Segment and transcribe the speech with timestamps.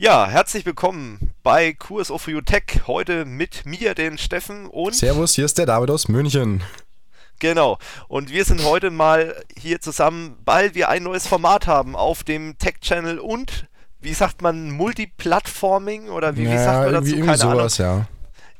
[0.00, 2.82] Ja, herzlich willkommen bei QSO for You Tech.
[2.86, 4.94] Heute mit mir, den Steffen und.
[4.94, 6.62] Servus, hier ist der David aus München.
[7.40, 7.78] Genau.
[8.06, 12.56] Und wir sind heute mal hier zusammen, weil wir ein neues Format haben auf dem
[12.58, 13.66] Tech-Channel und,
[14.00, 17.06] wie sagt man, Multiplattforming oder wie, ja, wie sagt man dazu?
[17.06, 17.98] Irgendwie, irgendwie sowas, Ahnung.
[17.98, 18.08] ja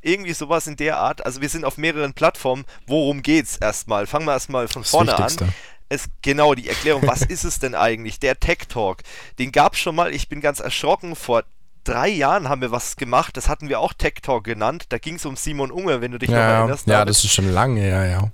[0.00, 1.24] irgendwie sowas in der Art.
[1.24, 2.64] Also wir sind auf mehreren Plattformen.
[2.86, 4.06] Worum geht's erstmal?
[4.06, 5.44] Fangen wir erstmal von das vorne Wichtigste.
[5.44, 5.54] an.
[5.88, 8.20] Es, genau, die Erklärung, was ist es denn eigentlich?
[8.20, 9.02] Der Tech Talk,
[9.38, 11.44] den gab es schon mal, ich bin ganz erschrocken, vor
[11.84, 15.14] drei Jahren haben wir was gemacht, das hatten wir auch Tech Talk genannt, da ging
[15.14, 16.86] es um Simon Unge, wenn du dich ja, noch erinnerst.
[16.86, 18.30] Ja, das ist schon lange, ja, ja.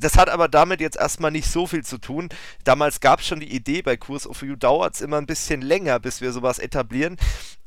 [0.00, 2.28] Das hat aber damit jetzt erstmal nicht so viel zu tun.
[2.64, 5.60] Damals gab es schon die Idee, bei Kurs of You dauert es immer ein bisschen
[5.60, 7.16] länger, bis wir sowas etablieren.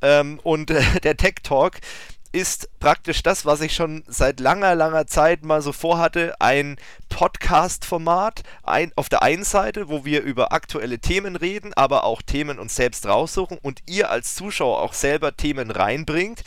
[0.01, 1.77] Ähm, und äh, der Tech Talk,
[2.31, 6.77] ist praktisch das, was ich schon seit langer, langer Zeit mal so vorhatte, ein
[7.09, 12.59] Podcast-Format ein, auf der einen Seite, wo wir über aktuelle Themen reden, aber auch Themen
[12.59, 16.43] uns selbst raussuchen und ihr als Zuschauer auch selber Themen reinbringt.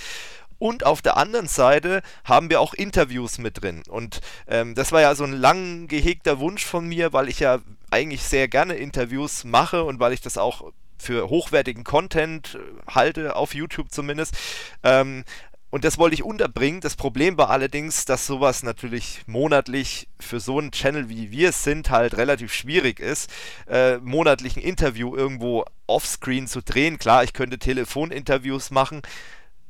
[0.58, 3.82] Und auf der anderen Seite haben wir auch Interviews mit drin.
[3.88, 7.60] Und ähm, das war ja so ein lang gehegter Wunsch von mir, weil ich ja
[7.90, 13.36] eigentlich sehr gerne Interviews mache und weil ich das auch für hochwertigen Content äh, halte,
[13.36, 14.36] auf YouTube zumindest.
[14.82, 15.24] Ähm,
[15.70, 16.80] und das wollte ich unterbringen.
[16.80, 21.62] Das Problem war allerdings, dass sowas natürlich monatlich für so einen Channel wie wir es
[21.62, 23.30] sind halt relativ schwierig ist,
[23.68, 26.98] äh, monatlich ein Interview irgendwo offscreen zu drehen.
[26.98, 29.02] Klar, ich könnte Telefoninterviews machen.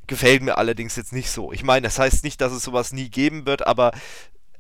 [0.07, 1.53] Gefällt mir allerdings jetzt nicht so.
[1.53, 3.93] Ich meine, das heißt nicht, dass es sowas nie geben wird, aber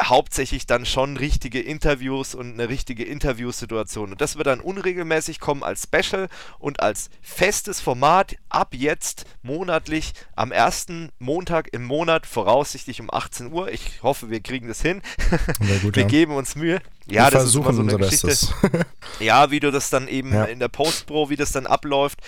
[0.02, 4.12] hauptsächlich dann schon richtige Interviews und eine richtige Interviewsituation.
[4.12, 10.12] Und das wird dann unregelmäßig kommen als Special und als festes Format ab jetzt monatlich
[10.36, 13.70] am ersten Montag im Monat, voraussichtlich um 18 Uhr.
[13.70, 15.02] Ich hoffe, wir kriegen das hin.
[15.82, 16.08] Gut, wir ja.
[16.08, 16.80] geben uns Mühe.
[17.06, 18.26] Ja, wir das versuchen ist immer so eine Geschichte.
[18.26, 18.54] Bestes.
[19.20, 20.44] ja, wie du das dann eben Ja.
[20.44, 22.20] in der Postpro, wie das dann abläuft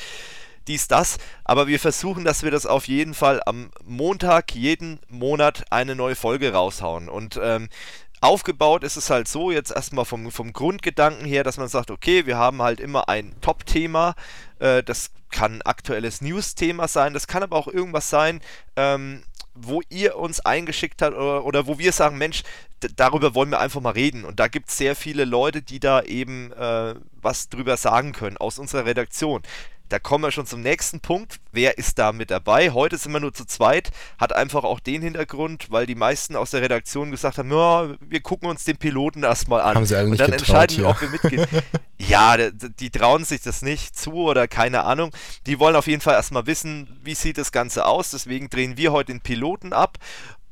[0.69, 1.19] dies, das.
[1.45, 6.17] Aber wir versuchen, dass wir das auf jeden Fall am Montag jeden Monat eine neue
[6.17, 7.09] Folge raushauen.
[7.09, 7.69] Und ähm,
[8.21, 12.27] aufgebaut ist es halt so, jetzt erstmal vom, vom Grundgedanken her, dass man sagt, okay,
[12.27, 14.15] wir haben halt immer ein Top-Thema.
[14.59, 18.41] Äh, das kann aktuelles News-Thema sein, das kann aber auch irgendwas sein,
[18.77, 19.25] ähm,
[19.55, 22.43] wo ihr uns eingeschickt habt oder, oder wo wir sagen, Mensch,
[22.97, 24.25] darüber wollen wir einfach mal reden.
[24.25, 28.37] Und da gibt es sehr viele Leute, die da eben äh, was drüber sagen können
[28.37, 29.43] aus unserer Redaktion.
[29.93, 31.39] Da kommen wir schon zum nächsten Punkt.
[31.53, 32.71] Wer ist da mit dabei?
[32.71, 33.91] Heute sind wir nur zu zweit.
[34.19, 38.21] Hat einfach auch den Hintergrund, weil die meisten aus der Redaktion gesagt haben, ja, wir
[38.23, 39.75] gucken uns den Piloten erstmal an.
[39.75, 40.89] Haben sie alle Und nicht dann getraut entscheiden wir, hier.
[40.89, 41.47] ob wir mitgehen.
[41.99, 45.11] ja, d- d- die trauen sich das nicht zu oder keine Ahnung.
[45.47, 48.13] Die wollen auf jeden Fall erstmal wissen, wie sieht das Ganze aus.
[48.13, 49.99] Deswegen drehen wir heute den Piloten ab.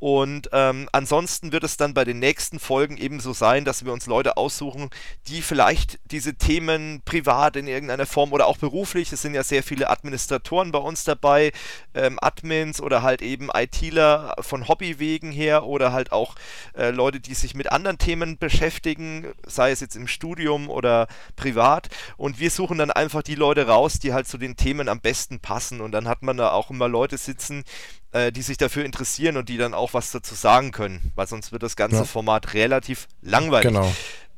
[0.00, 4.06] Und ähm, ansonsten wird es dann bei den nächsten Folgen ebenso sein, dass wir uns
[4.06, 4.88] Leute aussuchen,
[5.28, 9.62] die vielleicht diese Themen privat in irgendeiner Form oder auch beruflich, es sind ja sehr
[9.62, 11.52] viele Administratoren bei uns dabei,
[11.92, 16.34] ähm, Admins oder halt eben ITler von Hobbywegen her oder halt auch
[16.74, 21.90] äh, Leute, die sich mit anderen Themen beschäftigen, sei es jetzt im Studium oder privat.
[22.16, 25.40] Und wir suchen dann einfach die Leute raus, die halt zu den Themen am besten
[25.40, 25.82] passen.
[25.82, 27.64] Und dann hat man da auch immer Leute sitzen,
[28.12, 31.52] äh, die sich dafür interessieren und die dann auch was dazu sagen können, weil sonst
[31.52, 32.04] wird das ganze Ja.
[32.04, 33.68] Format relativ langweilig.
[33.68, 33.90] Genau.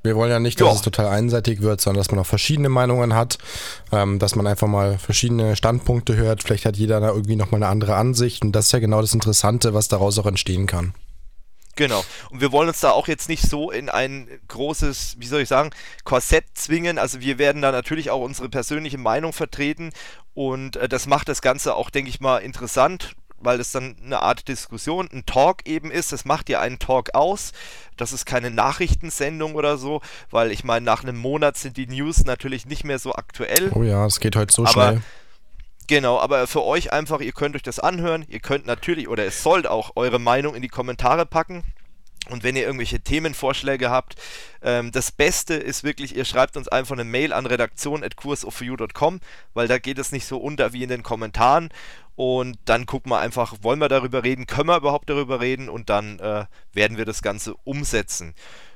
[0.04, 0.74] Wir wollen ja nicht, dass Ja.
[0.74, 3.38] es total einseitig wird, sondern dass man auch verschiedene Meinungen hat,
[3.92, 6.42] ähm, dass man einfach mal verschiedene Standpunkte hört.
[6.42, 9.14] Vielleicht hat jeder da irgendwie nochmal eine andere Ansicht und das ist ja genau das
[9.14, 10.92] Interessante, was daraus auch entstehen kann.
[11.76, 12.04] Genau.
[12.30, 15.48] Und wir wollen uns da auch jetzt nicht so in ein großes, wie soll ich
[15.48, 15.70] sagen,
[16.04, 16.98] Korsett zwingen.
[16.98, 19.90] Also wir werden da natürlich auch unsere persönliche Meinung vertreten
[20.34, 24.22] und äh, das macht das Ganze auch, denke ich mal, interessant, weil es dann eine
[24.22, 26.12] Art Diskussion, ein Talk eben ist.
[26.12, 27.52] Das macht ja einen Talk aus.
[27.96, 32.24] Das ist keine Nachrichtensendung oder so, weil ich meine, nach einem Monat sind die News
[32.24, 33.70] natürlich nicht mehr so aktuell.
[33.74, 35.02] Oh ja, es geht heute so Aber schnell.
[35.88, 39.42] Genau, aber für euch einfach, ihr könnt euch das anhören, ihr könnt natürlich oder es
[39.42, 41.64] sollt auch eure Meinung in die Kommentare packen.
[42.30, 44.14] Und wenn ihr irgendwelche Themenvorschläge habt,
[44.62, 49.20] ähm, das Beste ist wirklich, ihr schreibt uns einfach eine Mail an redaktion.kursoforyou.com,
[49.54, 51.70] weil da geht es nicht so unter wie in den Kommentaren.
[52.14, 55.90] Und dann gucken wir einfach, wollen wir darüber reden, können wir überhaupt darüber reden und
[55.90, 58.34] dann äh, werden wir das Ganze umsetzen.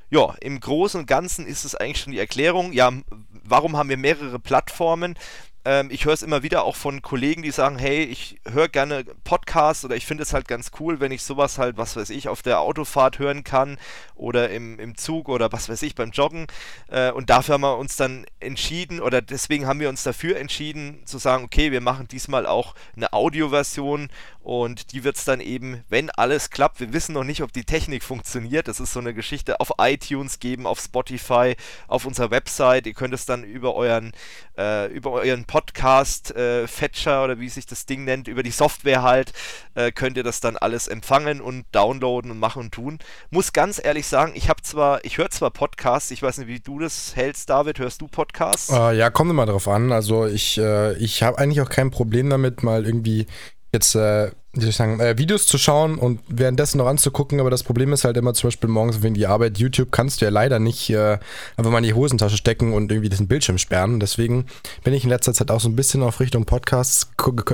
[0.08, 2.72] Ja, im Großen und Ganzen ist es eigentlich schon die Erklärung.
[2.72, 2.92] Ja,
[3.30, 5.18] warum haben wir mehrere Plattformen?
[5.66, 9.04] Ähm, ich höre es immer wieder auch von Kollegen, die sagen, hey, ich höre gerne
[9.24, 12.28] Podcasts oder ich finde es halt ganz cool, wenn ich sowas halt, was weiß ich,
[12.28, 13.76] auf der Autofahrt hören kann
[14.14, 16.46] oder im, im Zug oder was weiß ich, beim Joggen.
[16.88, 21.02] Äh, und dafür haben wir uns dann entschieden oder deswegen haben wir uns dafür entschieden
[21.04, 24.08] zu sagen, okay, wir machen diesmal auch eine Audioversion
[24.46, 27.64] Und die wird es dann eben, wenn alles klappt, wir wissen noch nicht, ob die
[27.64, 31.56] Technik funktioniert, das ist so eine Geschichte, auf iTunes geben, auf Spotify,
[31.88, 32.86] auf unserer Website.
[32.86, 34.12] Ihr könnt es dann über euren,
[34.56, 39.32] äh, über euren Podcast-Fetcher äh, oder wie sich das Ding nennt, über die Software halt,
[39.74, 43.00] äh, könnt ihr das dann alles empfangen und downloaden und machen und tun.
[43.30, 46.60] Muss ganz ehrlich sagen, ich habe zwar, ich höre zwar Podcasts, ich weiß nicht, wie
[46.60, 48.70] du das hältst, David, hörst du Podcasts?
[48.70, 49.90] Äh, ja, kommt immer drauf an.
[49.90, 53.26] Also ich, äh, ich habe eigentlich auch kein Problem damit, mal irgendwie
[53.72, 57.50] jetzt, äh, wie soll ich sagen, äh, Videos zu schauen und währenddessen noch anzugucken, aber
[57.50, 60.30] das Problem ist halt immer zum Beispiel morgens wegen die Arbeit, YouTube kannst du ja
[60.30, 61.18] leider nicht äh,
[61.56, 64.00] einfach mal in die Hosentasche stecken und irgendwie diesen Bildschirm sperren.
[64.00, 64.46] Deswegen
[64.82, 67.10] bin ich in letzter Zeit auch so ein bisschen auf Richtung Podcasts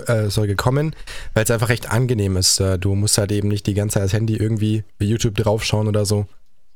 [0.07, 0.95] äh, sorry, gekommen,
[1.35, 2.61] weil es einfach recht angenehm ist.
[2.61, 5.89] Äh, du musst halt eben nicht die ganze Zeit das Handy irgendwie bei YouTube draufschauen
[5.89, 6.27] oder so.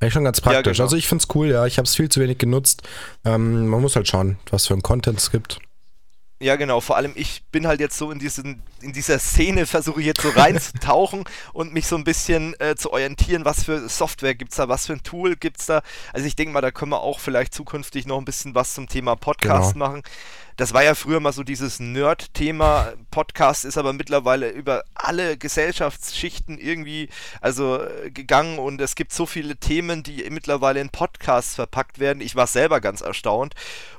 [0.00, 0.66] Eigentlich schon ganz praktisch.
[0.66, 0.84] Ja, genau.
[0.84, 1.66] Also ich finde es cool, ja.
[1.66, 2.82] Ich habe es viel zu wenig genutzt.
[3.24, 5.58] Ähm, man muss halt schauen, was für ein Content es gibt.
[6.38, 6.80] Ja, genau.
[6.80, 10.28] Vor allem, ich bin halt jetzt so in, diesen, in dieser Szene, versuche jetzt so
[10.28, 11.24] reinzutauchen
[11.54, 14.86] und mich so ein bisschen äh, zu orientieren, was für Software gibt es da, was
[14.86, 15.80] für ein Tool gibt es da.
[16.12, 18.86] Also ich denke mal, da können wir auch vielleicht zukünftig noch ein bisschen was zum
[18.86, 19.86] Thema Podcast genau.
[19.86, 20.02] machen.
[20.56, 22.94] Das war ja früher mal so dieses Nerd-Thema.
[23.10, 27.10] Podcast ist aber mittlerweile über alle Gesellschaftsschichten irgendwie
[27.42, 32.22] also äh, gegangen und es gibt so viele Themen, die mittlerweile in Podcasts verpackt werden.
[32.22, 33.54] Ich war selber ganz erstaunt.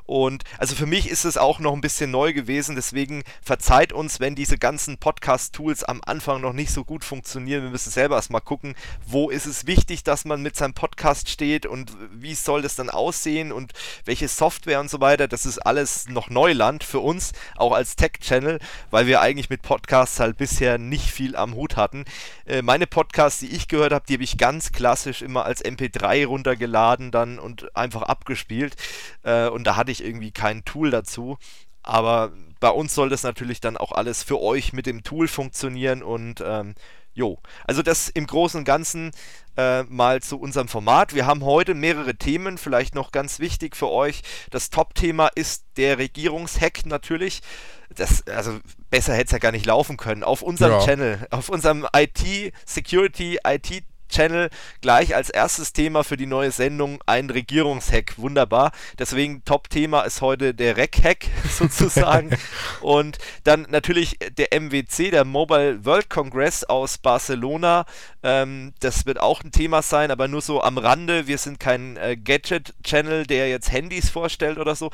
[0.07, 4.21] Und also für mich ist es auch noch ein bisschen neu gewesen, deswegen verzeiht uns,
[4.21, 7.63] wenn diese ganzen Podcast-Tools am Anfang noch nicht so gut funktionieren.
[7.63, 8.74] Wir müssen selber erstmal gucken,
[9.06, 12.89] wo ist es wichtig, dass man mit seinem Podcast steht und wie soll das dann
[12.89, 13.74] aussehen und
[14.06, 15.27] welche Software und so weiter.
[15.27, 18.60] Das ist alles noch Neuland für uns, auch als Tech-Channel,
[18.90, 22.06] weil wir eigentlich mit Podcasts halt bisher nicht viel am Hut hatten.
[22.46, 26.26] Äh, meine Podcasts, die ich gehört habe, die habe ich ganz klassisch immer als MP3
[26.26, 28.78] runtergeladen dann und einfach abgespielt.
[29.24, 31.38] Äh, und da hatte ich irgendwie kein Tool dazu.
[31.84, 36.02] Aber bei uns soll das natürlich dann auch alles für euch mit dem Tool funktionieren
[36.02, 36.76] und ähm,
[37.18, 37.40] jo.
[37.66, 39.12] Also das im Großen und Ganzen
[39.58, 41.16] äh, mal zu unserem Format.
[41.16, 44.22] Wir haben heute mehrere Themen, vielleicht noch ganz wichtig für euch.
[44.52, 47.42] Das Top-Thema ist der Regierungshack natürlich.
[47.90, 48.60] Das, also
[48.92, 50.24] besser hätte es ja gar nicht laufen können.
[50.24, 50.86] Auf unserem ja.
[50.86, 54.50] Channel, auf unserem IT-Security, IT Channel
[54.81, 58.18] gleich als erstes Thema für die neue Sendung ein Regierungshack.
[58.18, 58.71] Wunderbar.
[59.00, 62.30] Deswegen Top-Thema ist heute der Rec-Hack sozusagen.
[62.81, 67.86] Und dann natürlich der MWC, der Mobile World Congress aus Barcelona.
[68.24, 71.27] Ähm, das wird auch ein Thema sein, aber nur so am Rande.
[71.27, 74.92] Wir sind kein äh, Gadget-Channel, der jetzt Handys vorstellt oder so.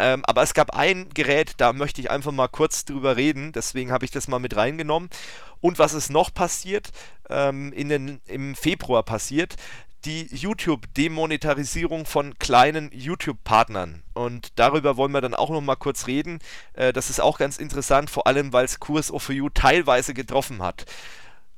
[0.00, 3.52] Ähm, aber es gab ein Gerät, da möchte ich einfach mal kurz drüber reden.
[3.52, 5.10] Deswegen habe ich das mal mit reingenommen.
[5.60, 6.90] Und was ist noch passiert?
[7.28, 9.56] Ähm, in den, Im Februar passiert
[10.04, 14.02] die YouTube-Demonetarisierung von kleinen YouTube-Partnern.
[14.14, 16.38] Und darüber wollen wir dann auch noch mal kurz reden.
[16.72, 20.62] Äh, das ist auch ganz interessant, vor allem weil es Kurs of You teilweise getroffen
[20.62, 20.86] hat.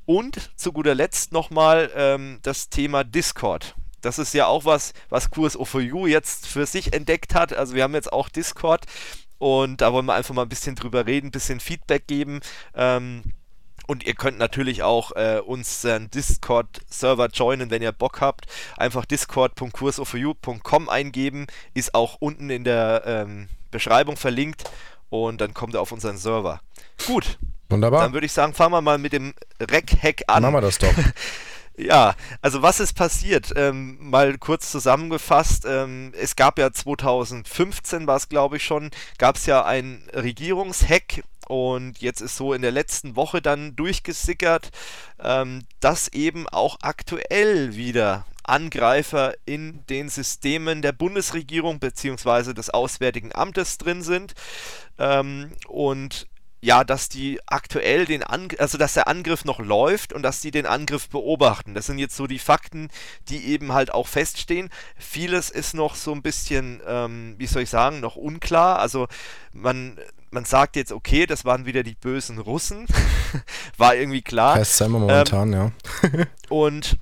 [0.04, 3.76] Und zu guter Letzt nochmal ähm, das Thema Discord.
[4.02, 7.54] Das ist ja auch was, was Kurs of You jetzt für sich entdeckt hat.
[7.54, 8.84] Also wir haben jetzt auch Discord
[9.38, 12.40] und da wollen wir einfach mal ein bisschen drüber reden, ein bisschen Feedback geben.
[12.74, 13.22] Ähm,
[13.88, 18.46] und ihr könnt natürlich auch äh, unseren Discord-Server joinen, wenn ihr Bock habt.
[18.76, 21.48] Einfach discord.kursoforyou.com eingeben.
[21.74, 24.70] Ist auch unten in der ähm, Beschreibung verlinkt.
[25.10, 26.60] Und dann kommt ihr auf unseren Server.
[27.06, 27.38] Gut.
[27.68, 28.02] Wunderbar.
[28.02, 30.42] Dann würde ich sagen, fangen wir mal mit dem Rec-Hack an.
[30.42, 30.88] Machen wir das doch.
[31.76, 33.52] Ja, also was ist passiert?
[33.56, 39.36] Ähm, mal kurz zusammengefasst, ähm, es gab ja 2015, war es glaube ich schon, gab
[39.36, 44.70] es ja ein Regierungshack und jetzt ist so in der letzten Woche dann durchgesickert,
[45.22, 52.54] ähm, dass eben auch aktuell wieder Angreifer in den Systemen der Bundesregierung bzw.
[52.54, 54.34] des Auswärtigen Amtes drin sind.
[54.98, 56.26] Ähm, und
[56.64, 60.52] ja, dass die aktuell den Angriff, also dass der Angriff noch läuft und dass die
[60.52, 61.74] den Angriff beobachten.
[61.74, 62.88] Das sind jetzt so die Fakten,
[63.28, 64.70] die eben halt auch feststehen.
[64.96, 68.78] Vieles ist noch so ein bisschen, ähm, wie soll ich sagen, noch unklar.
[68.78, 69.08] Also
[69.52, 69.98] man
[70.30, 72.86] man sagt jetzt, okay, das waren wieder die bösen Russen.
[73.76, 74.54] War irgendwie klar.
[74.54, 75.72] Heißt wir momentan, ähm,
[76.12, 76.24] ja.
[76.48, 76.96] und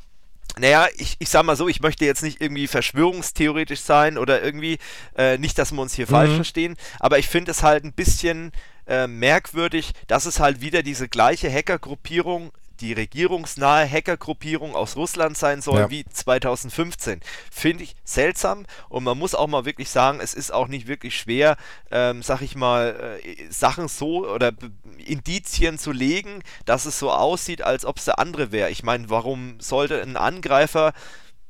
[0.58, 4.78] naja, ich, ich sag mal so, ich möchte jetzt nicht irgendwie verschwörungstheoretisch sein oder irgendwie,
[5.16, 6.10] äh, nicht, dass wir uns hier mhm.
[6.10, 8.52] falsch verstehen, aber ich finde es halt ein bisschen
[8.90, 15.60] äh, merkwürdig, dass es halt wieder diese gleiche Hackergruppierung die regierungsnahe Hackergruppierung aus Russland sein
[15.60, 15.90] soll ja.
[15.90, 17.20] wie 2015.
[17.50, 21.16] Finde ich seltsam und man muss auch mal wirklich sagen, es ist auch nicht wirklich
[21.16, 21.56] schwer,
[21.90, 24.52] ähm, sag ich mal, äh, Sachen so oder
[24.98, 28.70] Indizien zu legen, dass es so aussieht, als ob es der andere wäre.
[28.70, 30.92] Ich meine, warum sollte ein Angreifer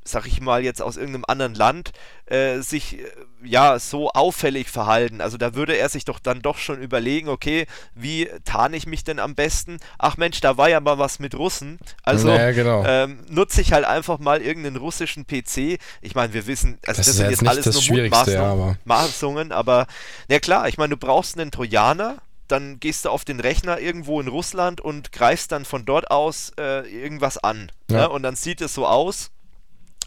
[0.03, 1.91] sag ich mal, jetzt aus irgendeinem anderen Land
[2.25, 3.05] äh, sich äh,
[3.43, 5.21] ja so auffällig verhalten.
[5.21, 9.03] Also da würde er sich doch dann doch schon überlegen, okay, wie tarne ich mich
[9.03, 9.77] denn am besten?
[9.99, 11.77] Ach Mensch, da war ja mal was mit Russen.
[12.03, 12.83] Also ja, genau.
[12.85, 15.79] ähm, nutze ich halt einfach mal irgendeinen russischen PC.
[16.01, 18.65] Ich meine, wir wissen, also das, Das ist sind jetzt jetzt alles nur ja, aber-
[18.67, 19.87] Mutmaßungen, aber
[20.27, 22.17] na klar, ich meine, du brauchst einen Trojaner,
[22.47, 26.51] dann gehst du auf den Rechner irgendwo in Russland und greifst dann von dort aus
[26.59, 27.71] äh, irgendwas an.
[27.89, 27.97] Ja.
[28.01, 28.09] Ne?
[28.09, 29.31] Und dann sieht es so aus,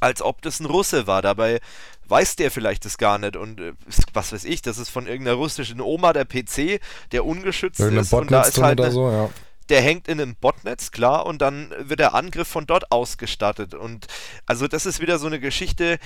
[0.05, 1.23] als ob das ein Russe war.
[1.23, 1.61] Dabei
[2.07, 3.73] weiß der vielleicht das gar nicht und äh,
[4.13, 6.81] was weiß ich, das ist von irgendeiner russischen Oma der PC,
[7.13, 9.31] der ungeschützt Irgendein ist und da Botnetz ist halt oder eine, so, ja.
[9.71, 13.73] der hängt in einem Botnetz, klar, und dann wird der Angriff von dort ausgestattet.
[13.75, 14.07] Und
[14.45, 15.99] also das ist wieder so eine Geschichte.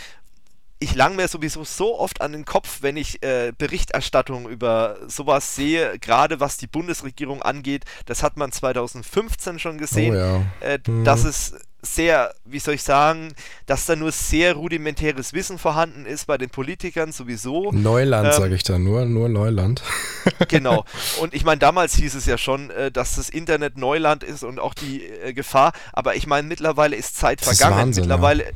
[0.81, 5.57] Ich lang mir sowieso so oft an den Kopf, wenn ich äh, Berichterstattung über sowas
[5.57, 7.85] sehe, gerade was die Bundesregierung angeht.
[8.07, 10.43] Das hat man 2015 schon gesehen, Oh ja.
[10.61, 11.02] äh, Mhm.
[11.02, 13.32] dass es sehr, wie soll ich sagen,
[13.66, 17.70] dass da nur sehr rudimentäres Wissen vorhanden ist bei den Politikern sowieso.
[17.73, 19.82] Neuland, Ähm, sage ich da, nur, nur Neuland.
[20.49, 20.85] Genau.
[21.20, 24.58] Und ich meine, damals hieß es ja schon, äh, dass das Internet Neuland ist und
[24.58, 25.73] auch die äh, Gefahr.
[25.92, 27.80] Aber ich meine, mittlerweile ist Zeit Das ist vergangen.
[27.80, 28.08] Wahnsinn, ja.
[28.08, 28.52] mittlerweile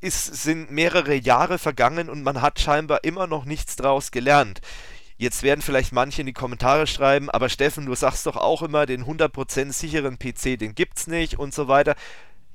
[0.00, 4.60] ist, sind mehrere Jahre vergangen und man hat scheinbar immer noch nichts draus gelernt.
[5.16, 8.86] Jetzt werden vielleicht manche in die Kommentare schreiben, aber Steffen, du sagst doch auch immer,
[8.86, 11.96] den 100% sicheren PC, den gibt's nicht und so weiter.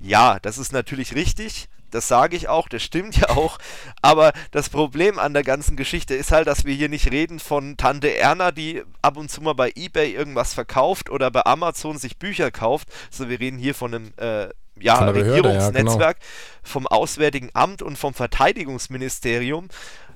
[0.03, 1.67] Ja, das ist natürlich richtig.
[1.91, 3.57] Das sage ich auch, das stimmt ja auch.
[4.01, 7.77] Aber das Problem an der ganzen Geschichte ist halt, dass wir hier nicht reden von
[7.77, 12.17] Tante Erna, die ab und zu mal bei eBay irgendwas verkauft oder bei Amazon sich
[12.17, 12.87] Bücher kauft.
[13.11, 15.49] So, wir reden hier von einem äh, ja, Von Behörde, ja, genau.
[15.49, 16.17] Regierungsnetzwerk,
[16.63, 19.67] vom Auswärtigen Amt und vom Verteidigungsministerium,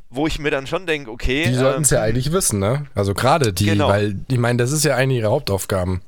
[0.09, 1.45] wo ich mir dann schon denke, okay.
[1.47, 2.87] Die sollten es ähm, ja eigentlich wissen, ne?
[2.95, 3.87] Also gerade die, Genau.
[3.89, 6.01] weil ich meine, das ist ja eine ihrer Hauptaufgaben.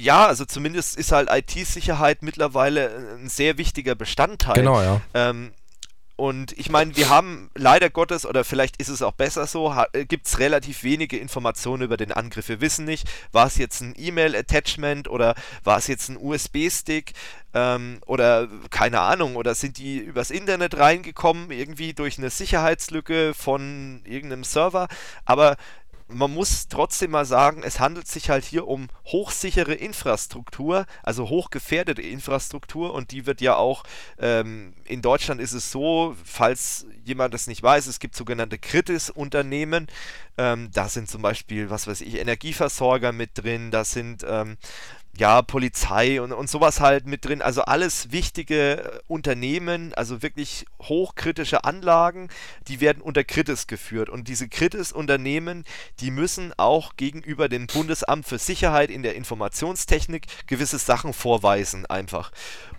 [0.00, 4.54] Ja, also zumindest ist halt IT-Sicherheit mittlerweile ein sehr wichtiger Bestandteil.
[4.54, 5.00] Genau, ja.
[5.14, 5.52] Ähm,
[6.20, 9.74] und ich meine, wir haben leider Gottes, oder vielleicht ist es auch besser so,
[10.06, 12.50] gibt es relativ wenige Informationen über den Angriff.
[12.50, 17.14] Wir wissen nicht, war es jetzt ein E-Mail-Attachment oder war es jetzt ein USB-Stick
[17.54, 24.02] ähm, oder keine Ahnung, oder sind die übers Internet reingekommen, irgendwie durch eine Sicherheitslücke von
[24.04, 24.88] irgendeinem Server.
[25.24, 25.56] Aber
[26.12, 32.02] man muss trotzdem mal sagen, es handelt sich halt hier um hochsichere Infrastruktur, also hochgefährdete
[32.02, 32.92] Infrastruktur.
[32.94, 33.84] Und die wird ja auch,
[34.18, 39.86] ähm, in Deutschland ist es so, falls jemand das nicht weiß, es gibt sogenannte Kritis-Unternehmen,
[40.38, 44.56] ähm, da sind zum Beispiel, was weiß ich, Energieversorger mit drin, da sind ähm,
[45.18, 47.42] ja, Polizei und, und sowas halt mit drin.
[47.42, 52.28] Also alles wichtige äh, Unternehmen, also wirklich hochkritische Anlagen,
[52.68, 54.08] die werden unter Kritis geführt.
[54.08, 55.64] Und diese Kritis-Unternehmen,
[56.00, 62.30] die müssen auch gegenüber dem Bundesamt für Sicherheit in der Informationstechnik gewisse Sachen vorweisen einfach.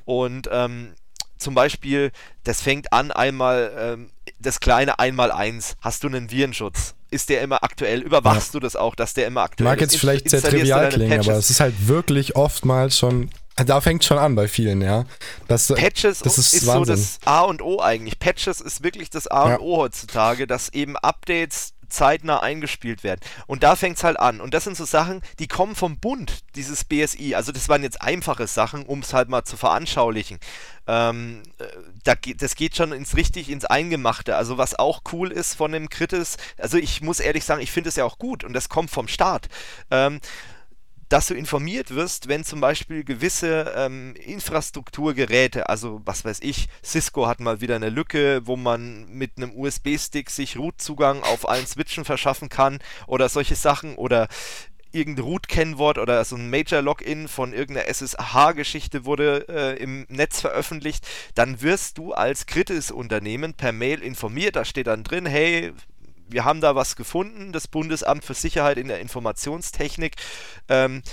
[0.06, 0.94] Und ähm,
[1.42, 2.12] zum Beispiel,
[2.44, 6.96] das fängt an einmal, ähm, das kleine Einmaleins, hast du einen Virenschutz?
[7.10, 8.02] Ist der immer aktuell?
[8.02, 9.92] Überwachst du das auch, dass der immer aktuell Mag ist?
[9.92, 13.30] jetzt vielleicht sehr trivial klingen, aber es ist halt wirklich oftmals schon.
[13.58, 15.04] Da fängt schon an bei vielen, ja.
[15.50, 18.18] Das, Patches das ist, ist, so das A und O eigentlich.
[18.18, 19.56] Patches ist wirklich das A Ja.
[19.56, 23.22] und O heutzutage, dass eben Updates zeitnah eingespielt werden.
[23.48, 24.42] Und da fängt es halt an.
[24.42, 27.36] Und das sind so Sachen, die kommen vom Bund, dieses BSI.
[27.36, 30.40] Also das waren jetzt einfache Sachen, um es halt mal zu veranschaulichen.
[30.88, 31.66] Ähm, äh,
[32.04, 34.36] da das geht schon ins richtig ins Eingemachte.
[34.36, 37.90] Also was auch cool ist von dem Kritis, also ich muss ehrlich sagen, ich finde
[37.90, 39.48] es ja auch gut und das kommt vom Staat.
[39.92, 40.20] Ähm,
[41.12, 47.28] dass du informiert wirst, wenn zum Beispiel gewisse ähm, Infrastrukturgeräte, also was weiß ich, Cisco
[47.28, 52.06] hat mal wieder eine Lücke, wo man mit einem USB-Stick sich Root-Zugang auf allen Switchen
[52.06, 54.30] verschaffen kann oder solche Sachen oder
[54.94, 61.62] irgendein Root-Kennwort oder so ein Major-Login von irgendeiner SSH-Geschichte wurde äh, im Netz veröffentlicht, dann
[61.62, 64.56] wirst du als Kritis-Unternehmen per Mail informiert.
[64.56, 65.74] Da steht dann drin, hey,
[66.32, 70.16] wir haben da was gefunden, das Bundesamt für Sicherheit in der Informationstechnik.
[70.70, 71.04] Ähm,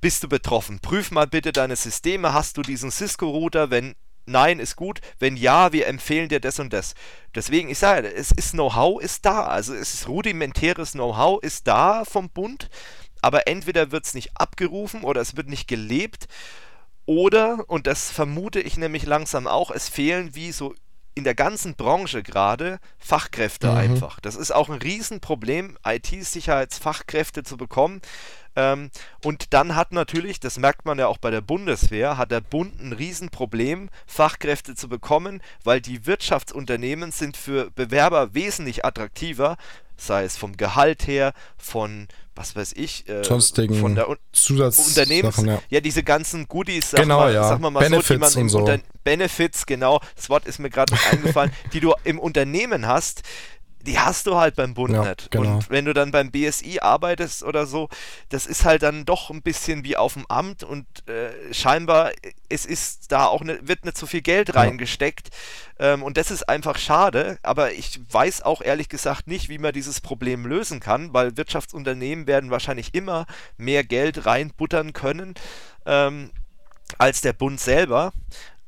[0.00, 0.80] bist du betroffen?
[0.80, 2.32] Prüf mal bitte deine Systeme.
[2.32, 3.70] Hast du diesen Cisco-Router?
[3.70, 3.94] Wenn
[4.26, 5.00] nein, ist gut.
[5.18, 6.94] Wenn ja, wir empfehlen dir das und das.
[7.34, 9.46] Deswegen, ich sage, es ist Know-how ist da.
[9.46, 12.68] Also es ist rudimentäres Know-how ist da vom Bund.
[13.22, 16.28] Aber entweder wird es nicht abgerufen oder es wird nicht gelebt.
[17.06, 20.74] Oder, und das vermute ich nämlich langsam auch, es fehlen wie so
[21.16, 23.76] in der ganzen Branche gerade Fachkräfte Mhm.
[23.76, 24.20] einfach.
[24.20, 28.02] Das ist auch ein Riesenproblem, IT-Sicherheitsfachkräfte zu bekommen.
[28.54, 28.90] Ähm,
[29.24, 32.80] und dann hat natürlich, das merkt man ja auch bei der Bundeswehr, hat der Bund
[32.80, 39.56] ein Riesenproblem, Fachkräfte zu bekommen, weil die Wirtschaftsunternehmen sind für Bewerber wesentlich attraktiver,
[39.96, 44.18] sei es vom Gehalt her, von was weiß ich, äh, Sonstigen von der Un
[44.50, 45.60] Unternehmens, ja.
[45.70, 45.80] ja.
[45.80, 47.48] diese ganzen Goodies, sag genau, mal, ja.
[47.48, 48.58] sag mal, mal Benefits so, die man so.
[48.58, 53.22] Unter Benefits, genau, das Wort ist mir gerade eingefallen, die du im Unternehmen hast,
[53.86, 55.30] die hast du halt beim Bund ja, nicht.
[55.30, 55.56] Genau.
[55.56, 57.88] Und wenn du dann beim BSI arbeitest oder so,
[58.28, 62.12] das ist halt dann doch ein bisschen wie auf dem Amt und äh, scheinbar
[62.48, 65.30] es ist da auch ne, wird nicht so viel Geld reingesteckt
[65.78, 65.94] ja.
[65.94, 67.38] ähm, und das ist einfach schade.
[67.42, 72.26] Aber ich weiß auch ehrlich gesagt nicht, wie man dieses Problem lösen kann, weil Wirtschaftsunternehmen
[72.26, 73.26] werden wahrscheinlich immer
[73.56, 75.34] mehr Geld reinbuttern können.
[75.86, 76.30] Ähm,
[76.98, 78.12] als der Bund selber.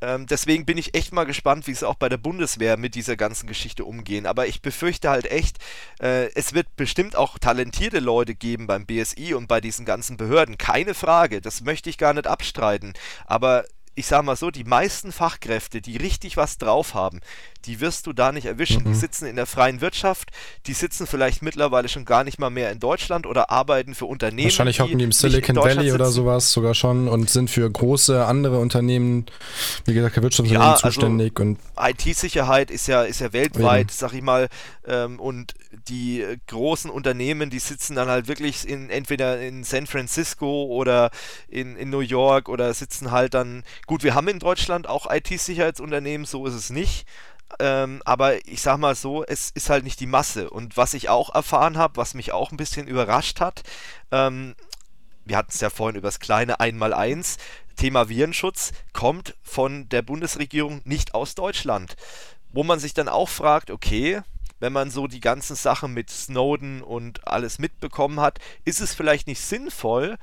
[0.00, 3.16] Ähm, deswegen bin ich echt mal gespannt, wie es auch bei der Bundeswehr mit dieser
[3.16, 4.26] ganzen Geschichte umgehen.
[4.26, 5.58] Aber ich befürchte halt echt,
[6.00, 10.58] äh, es wird bestimmt auch talentierte Leute geben beim BSI und bei diesen ganzen Behörden.
[10.58, 12.92] Keine Frage, das möchte ich gar nicht abstreiten.
[13.26, 13.64] Aber
[13.98, 17.20] ich sag mal so, die meisten Fachkräfte, die richtig was drauf haben,
[17.64, 18.84] die wirst du da nicht erwischen.
[18.84, 18.92] Mhm.
[18.92, 20.30] Die sitzen in der freien Wirtschaft,
[20.66, 24.44] die sitzen vielleicht mittlerweile schon gar nicht mal mehr in Deutschland oder arbeiten für Unternehmen.
[24.44, 25.94] Wahrscheinlich hocken die im Silicon Valley sitzen.
[25.94, 29.26] oder sowas sogar schon und sind für große andere Unternehmen,
[29.84, 31.38] wie gesagt, Wirtschaftsunternehmen ja, also zuständig.
[31.38, 33.90] Also IT-Sicherheit ist ja, ist ja weltweit, Eben.
[33.90, 34.48] sag ich mal,
[34.86, 35.54] ähm, und
[35.88, 41.10] die äh, großen Unternehmen, die sitzen dann halt wirklich in entweder in San Francisco oder
[41.48, 46.26] in, in New York oder sitzen halt dann, gut, wir haben in Deutschland auch IT-Sicherheitsunternehmen,
[46.26, 47.06] so ist es nicht.
[47.60, 50.50] Ähm, aber ich sag mal so, es ist halt nicht die Masse.
[50.50, 53.62] Und was ich auch erfahren habe, was mich auch ein bisschen überrascht hat,
[54.10, 54.54] ähm,
[55.24, 57.36] wir hatten es ja vorhin über das kleine Einmaleins,
[57.76, 61.96] Thema Virenschutz kommt von der Bundesregierung nicht aus Deutschland.
[62.50, 64.22] Wo man sich dann auch fragt, okay,
[64.58, 69.26] wenn man so die ganzen Sachen mit Snowden und alles mitbekommen hat, ist es vielleicht
[69.26, 70.18] nicht sinnvoll,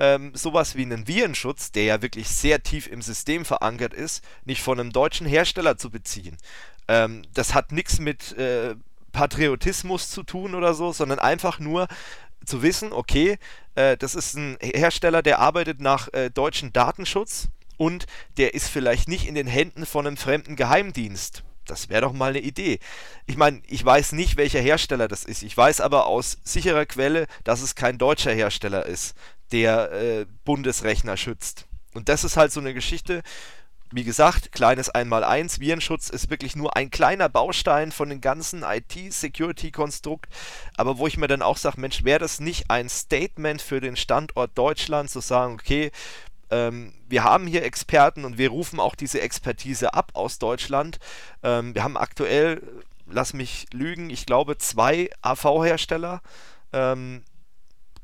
[0.00, 4.62] ähm, sowas wie einen Virenschutz, der ja wirklich sehr tief im System verankert ist, nicht
[4.62, 6.36] von einem deutschen Hersteller zu beziehen.
[6.86, 8.76] Ähm, das hat nichts mit äh,
[9.12, 11.88] Patriotismus zu tun oder so, sondern einfach nur
[12.44, 13.38] zu wissen, okay,
[13.74, 19.08] äh, das ist ein Hersteller, der arbeitet nach äh, deutschem Datenschutz und der ist vielleicht
[19.08, 21.42] nicht in den Händen von einem fremden Geheimdienst.
[21.64, 22.78] Das wäre doch mal eine Idee.
[23.26, 25.42] Ich meine, ich weiß nicht, welcher Hersteller das ist.
[25.42, 29.14] Ich weiß aber aus sicherer Quelle, dass es kein deutscher Hersteller ist,
[29.52, 31.66] der äh, Bundesrechner schützt.
[31.94, 33.22] Und das ist halt so eine Geschichte,
[33.90, 35.60] wie gesagt, kleines Einmaleins.
[35.60, 40.30] Virenschutz ist wirklich nur ein kleiner Baustein von dem ganzen IT-Security-Konstrukt.
[40.76, 43.96] Aber wo ich mir dann auch sage, Mensch, wäre das nicht ein Statement für den
[43.96, 45.90] Standort Deutschland, zu sagen, okay,
[46.50, 50.98] ähm, wir haben hier Experten und wir rufen auch diese Expertise ab aus Deutschland.
[51.42, 52.62] Ähm, wir haben aktuell,
[53.06, 56.20] lass mich lügen, ich glaube zwei AV-Hersteller.
[56.72, 57.22] Ähm,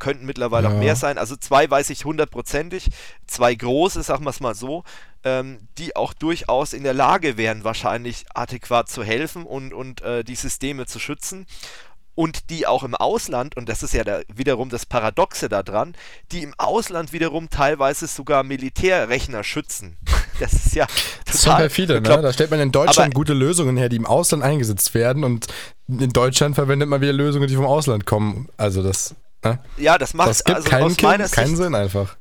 [0.05, 0.75] könnten mittlerweile ja.
[0.75, 1.17] auch mehr sein.
[1.17, 2.91] Also zwei weiß ich hundertprozentig,
[3.27, 4.85] zwei große, sagen wir es mal so,
[5.25, 10.23] ähm, die auch durchaus in der Lage wären, wahrscheinlich adäquat zu helfen und, und äh,
[10.23, 11.47] die Systeme zu schützen
[12.15, 15.95] und die auch im Ausland, und das ist ja der, wiederum das Paradoxe daran,
[16.33, 19.97] die im Ausland wiederum teilweise sogar Militärrechner schützen.
[20.41, 22.09] Das ist ja total das ist perfide, ne?
[22.09, 25.47] Da stellt man in Deutschland Aber, gute Lösungen her, die im Ausland eingesetzt werden und
[25.87, 28.49] in Deutschland verwendet man wieder Lösungen, die vom Ausland kommen.
[28.57, 29.15] Also das.
[29.45, 29.59] Ne?
[29.77, 32.17] Ja, das macht das gibt also keinen, aus meiner keinen Sicht, Sinn einfach.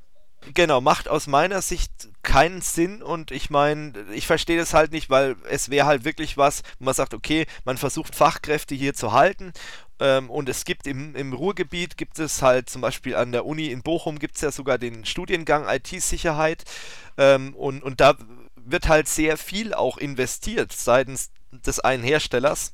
[0.53, 5.09] Genau, macht aus meiner Sicht keinen Sinn und ich meine, ich verstehe das halt nicht,
[5.09, 9.13] weil es wäre halt wirklich was, wo man sagt, okay, man versucht Fachkräfte hier zu
[9.13, 9.53] halten
[9.99, 13.67] ähm, und es gibt im, im Ruhrgebiet, gibt es halt zum Beispiel an der Uni
[13.67, 16.65] in Bochum gibt es ja sogar den Studiengang IT-Sicherheit
[17.17, 18.15] ähm, und, und da
[18.55, 22.73] wird halt sehr viel auch investiert seitens des einen Herstellers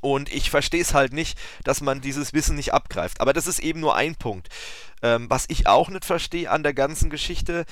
[0.00, 3.20] und ich verstehe es halt nicht, dass man dieses Wissen nicht abgreift.
[3.20, 4.48] Aber das ist eben nur ein Punkt.
[5.02, 7.64] Ähm, was ich auch nicht verstehe an der ganzen Geschichte,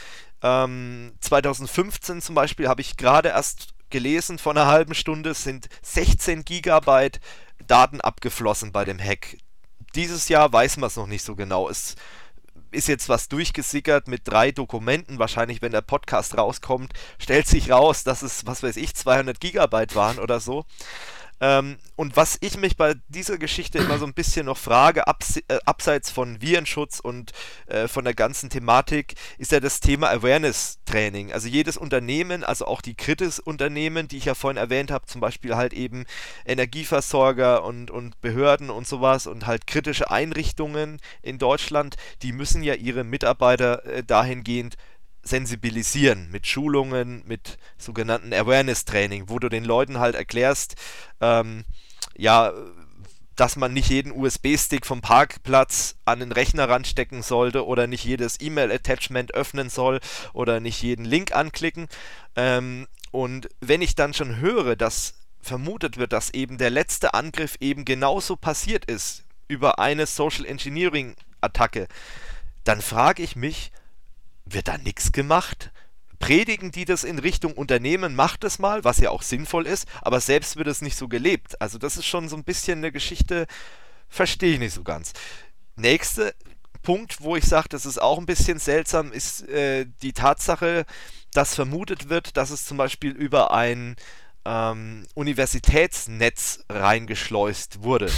[0.42, 6.44] ähm, 2015 zum Beispiel habe ich gerade erst gelesen, vor einer halben Stunde sind 16
[6.44, 7.20] Gigabyte
[7.66, 9.38] Daten abgeflossen bei dem Hack.
[9.94, 11.68] Dieses Jahr weiß man es noch nicht so genau.
[11.68, 11.94] Es
[12.70, 15.18] ist jetzt was durchgesickert mit drei Dokumenten.
[15.18, 19.94] Wahrscheinlich, wenn der Podcast rauskommt, stellt sich raus, dass es, was weiß ich, 200 Gigabyte
[19.94, 20.66] waren oder so.
[21.40, 25.36] Ähm, und was ich mich bei dieser Geschichte immer so ein bisschen noch frage, abs
[25.36, 27.32] äh, abseits von Virenschutz und
[27.66, 31.32] äh, von der ganzen Thematik, ist ja das Thema Awareness-Training.
[31.32, 35.56] Also jedes Unternehmen, also auch die Kritis-Unternehmen, die ich ja vorhin erwähnt habe, zum Beispiel
[35.56, 36.04] halt eben
[36.44, 42.74] Energieversorger und, und Behörden und sowas und halt kritische Einrichtungen in Deutschland, die müssen ja
[42.74, 44.76] ihre Mitarbeiter äh, dahingehend
[45.28, 50.76] sensibilisieren mit Schulungen, mit sogenannten Awareness-Training, wo du den Leuten halt erklärst,
[51.20, 51.64] ähm,
[52.16, 52.52] ja,
[53.36, 58.40] dass man nicht jeden USB-Stick vom Parkplatz an den Rechner ranstecken sollte oder nicht jedes
[58.40, 60.00] E-Mail-Attachment öffnen soll
[60.32, 61.86] oder nicht jeden Link anklicken.
[62.34, 67.56] Ähm, und wenn ich dann schon höre, dass vermutet wird, dass eben der letzte Angriff
[67.60, 71.86] eben genauso passiert ist über eine Social Engineering Attacke,
[72.64, 73.70] dann frage ich mich,
[74.52, 75.70] wird da nichts gemacht?
[76.18, 80.20] Predigen die das in Richtung Unternehmen, macht es mal, was ja auch sinnvoll ist, aber
[80.20, 81.60] selbst wird es nicht so gelebt.
[81.60, 83.46] Also das ist schon so ein bisschen eine Geschichte,
[84.08, 85.12] verstehe ich nicht so ganz.
[85.76, 86.34] Nächste
[86.82, 90.86] Punkt, wo ich sage, das ist auch ein bisschen seltsam, ist äh, die Tatsache,
[91.32, 93.96] dass vermutet wird, dass es zum Beispiel über ein
[94.44, 98.10] ähm, Universitätsnetz reingeschleust wurde.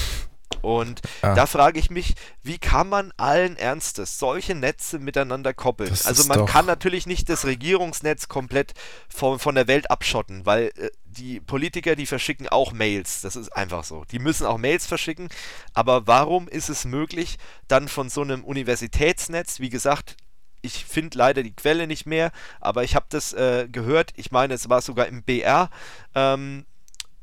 [0.62, 1.34] Und ah.
[1.34, 5.90] da frage ich mich, wie kann man allen Ernstes solche Netze miteinander koppeln?
[5.90, 8.74] Das also man kann natürlich nicht das Regierungsnetz komplett
[9.08, 13.20] von, von der Welt abschotten, weil äh, die Politiker, die verschicken auch Mails.
[13.22, 14.04] Das ist einfach so.
[14.10, 15.28] Die müssen auch Mails verschicken.
[15.74, 20.16] Aber warum ist es möglich, dann von so einem Universitätsnetz, wie gesagt,
[20.62, 24.54] ich finde leider die Quelle nicht mehr, aber ich habe das äh, gehört, ich meine,
[24.54, 25.70] es war sogar im BR,
[26.14, 26.66] ähm,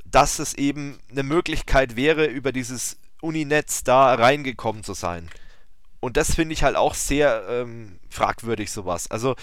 [0.06, 5.30] dass es eben eine Möglichkeit wäre, über dieses Uninetz da reingekommen zu sein.
[6.00, 9.10] Und das finde ich halt auch sehr ähm, fragwürdig, sowas.
[9.10, 9.36] Also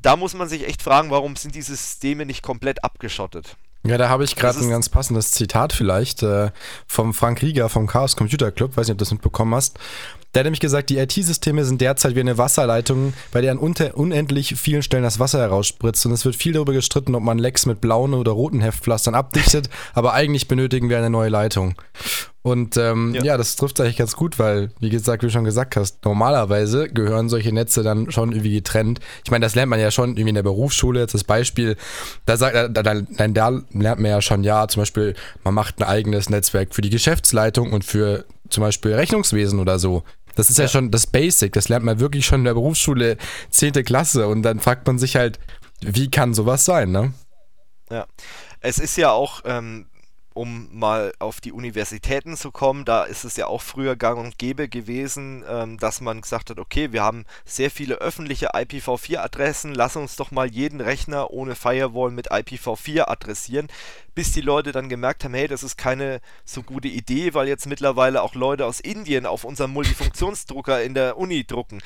[0.00, 3.56] da muss man sich echt fragen, warum sind diese Systeme nicht komplett abgeschottet?
[3.86, 6.50] Ja, da habe ich gerade ein ganz passendes Zitat vielleicht äh,
[6.86, 9.78] vom Frank Rieger vom Chaos Computer Club, weiß nicht, ob du das mitbekommen hast.
[10.34, 14.54] Der hat nämlich gesagt, die IT-Systeme sind derzeit wie eine Wasserleitung, bei der an unendlich
[14.56, 16.06] vielen Stellen das Wasser herausspritzt.
[16.06, 19.70] Und es wird viel darüber gestritten, ob man Lecks mit blauen oder roten Heftpflastern abdichtet,
[19.92, 21.74] aber eigentlich benötigen wir eine neue Leitung.
[22.42, 23.22] Und ähm, ja.
[23.22, 23.36] ja.
[23.36, 27.28] das trifft eigentlich ganz gut, weil, wie gesagt, wie du schon gesagt hast, normalerweise gehören
[27.28, 29.00] solche Netze dann schon irgendwie getrennt.
[29.24, 31.00] Ich meine, das lernt man ja schon irgendwie in der Berufsschule.
[31.00, 31.76] Jetzt das Beispiel,
[32.24, 32.94] da, sagt, da, da,
[33.28, 36.90] da lernt man ja schon, ja, zum Beispiel, man macht ein eigenes Netzwerk für die
[36.90, 40.02] Geschäftsleitung und für zum Beispiel Rechnungswesen oder so.
[40.34, 40.64] Das ist ja.
[40.64, 43.18] ja schon das Basic, das lernt man wirklich schon in der Berufsschule
[43.50, 43.72] 10.
[43.84, 45.38] Klasse und dann fragt man sich halt,
[45.82, 47.12] wie kann sowas sein, ne?
[47.90, 48.06] Ja,
[48.60, 49.86] es ist ja auch, ähm,
[50.32, 54.38] um mal auf die Universitäten zu kommen, da ist es ja auch früher gang und
[54.38, 59.96] gäbe gewesen, ähm, dass man gesagt hat, okay, wir haben sehr viele öffentliche IPv4-Adressen, lass
[59.96, 63.68] uns doch mal jeden Rechner ohne Firewall mit IPv4 adressieren,
[64.14, 67.66] bis die Leute dann gemerkt haben, hey, das ist keine so gute Idee, weil jetzt
[67.66, 71.80] mittlerweile auch Leute aus Indien auf unserem Multifunktionsdrucker in der Uni drucken.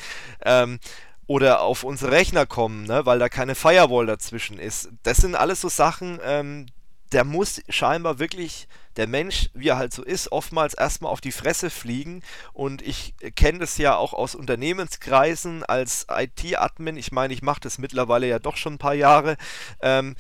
[0.45, 0.81] Ähm,
[1.27, 4.91] oder auf unsere Rechner kommen, ne, weil da keine Firewall dazwischen ist.
[5.03, 6.67] Das sind alles so Sachen, ähm,
[7.15, 11.33] der muss scheinbar wirklich, der Mensch, wie er halt so ist, oftmals erstmal auf die
[11.33, 12.23] Fresse fliegen.
[12.53, 16.97] Und ich kenne das ja auch aus Unternehmenskreisen als IT-Admin.
[16.97, 19.37] Ich meine, ich mache das mittlerweile ja doch schon ein paar Jahre,
[19.81, 20.17] ähm,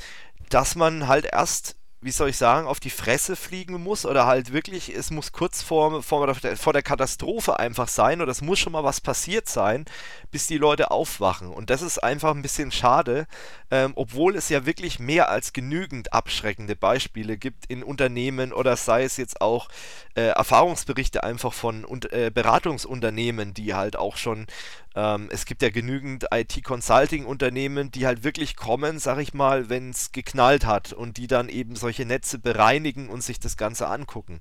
[0.51, 4.53] dass man halt erst wie soll ich sagen, auf die Fresse fliegen muss oder halt
[4.53, 8.75] wirklich, es muss kurz vor, vor, vor der Katastrophe einfach sein oder es muss schon
[8.75, 9.87] mal was passiert sein,
[10.31, 11.49] bis die Leute aufwachen.
[11.49, 13.27] Und das ist einfach ein bisschen schade,
[13.71, 19.05] ähm, obwohl es ja wirklich mehr als genügend abschreckende Beispiele gibt in Unternehmen oder sei
[19.05, 19.69] es jetzt auch
[20.15, 24.47] äh, Erfahrungsberichte einfach von und, äh, Beratungsunternehmen, die halt auch schon
[24.95, 30.13] ähm, es gibt ja genügend IT-Consulting-Unternehmen, die halt wirklich kommen, sag ich mal, wenn es
[30.13, 34.41] geknallt hat und die dann eben solche Netze bereinigen und sich das Ganze angucken.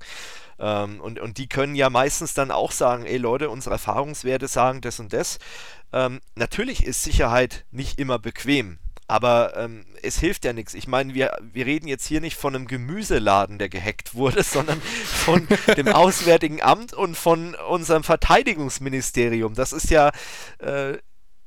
[0.60, 4.82] Ähm, und, und die können ja meistens dann auch sagen, ey Leute, unsere Erfahrungswerte sagen
[4.82, 5.39] das und das.
[5.92, 8.78] Ähm, natürlich ist Sicherheit nicht immer bequem.
[9.08, 10.74] Aber ähm, es hilft ja nichts.
[10.74, 14.82] Ich meine, wir, wir reden jetzt hier nicht von einem Gemüseladen, der gehackt wurde, sondern
[14.82, 19.56] von dem Auswärtigen Amt und von unserem Verteidigungsministerium.
[19.56, 20.12] Das ist ja,
[20.60, 20.98] äh,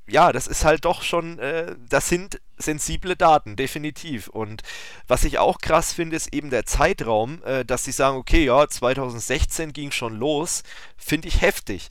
[0.09, 4.29] ja, das ist halt doch schon, äh, das sind sensible Daten, definitiv.
[4.29, 4.63] Und
[5.09, 8.69] was ich auch krass finde, ist eben der Zeitraum, äh, dass sie sagen, okay, ja,
[8.69, 10.63] 2016 ging schon los,
[10.97, 11.89] finde ich heftig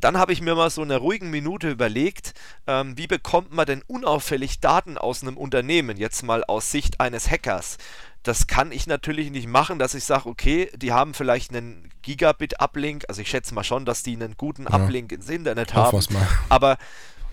[0.00, 2.34] dann habe ich mir mal so in einer ruhigen Minute überlegt,
[2.66, 7.30] ähm, wie bekommt man denn unauffällig Daten aus einem Unternehmen, jetzt mal aus Sicht eines
[7.30, 7.78] Hackers.
[8.22, 13.04] Das kann ich natürlich nicht machen, dass ich sage, okay, die haben vielleicht einen Gigabit-Uplink,
[13.08, 14.70] also ich schätze mal schon, dass die einen guten ja.
[14.70, 16.00] Uplink ins Internet haben,
[16.48, 16.78] aber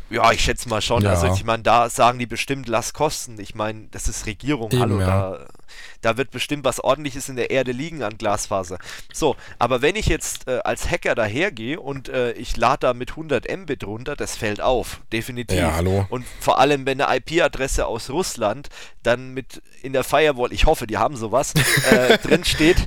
[0.10, 1.04] ja, ich schätze mal schon.
[1.04, 1.12] Ja.
[1.12, 3.40] Also ich meine, da sagen die bestimmt, lass kosten.
[3.40, 5.06] Ich meine, das ist Regierung, Eben, hallo, ja.
[5.06, 5.46] da,
[6.02, 8.78] da wird bestimmt was ordentliches in der Erde liegen an Glasfaser.
[9.14, 13.12] So, aber wenn ich jetzt äh, als Hacker dahergehe und äh, ich lade da mit
[13.12, 15.58] 100 Mbit runter, das fällt auf, definitiv.
[15.58, 16.06] Ja, hallo.
[16.10, 18.70] Und vor allem, wenn eine IP-Adresse aus Russland
[19.04, 21.54] dann mit in der Firewall, ich hoffe, die haben sowas,
[21.92, 22.78] äh, drin steht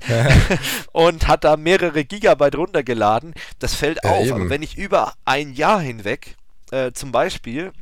[0.92, 4.26] und hat da mehrere Gigabyte runtergeladen, das fällt ja, auf.
[4.26, 4.34] Eben.
[4.34, 6.36] Aber wenn ich über ein Jahr hinweg
[6.70, 7.72] äh, zum Beispiel,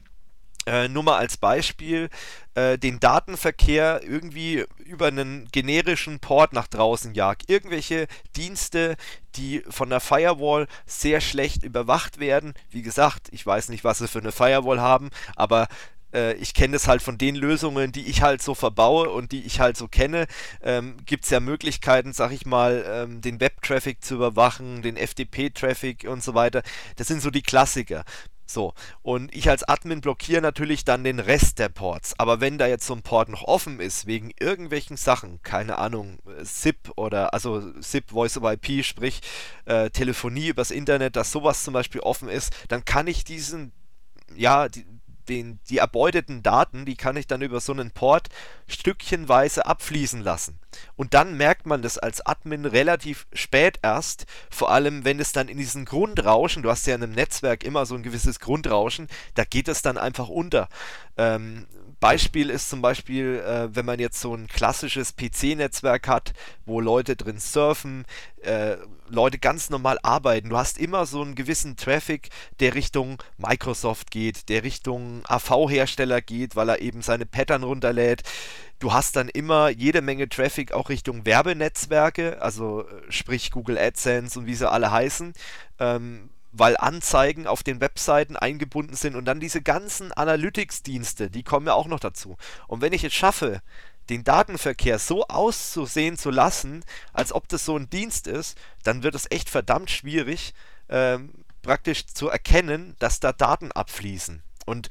[0.67, 2.11] äh, nur mal als Beispiel,
[2.55, 7.49] äh, den Datenverkehr irgendwie über einen generischen Port nach draußen jagt.
[7.49, 8.97] Irgendwelche Dienste,
[9.37, 12.55] die von der Firewall sehr schlecht überwacht werden.
[12.71, 15.69] Wie gesagt, ich weiß nicht, was sie für eine Firewall haben, aber
[16.13, 19.45] äh, ich kenne das halt von den Lösungen, die ich halt so verbaue und die
[19.45, 20.27] ich halt so kenne,
[20.63, 26.07] ähm, gibt es ja Möglichkeiten, sag ich mal, ähm, den Web-Traffic zu überwachen, den FTP-Traffic
[26.09, 26.63] und so weiter.
[26.97, 28.05] Das sind so die Klassiker.
[28.47, 32.15] So, und ich als Admin blockiere natürlich dann den Rest der Ports.
[32.19, 36.19] Aber wenn da jetzt so ein Port noch offen ist, wegen irgendwelchen Sachen, keine Ahnung,
[36.43, 39.21] SIP oder, also SIP, Voice over IP, sprich
[39.65, 43.73] äh, Telefonie übers Internet, dass sowas zum Beispiel offen ist, dann kann ich diesen,
[44.37, 44.87] ja, die,
[45.29, 48.29] den, die erbeuteten Daten, die kann ich dann über so einen Port
[48.69, 50.61] stückchenweise abfließen lassen.
[50.97, 55.49] Und dann merkt man das als Admin relativ spät erst, vor allem wenn es dann
[55.49, 59.45] in diesen Grundrauschen, du hast ja in einem Netzwerk immer so ein gewisses Grundrauschen, da
[59.45, 60.69] geht es dann einfach unter.
[61.17, 61.67] Ähm,
[61.99, 66.35] Beispiel ist zum Beispiel, äh, wenn man jetzt so ein klassisches PC-Netzwerk hat,
[66.67, 68.05] wo Leute drin surfen,
[68.43, 68.77] äh,
[69.09, 70.51] Leute ganz normal arbeiten.
[70.51, 72.29] Du hast immer so einen gewissen Traffic,
[72.61, 78.23] der Richtung Microsoft geht, der Richtung AV-Hersteller geht, weil er eben seine Pattern runterlädt.
[78.79, 84.39] Du hast dann immer jede Menge Traffic auch Richtung Werbenetzwerke, also äh, sprich Google AdSense
[84.39, 85.33] und wie sie alle heißen.
[85.79, 91.67] Ähm, weil Anzeigen auf den Webseiten eingebunden sind und dann diese ganzen Analytics-Dienste, die kommen
[91.67, 92.37] ja auch noch dazu.
[92.67, 93.61] Und wenn ich es schaffe,
[94.09, 99.15] den Datenverkehr so auszusehen zu lassen, als ob das so ein Dienst ist, dann wird
[99.15, 100.55] es echt verdammt schwierig,
[100.89, 104.43] ähm, praktisch zu erkennen, dass da Daten abfließen.
[104.65, 104.89] Und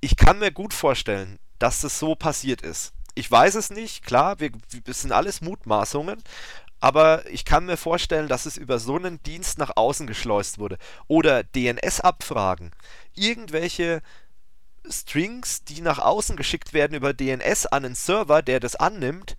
[0.00, 2.95] ich kann mir gut vorstellen, dass das so passiert ist.
[3.18, 4.50] Ich weiß es nicht, klar, wir,
[4.84, 6.22] wir sind alles Mutmaßungen,
[6.80, 10.76] aber ich kann mir vorstellen, dass es über so einen Dienst nach außen geschleust wurde.
[11.08, 12.72] Oder DNS-Abfragen.
[13.14, 14.02] Irgendwelche
[14.86, 19.34] Strings, die nach außen geschickt werden über DNS an einen Server, der das annimmt,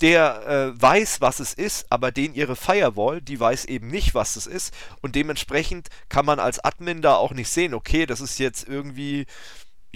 [0.00, 4.34] der äh, weiß, was es ist, aber den ihre Firewall, die weiß eben nicht, was
[4.34, 4.74] es ist.
[5.00, 9.26] Und dementsprechend kann man als Admin da auch nicht sehen, okay, das ist jetzt irgendwie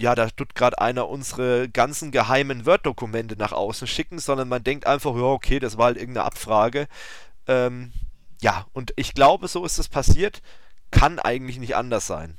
[0.01, 4.87] ja, da tut gerade einer unsere ganzen geheimen Word-Dokumente nach außen schicken, sondern man denkt
[4.87, 6.87] einfach, ja, okay, das war halt irgendeine Abfrage.
[7.47, 7.91] Ähm,
[8.41, 10.41] ja, und ich glaube, so ist es passiert.
[10.89, 12.37] Kann eigentlich nicht anders sein.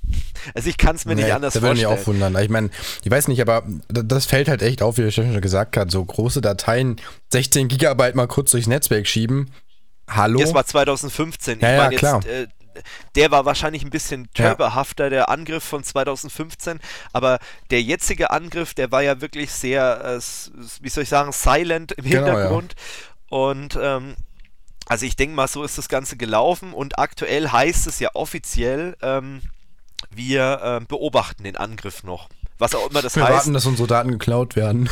[0.55, 1.85] Also ich kann es mir nee, nicht anders da vorstellen.
[1.85, 2.42] Da würde mich auch wundern.
[2.42, 2.70] Ich meine,
[3.03, 5.90] ich weiß nicht, aber das fällt halt echt auf, wie ich schon gesagt habe.
[5.90, 7.01] So große Dateien,
[7.33, 9.53] 16 Gigabyte mal kurz durchs Netzwerk schieben.
[10.09, 10.40] Hallo?
[10.40, 11.61] Das war 2015.
[11.61, 12.25] Ja, ich ja, klar.
[12.25, 12.46] Jetzt, äh,
[13.14, 15.11] der war wahrscheinlich ein bisschen törperhafter, ja.
[15.11, 16.80] der Angriff von 2015,
[17.12, 17.38] aber
[17.70, 20.20] der jetzige Angriff, der war ja wirklich sehr, äh,
[20.80, 22.74] wie soll ich sagen, silent im genau, Hintergrund.
[22.76, 23.38] Ja.
[23.38, 24.16] Und ähm,
[24.87, 28.96] also ich denke mal, so ist das Ganze gelaufen und aktuell heißt es ja offiziell,
[29.00, 29.42] ähm,
[30.11, 32.28] wir äh, beobachten den Angriff noch
[32.62, 33.33] was auch immer das Wir heißt.
[33.33, 34.88] Wir warten, dass unsere Daten geklaut werden.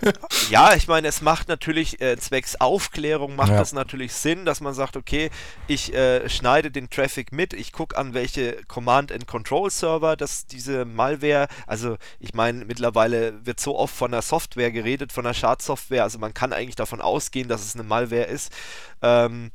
[0.50, 3.58] ja, ich meine, es macht natürlich äh, zwecks Aufklärung macht ja.
[3.58, 5.30] das natürlich Sinn, dass man sagt, okay,
[5.66, 10.46] ich äh, schneide den Traffic mit, ich gucke an welche Command and Control Server, dass
[10.46, 15.34] diese Malware, also ich meine, mittlerweile wird so oft von der Software geredet, von der
[15.34, 18.52] Schadsoftware, also man kann eigentlich davon ausgehen, dass es eine Malware ist.
[19.00, 19.52] Ähm,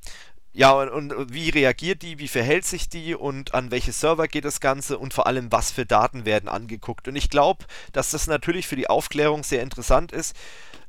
[0.57, 4.43] ja, und, und, wie reagiert die, wie verhält sich die und an welche Server geht
[4.43, 7.07] das Ganze und vor allem, was für Daten werden angeguckt.
[7.07, 10.35] Und ich glaube, dass das natürlich für die Aufklärung sehr interessant ist.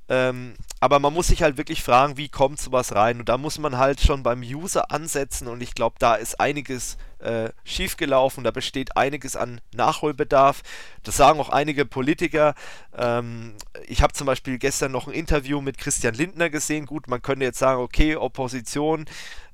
[0.08, 3.20] Ähm, aber man muss sich halt wirklich fragen, wie kommt sowas rein?
[3.20, 6.96] Und da muss man halt schon beim User ansetzen und ich glaube, da ist einiges
[7.18, 10.62] äh, schiefgelaufen, da besteht einiges an Nachholbedarf.
[11.02, 12.54] Das sagen auch einige Politiker.
[12.96, 13.54] Ähm,
[13.86, 16.86] ich habe zum Beispiel gestern noch ein Interview mit Christian Lindner gesehen.
[16.86, 19.06] Gut, man könnte jetzt sagen, okay, Opposition.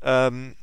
[0.03, 0.57] Ähm,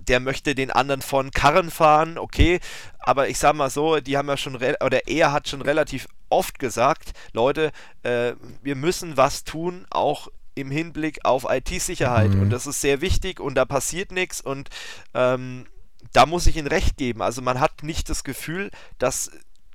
[0.00, 2.60] der möchte den anderen von Karren fahren, okay,
[2.98, 6.58] aber ich sag mal so, die haben ja schon, oder er hat schon relativ oft
[6.58, 7.70] gesagt, Leute,
[8.02, 12.42] äh, wir müssen was tun, auch im Hinblick auf IT-Sicherheit mhm.
[12.42, 14.68] und das ist sehr wichtig und da passiert nichts und
[15.14, 15.66] ähm,
[16.12, 17.22] da muss ich Ihnen recht geben.
[17.22, 19.30] Also man hat nicht das Gefühl, dass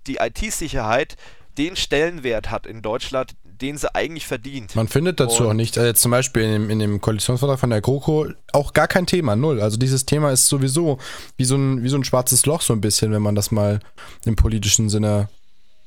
[0.08, 1.18] die IT-Sicherheit
[1.58, 4.76] den Stellenwert hat in Deutschland, den sie eigentlich verdient.
[4.76, 7.70] Man findet dazu und auch nicht, also zum Beispiel in dem, in dem Koalitionsvertrag von
[7.70, 9.62] der GroKo auch gar kein Thema, null.
[9.62, 10.98] Also dieses Thema ist sowieso
[11.38, 13.80] wie so ein, wie so ein schwarzes Loch so ein bisschen, wenn man das mal
[14.26, 15.30] im politischen Sinne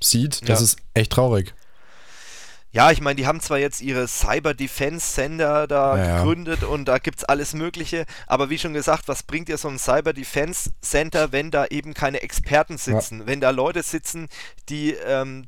[0.00, 0.48] sieht.
[0.48, 0.64] Das ja.
[0.64, 1.54] ist echt traurig.
[2.74, 6.68] Ja, ich meine, die haben zwar jetzt ihre Cyber Defense Sender da ja, gegründet ja.
[6.68, 9.78] und da gibt es alles Mögliche, aber wie schon gesagt, was bringt dir so ein
[9.78, 13.26] Cyber Defense Center, wenn da eben keine Experten sitzen, ja.
[13.26, 14.28] wenn da Leute sitzen,
[14.70, 15.46] die ähm,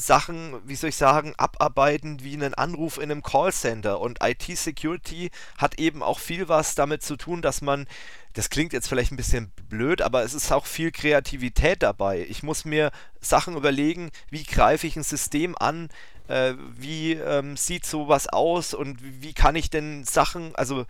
[0.00, 5.78] Sachen, wie soll ich sagen, abarbeiten wie einen Anruf in einem Callcenter und IT-Security hat
[5.78, 7.86] eben auch viel was damit zu tun, dass man
[8.32, 12.24] das klingt jetzt vielleicht ein bisschen blöd, aber es ist auch viel Kreativität dabei.
[12.28, 15.88] Ich muss mir Sachen überlegen, wie greife ich ein System an,
[16.28, 20.86] äh, wie ähm, sieht sowas aus und wie, wie kann ich denn Sachen, also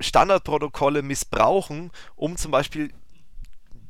[0.00, 2.92] Standardprotokolle missbrauchen, um zum Beispiel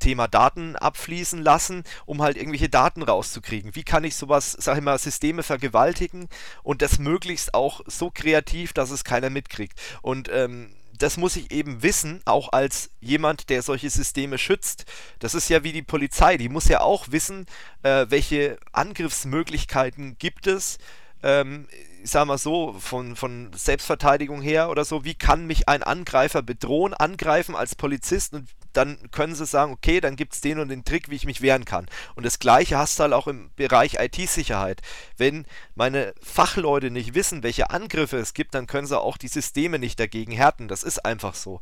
[0.00, 3.76] Thema Daten abfließen lassen, um halt irgendwelche Daten rauszukriegen.
[3.76, 6.28] Wie kann ich sowas, sag ich mal, Systeme vergewaltigen
[6.64, 9.80] und das möglichst auch so kreativ, dass es keiner mitkriegt.
[10.02, 14.84] Und ähm, das muss ich eben wissen, auch als jemand, der solche Systeme schützt.
[15.18, 17.46] Das ist ja wie die Polizei, die muss ja auch wissen,
[17.82, 20.78] äh, welche Angriffsmöglichkeiten gibt es.
[21.22, 21.68] Ähm,
[22.02, 26.42] ich sag mal so, von, von Selbstverteidigung her oder so, wie kann mich ein Angreifer
[26.42, 30.68] bedrohen, angreifen als Polizist und dann können sie sagen, okay, dann gibt es den und
[30.68, 31.86] den Trick, wie ich mich wehren kann.
[32.14, 34.80] Und das gleiche hast du halt auch im Bereich IT-Sicherheit.
[35.16, 39.78] Wenn meine Fachleute nicht wissen, welche Angriffe es gibt, dann können sie auch die Systeme
[39.78, 40.68] nicht dagegen härten.
[40.68, 41.60] Das ist einfach so.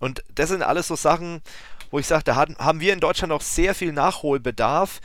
[0.00, 1.40] Und das sind alles so Sachen,
[1.90, 5.00] wo ich sage, da haben wir in Deutschland noch sehr viel Nachholbedarf.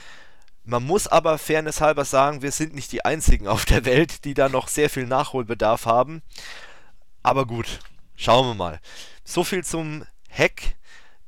[0.69, 4.49] Man muss aber fairnesshalber sagen, wir sind nicht die einzigen auf der Welt, die da
[4.49, 6.21] noch sehr viel Nachholbedarf haben.
[7.23, 7.79] Aber gut,
[8.15, 8.79] schauen wir mal.
[9.23, 10.75] So viel zum Hack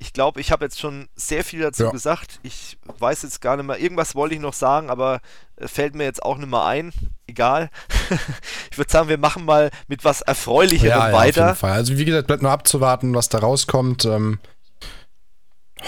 [0.02, 1.92] ich glaube, ich habe jetzt schon sehr viel dazu ja.
[1.92, 2.40] gesagt.
[2.42, 3.78] Ich weiß jetzt gar nicht mehr.
[3.78, 5.22] Irgendwas wollte ich noch sagen, aber
[5.60, 6.92] fällt mir jetzt auch nicht mehr ein.
[7.28, 7.70] Egal.
[8.72, 11.42] ich würde sagen, wir machen mal mit was Erfreulicherem ja, ja, weiter.
[11.44, 11.72] Auf jeden Fall.
[11.74, 14.06] Also wie gesagt, bleibt nur abzuwarten, was da rauskommt.
[14.06, 14.40] Ähm,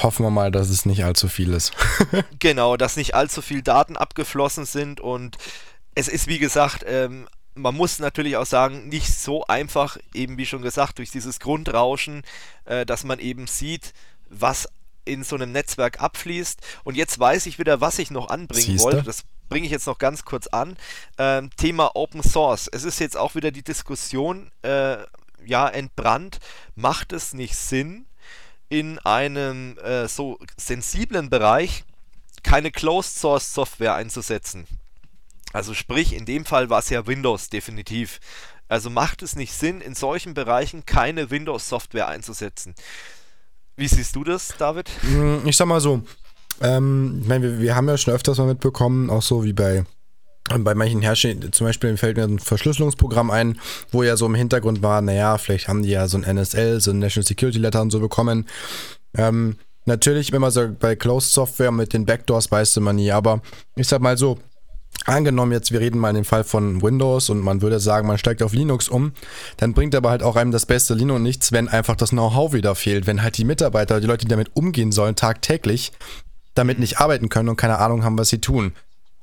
[0.02, 1.74] hoffen wir mal, dass es nicht allzu viel ist.
[2.40, 5.38] genau, dass nicht allzu viel Daten abgeflossen sind und
[5.96, 10.46] es ist wie gesagt ähm, man muss natürlich auch sagen, nicht so einfach, eben wie
[10.46, 12.24] schon gesagt, durch dieses Grundrauschen,
[12.66, 13.94] äh, dass man eben sieht,
[14.30, 14.68] was
[15.06, 16.60] in so einem Netzwerk abfließt.
[16.84, 18.84] Und jetzt weiß ich wieder, was ich noch anbringen Siehste?
[18.84, 19.04] wollte.
[19.04, 20.78] Das bringe ich jetzt noch ganz kurz an.
[21.18, 22.70] Ähm, Thema Open Source.
[22.72, 24.98] Es ist jetzt auch wieder die Diskussion, äh,
[25.46, 26.40] ja, entbrannt.
[26.76, 28.06] Macht es nicht Sinn,
[28.74, 31.84] in einem äh, so sensiblen Bereich
[32.42, 34.66] keine Closed Source Software einzusetzen?
[35.54, 38.20] Also sprich, in dem Fall war es ja Windows definitiv.
[38.68, 42.74] Also macht es nicht Sinn, in solchen Bereichen keine Windows-Software einzusetzen.
[43.76, 44.90] Wie siehst du das, David?
[45.02, 46.02] Hm, ich sag mal so,
[46.60, 49.84] ähm, ich meine, wir, wir, haben ja schon öfters mal mitbekommen, auch so wie bei,
[50.60, 53.60] bei manchen Herstellern, zum Beispiel fällt mir ein Verschlüsselungsprogramm ein,
[53.92, 56.92] wo ja so im Hintergrund war, naja, vielleicht haben die ja so ein NSL, so
[56.92, 58.46] ein National Security Letter und so bekommen.
[59.16, 63.12] Ähm, natürlich, wenn man so bei Closed Software mit den Backdoors weißt du man nie,
[63.12, 63.42] aber
[63.76, 64.38] ich sag mal so,
[65.06, 68.18] Angenommen jetzt, wir reden mal in dem Fall von Windows und man würde sagen, man
[68.18, 69.12] steigt auf Linux um,
[69.58, 72.74] dann bringt aber halt auch einem das beste Linux nichts, wenn einfach das Know-how wieder
[72.74, 75.92] fehlt, wenn halt die Mitarbeiter, die Leute, die damit umgehen sollen, tagtäglich
[76.54, 78.74] damit nicht arbeiten können und keine Ahnung haben, was sie tun.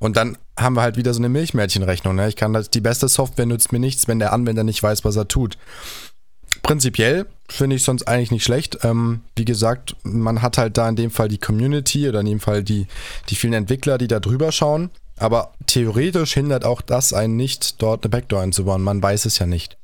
[0.00, 2.16] Und dann haben wir halt wieder so eine Milchmädchenrechnung.
[2.16, 2.28] Ne?
[2.28, 5.14] Ich kann das, die beste Software nützt mir nichts, wenn der Anwender nicht weiß, was
[5.14, 5.58] er tut.
[6.62, 8.78] Prinzipiell finde ich sonst eigentlich nicht schlecht.
[8.82, 12.40] Ähm, wie gesagt, man hat halt da in dem Fall die Community oder in dem
[12.40, 12.86] Fall die,
[13.28, 14.90] die vielen Entwickler, die da drüber schauen.
[15.18, 18.82] Aber theoretisch hindert auch das einen nicht, dort eine Backdoor einzubauen.
[18.82, 19.76] Man weiß es ja nicht.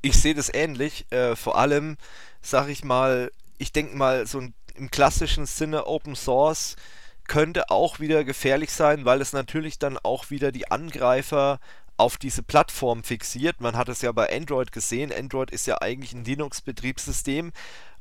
[0.00, 1.04] Ich sehe das ähnlich.
[1.10, 1.98] Äh, vor allem,
[2.40, 6.76] sag ich mal, ich denke mal, so ein, im klassischen Sinne Open Source
[7.30, 11.60] könnte auch wieder gefährlich sein, weil es natürlich dann auch wieder die Angreifer
[11.96, 13.60] auf diese Plattform fixiert.
[13.60, 15.12] Man hat es ja bei Android gesehen.
[15.16, 17.52] Android ist ja eigentlich ein Linux-Betriebssystem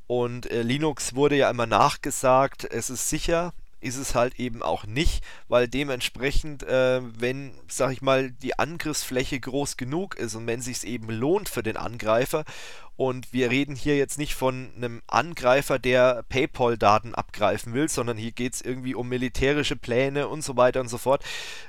[0.07, 4.85] und äh, Linux wurde ja immer nachgesagt, es ist sicher ist es halt eben auch
[4.85, 10.61] nicht, weil dementsprechend, äh, wenn, sag ich mal, die Angriffsfläche groß genug ist und wenn
[10.61, 12.45] sich eben lohnt für den Angreifer
[12.99, 18.33] und wir reden hier jetzt nicht von einem Angreifer, der PayPal-Daten abgreifen will, sondern hier
[18.33, 21.23] geht es irgendwie um militärische Pläne und so weiter und so fort.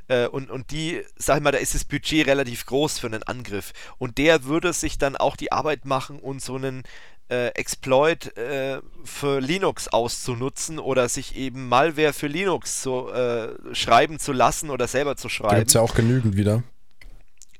[0.09, 3.23] Äh, und, und die, sag ich mal, da ist das Budget relativ groß für einen
[3.23, 3.73] Angriff.
[3.99, 6.83] Und der würde sich dann auch die Arbeit machen und so einen
[7.31, 14.19] äh, Exploit äh, für Linux auszunutzen oder sich eben Malware für Linux zu äh, schreiben
[14.19, 15.53] zu lassen oder selber zu schreiben.
[15.53, 16.62] Da gibt es ja auch genügend wieder.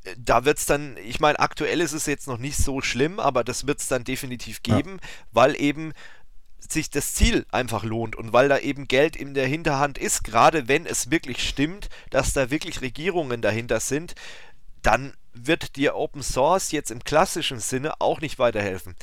[0.05, 3.21] Äh, da wird es dann, ich meine, aktuell ist es jetzt noch nicht so schlimm,
[3.21, 5.09] aber das wird es dann definitiv geben, ja.
[5.33, 5.93] weil eben
[6.59, 10.69] sich das Ziel einfach lohnt und weil da eben Geld in der Hinterhand ist, gerade
[10.69, 14.15] wenn es wirklich stimmt, dass da wirklich Regierungen dahinter sind,
[14.83, 18.97] dann wird dir Open Source jetzt im klassischen Sinne auch nicht weiterhelfen.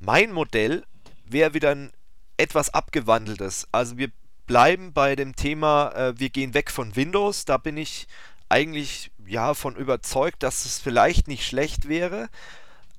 [0.00, 0.84] Mein Modell
[1.26, 1.92] wäre wieder ein
[2.38, 3.68] etwas abgewandeltes.
[3.70, 4.10] Also wir
[4.46, 7.44] bleiben bei dem Thema, äh, wir gehen weg von Windows.
[7.44, 8.08] Da bin ich
[8.48, 12.30] eigentlich ja von überzeugt, dass es vielleicht nicht schlecht wäre.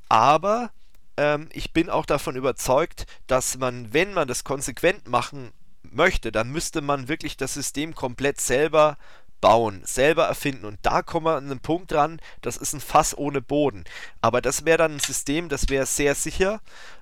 [0.09, 0.71] Aber
[1.17, 5.51] ähm, ich bin auch davon überzeugt, dass man, wenn man das konsequent machen
[5.83, 8.97] möchte, dann müsste man wirklich das System komplett selber
[9.41, 10.65] bauen, selber erfinden.
[10.65, 13.83] Und da kommen wir an einen Punkt dran, das ist ein Fass ohne Boden.
[14.21, 16.61] Aber das wäre dann ein System, das wäre sehr sicher.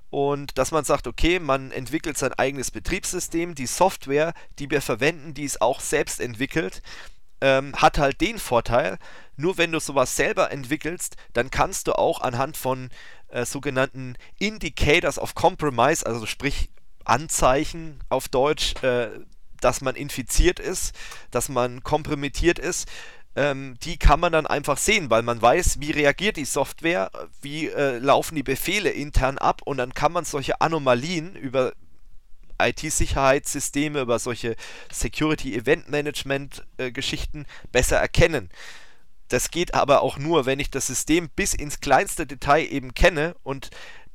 [0.09, 5.35] Und dass man sagt, okay, man entwickelt sein eigenes Betriebssystem, die Software, die wir verwenden,
[5.35, 6.81] die ist auch selbst entwickelt,
[7.41, 8.97] ähm, hat halt den Vorteil,
[9.37, 12.89] nur wenn du sowas selber entwickelst, dann kannst du auch anhand von
[13.29, 16.69] äh, sogenannten Indicators of Compromise, also sprich
[17.05, 19.09] Anzeichen auf Deutsch, äh,
[19.59, 20.95] dass man infiziert ist,
[21.31, 22.87] dass man kompromittiert ist,
[23.35, 27.67] ähm, die kann man dann einfach sehen, weil man weiß, wie reagiert die Software, wie
[27.67, 31.73] äh, laufen die Befehle intern ab und dann kann man solche Anomalien über
[32.61, 34.57] IT-Sicherheitssysteme, über solche
[34.91, 38.49] Security-Event-Management-Geschichten besser erkennen.
[39.29, 43.35] Das geht aber auch nur, wenn ich das System bis ins kleinste Detail eben kenne
[43.43, 43.69] und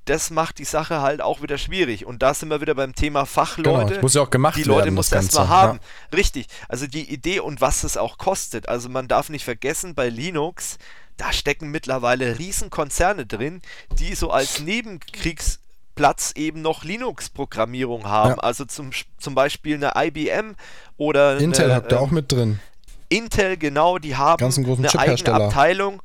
[0.05, 2.05] das macht die Sache halt auch wieder schwierig.
[2.07, 3.87] Und da sind wir wieder beim Thema Fachleute.
[3.87, 5.81] Genau, muss ja auch gemacht die Leute muss erstmal haben.
[6.13, 6.17] Ja.
[6.17, 6.47] Richtig.
[6.69, 8.69] Also die Idee und was es auch kostet.
[8.69, 10.79] Also man darf nicht vergessen, bei Linux,
[11.17, 13.63] da stecken mittlerweile Riesenkonzerne drin,
[13.99, 18.37] die so als Nebenkriegsplatz eben noch Linux-Programmierung haben.
[18.37, 18.39] Ja.
[18.39, 20.55] Also zum, zum Beispiel eine IBM
[20.99, 22.61] oder Intel eine, habt ihr äh, auch mit drin.
[23.09, 26.03] Intel, genau, die haben eine eigene Abteilung,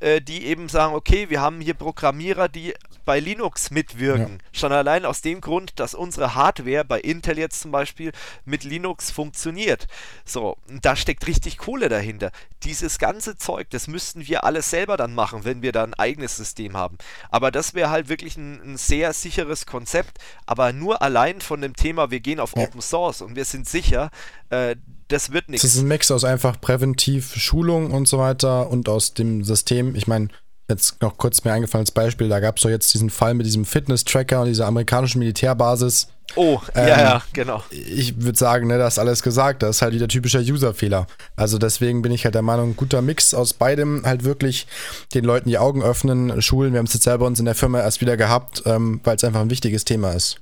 [0.00, 2.74] äh, die eben sagen, okay, wir haben hier Programmierer, die
[3.04, 4.38] bei Linux mitwirken.
[4.40, 4.58] Ja.
[4.58, 8.12] Schon allein aus dem Grund, dass unsere Hardware bei Intel jetzt zum Beispiel
[8.44, 9.86] mit Linux funktioniert.
[10.24, 12.30] So, da steckt richtig Kohle dahinter.
[12.62, 16.36] Dieses ganze Zeug, das müssten wir alles selber dann machen, wenn wir da ein eigenes
[16.36, 16.98] System haben.
[17.30, 20.18] Aber das wäre halt wirklich ein, ein, sehr sicheres Konzept.
[20.46, 22.62] Aber nur allein von dem Thema, wir gehen auf ja.
[22.62, 24.10] Open Source und wir sind sicher,
[24.50, 24.76] äh,
[25.10, 25.62] das wird nichts.
[25.62, 29.94] Das ist ein Mix aus einfach präventiv Schulung und so weiter und aus dem System.
[29.94, 30.28] Ich meine,
[30.68, 33.44] jetzt noch kurz mir eingefallen als Beispiel, da gab es doch jetzt diesen Fall mit
[33.44, 36.08] diesem Fitness-Tracker und dieser amerikanischen Militärbasis.
[36.36, 37.62] Oh, ähm, ja, ja, genau.
[37.70, 39.62] Ich würde sagen, ne, das ist alles gesagt.
[39.64, 41.08] Das ist halt wieder typischer User-Fehler.
[41.34, 44.68] Also deswegen bin ich halt der Meinung, ein guter Mix aus beidem, halt wirklich
[45.12, 46.72] den Leuten die Augen öffnen, schulen.
[46.72, 49.24] Wir haben es jetzt selber uns in der Firma erst wieder gehabt, ähm, weil es
[49.24, 50.40] einfach ein wichtiges Thema ist.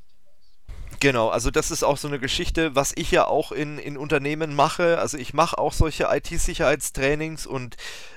[1.01, 4.57] Genau, also das ist auch so eine Geschichte, was ich ja auch in, in Unternehmen
[4.57, 4.99] mache.
[4.99, 7.77] Also ich mache auch solche IT-Sicherheitstrainings und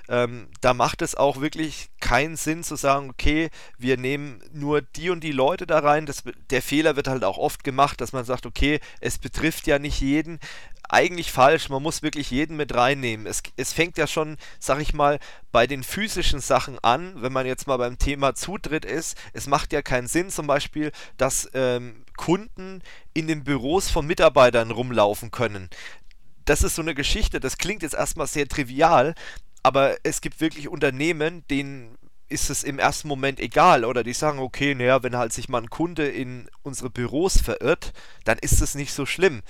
[0.09, 5.11] ähm, da macht es auch wirklich keinen Sinn zu sagen, okay, wir nehmen nur die
[5.11, 6.07] und die Leute da rein.
[6.07, 9.77] Das, der Fehler wird halt auch oft gemacht, dass man sagt, okay, es betrifft ja
[9.77, 10.39] nicht jeden
[10.89, 11.69] eigentlich falsch.
[11.69, 13.25] Man muss wirklich jeden mit reinnehmen.
[13.25, 15.19] Es, es fängt ja schon, sag ich mal,
[15.51, 19.17] bei den physischen Sachen an, wenn man jetzt mal beim Thema Zutritt ist.
[19.34, 22.82] Es macht ja keinen Sinn, zum Beispiel, dass ähm, Kunden
[23.14, 25.70] in den Büros von Mitarbeitern rumlaufen können.
[26.45, 29.16] Das ist so eine Geschichte, das klingt jetzt erstmal sehr trivial,
[29.64, 31.97] aber es gibt wirklich Unternehmen, denen
[32.30, 35.62] ist es im ersten Moment egal oder die sagen, okay, naja, wenn halt sich mal
[35.62, 37.93] ein Kunde in unsere Büros verirrt,
[38.24, 39.43] dann ist es nicht so schlimm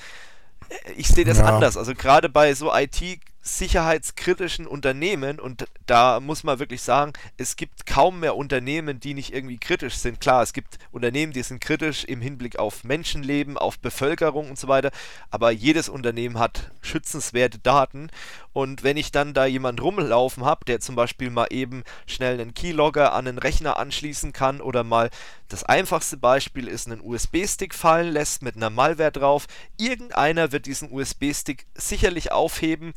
[0.95, 1.45] ich sehe das ja.
[1.45, 1.77] anders.
[1.77, 3.01] Also gerade bei so IT
[3.41, 9.33] sicherheitskritischen Unternehmen und da muss man wirklich sagen, es gibt kaum mehr Unternehmen, die nicht
[9.33, 10.21] irgendwie kritisch sind.
[10.21, 14.67] Klar, es gibt Unternehmen, die sind kritisch im Hinblick auf Menschenleben, auf Bevölkerung und so
[14.67, 14.91] weiter,
[15.31, 18.09] aber jedes Unternehmen hat schützenswerte Daten
[18.53, 22.53] und wenn ich dann da jemand rumlaufen habe, der zum Beispiel mal eben schnell einen
[22.53, 25.09] Keylogger an einen Rechner anschließen kann oder mal
[25.47, 30.91] das einfachste Beispiel ist einen USB-Stick fallen lässt mit einer Malware drauf, irgendeiner wird diesen
[30.91, 32.93] USB-Stick sicherlich aufheben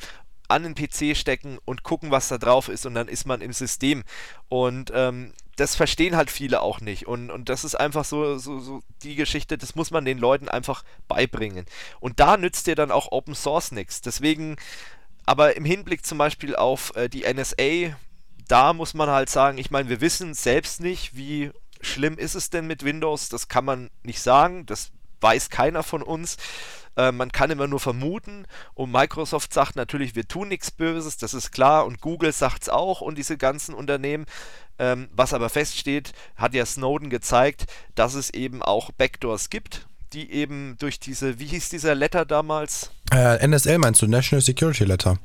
[0.49, 3.53] an den PC stecken und gucken, was da drauf ist und dann ist man im
[3.53, 4.05] System.
[4.49, 7.07] Und ähm, das verstehen halt viele auch nicht.
[7.07, 10.49] Und, und das ist einfach so, so, so die Geschichte, das muss man den Leuten
[10.49, 11.67] einfach beibringen.
[12.01, 14.01] Und da nützt dir dann auch Open Source nichts.
[14.01, 14.57] Deswegen,
[15.27, 17.97] aber im Hinblick zum Beispiel auf äh, die NSA,
[18.49, 22.51] da muss man halt sagen, ich meine, wir wissen selbst nicht, wie schlimm ist es
[22.51, 23.29] denn mit Windows.
[23.29, 24.67] Das kann man nicht sagen.
[24.67, 24.91] Das
[25.21, 26.37] weiß keiner von uns.
[26.97, 31.35] Äh, man kann immer nur vermuten und Microsoft sagt natürlich, wir tun nichts Böses, das
[31.35, 34.27] ist klar und Google sagt es auch und diese ganzen Unternehmen.
[34.79, 40.33] Ähm, was aber feststeht, hat ja Snowden gezeigt, dass es eben auch Backdoors gibt, die
[40.33, 42.91] eben durch diese, wie hieß dieser Letter damals?
[43.13, 45.19] Äh, NSL meinst du, National Security Letter.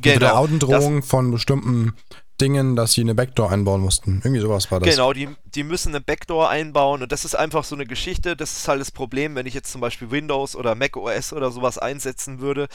[0.00, 0.14] Genau.
[0.14, 1.94] Mit der Audendrohung von bestimmten
[2.40, 4.20] Dingen, dass sie eine Backdoor einbauen mussten.
[4.22, 4.88] Irgendwie sowas war das.
[4.88, 8.36] Genau, die, die müssen eine Backdoor einbauen und das ist einfach so eine Geschichte.
[8.36, 11.50] Das ist halt das Problem, wenn ich jetzt zum Beispiel Windows oder Mac OS oder
[11.50, 12.68] sowas einsetzen würde.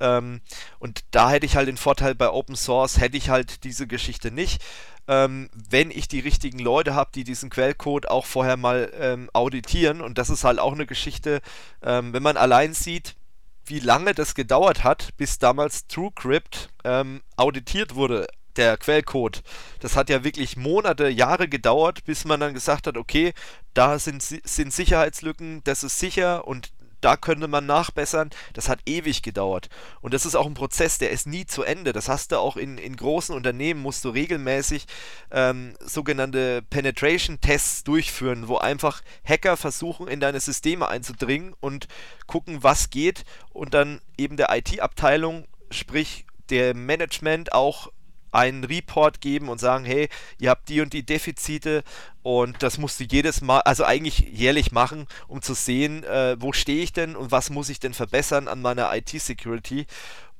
[0.00, 0.40] Ähm,
[0.78, 4.30] und da hätte ich halt den Vorteil bei Open Source, hätte ich halt diese Geschichte
[4.30, 4.62] nicht.
[5.08, 10.00] Ähm, wenn ich die richtigen Leute habe, die diesen Quellcode auch vorher mal ähm, auditieren.
[10.00, 11.40] Und das ist halt auch eine Geschichte,
[11.82, 13.16] ähm, wenn man allein sieht,
[13.64, 18.26] wie lange das gedauert hat, bis damals TrueCrypt ähm, auditiert wurde
[18.56, 19.42] der Quellcode.
[19.80, 23.32] Das hat ja wirklich Monate, Jahre gedauert, bis man dann gesagt hat, okay,
[23.74, 26.72] da sind, sind Sicherheitslücken, das ist sicher und
[27.02, 28.30] da könnte man nachbessern.
[28.54, 29.68] Das hat ewig gedauert.
[30.00, 31.92] Und das ist auch ein Prozess, der ist nie zu Ende.
[31.92, 34.86] Das hast du auch in, in großen Unternehmen, musst du regelmäßig
[35.30, 41.88] ähm, sogenannte Penetration-Tests durchführen, wo einfach Hacker versuchen, in deine Systeme einzudringen und
[42.26, 47.90] gucken, was geht und dann eben der IT-Abteilung, sprich der Management auch
[48.32, 50.08] einen Report geben und sagen, hey,
[50.40, 51.84] ihr habt die und die Defizite
[52.22, 56.52] und das musst du jedes Mal, also eigentlich jährlich machen, um zu sehen, äh, wo
[56.52, 59.86] stehe ich denn und was muss ich denn verbessern an meiner IT-Security.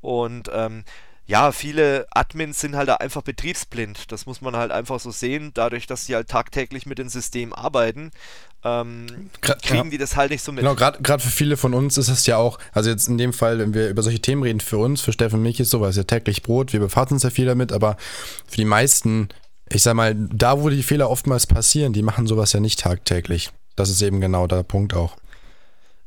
[0.00, 0.84] Und ähm,
[1.32, 4.12] ja, viele Admins sind halt einfach betriebsblind.
[4.12, 7.54] Das muss man halt einfach so sehen, dadurch, dass sie halt tagtäglich mit dem System
[7.54, 8.10] arbeiten
[8.64, 9.90] ähm, kriegen ja.
[9.90, 10.62] die das halt nicht so mit.
[10.62, 13.58] Genau, gerade für viele von uns ist es ja auch, also jetzt in dem Fall,
[13.58, 16.04] wenn wir über solche Themen reden, für uns, für Steffen und mich ist sowas ja
[16.04, 17.96] täglich Brot, wir befassen uns ja viel damit, aber
[18.46, 19.30] für die meisten,
[19.70, 23.50] ich sag mal, da wo die Fehler oftmals passieren, die machen sowas ja nicht tagtäglich.
[23.74, 25.16] Das ist eben genau der Punkt auch.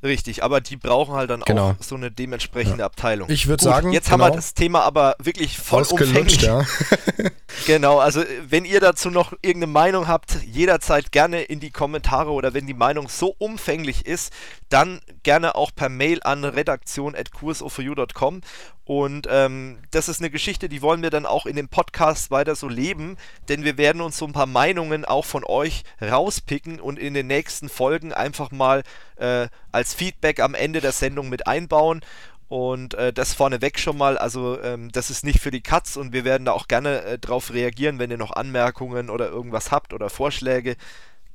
[0.05, 1.71] Richtig, aber die brauchen halt dann genau.
[1.71, 2.85] auch so eine dementsprechende ja.
[2.85, 3.27] Abteilung.
[3.29, 4.13] Ich würde sagen, jetzt genau.
[4.13, 4.35] haben wir genau.
[4.35, 6.43] das Thema aber wirklich vollumfänglich.
[6.43, 6.63] Ja.
[7.65, 12.53] genau, also wenn ihr dazu noch irgendeine Meinung habt, jederzeit gerne in die Kommentare oder
[12.53, 14.31] wenn die Meinung so umfänglich ist,
[14.69, 18.41] dann gerne auch per Mail an redaktion@kursoforyou.com
[18.85, 22.55] und ähm, das ist eine Geschichte, die wollen wir dann auch in dem Podcast weiter
[22.55, 23.17] so leben,
[23.49, 27.25] denn wir werden uns so ein paar Meinungen auch von euch rauspicken und in den
[27.25, 28.83] nächsten Folgen einfach mal
[29.15, 32.01] äh, als Feedback am Ende der Sendung mit einbauen.
[32.47, 36.13] Und äh, das vorneweg schon mal, also ähm, das ist nicht für die Katz und
[36.13, 39.93] wir werden da auch gerne äh, drauf reagieren, wenn ihr noch Anmerkungen oder irgendwas habt
[39.93, 40.75] oder Vorschläge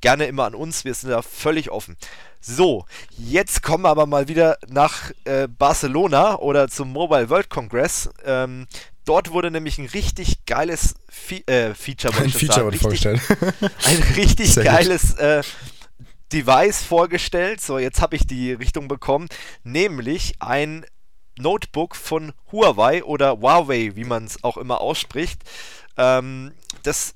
[0.01, 1.95] gerne immer an uns, wir sind da völlig offen.
[2.39, 2.85] So,
[3.17, 8.09] jetzt kommen wir aber mal wieder nach äh, Barcelona oder zum Mobile World Congress.
[8.25, 8.67] Ähm,
[9.05, 13.21] dort wurde nämlich ein richtig geiles Fe äh, Feature, ein Feature wurde vorgestellt.
[13.61, 15.43] ein richtig geiles äh,
[16.33, 17.61] Device vorgestellt.
[17.61, 19.27] So, jetzt habe ich die Richtung bekommen,
[19.63, 20.85] nämlich ein
[21.37, 25.41] Notebook von Huawei oder Huawei, wie man es auch immer ausspricht.
[25.97, 27.13] Ähm, das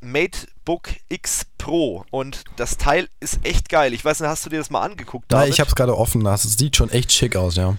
[0.65, 3.93] MateBook X Pro und das Teil ist echt geil.
[3.93, 5.31] Ich weiß nicht, hast du dir das mal angeguckt?
[5.31, 6.23] Nein, ich habe es gerade offen.
[6.23, 7.77] Das sieht schon echt schick aus, ja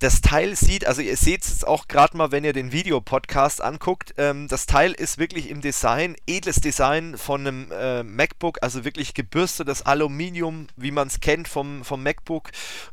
[0.00, 3.62] das Teil sieht, also ihr seht es jetzt auch gerade mal, wenn ihr den Videopodcast
[3.62, 8.84] anguckt, ähm, das Teil ist wirklich im Design, edles Design von einem äh, MacBook, also
[8.84, 12.50] wirklich gebürstetes Aluminium, wie man es kennt vom, vom MacBook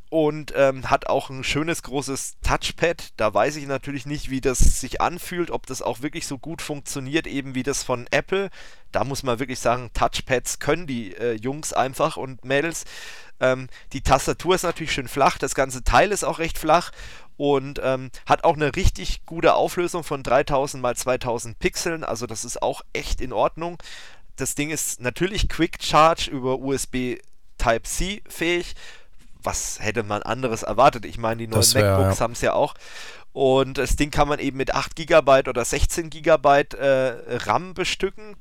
[0.10, 3.14] und ähm, hat auch ein schönes großes Touchpad.
[3.18, 6.62] Da weiß ich natürlich nicht, wie das sich anfühlt, ob das auch wirklich so gut
[6.62, 8.50] funktioniert, eben wie das von Apple.
[8.92, 12.84] Da muss man wirklich sagen, Touchpads können die äh, Jungs einfach und Mädels.
[13.42, 16.92] Ähm, die Tastatur ist natürlich schön flach, das ganze Teil ist auch recht flach
[17.36, 22.46] und ähm, hat auch eine richtig gute Auflösung von 3000 x 2000 Pixeln, also das
[22.46, 23.82] ist auch echt in Ordnung.
[24.36, 27.18] Das Ding ist natürlich Quick Charge über USB
[27.58, 28.76] Type-C fähig.
[29.44, 31.06] Was hätte man anderes erwartet?
[31.06, 32.24] Ich meine, die neuen wär, MacBooks ja.
[32.24, 32.76] haben es ja auch.
[33.34, 38.36] Und das Ding kann man eben mit 8 GB oder 16 GB äh, RAM bestücken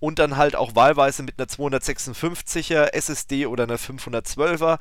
[0.00, 4.78] und dann halt auch wahlweise mit einer 256er SSD oder einer 512er.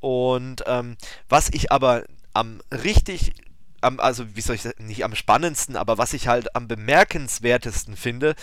[0.00, 0.96] Und ähm,
[1.28, 2.04] was ich aber
[2.34, 3.32] am richtig,
[3.80, 7.96] am, also wie soll ich sagen, nicht am spannendsten, aber was ich halt am bemerkenswertesten
[7.96, 8.34] finde,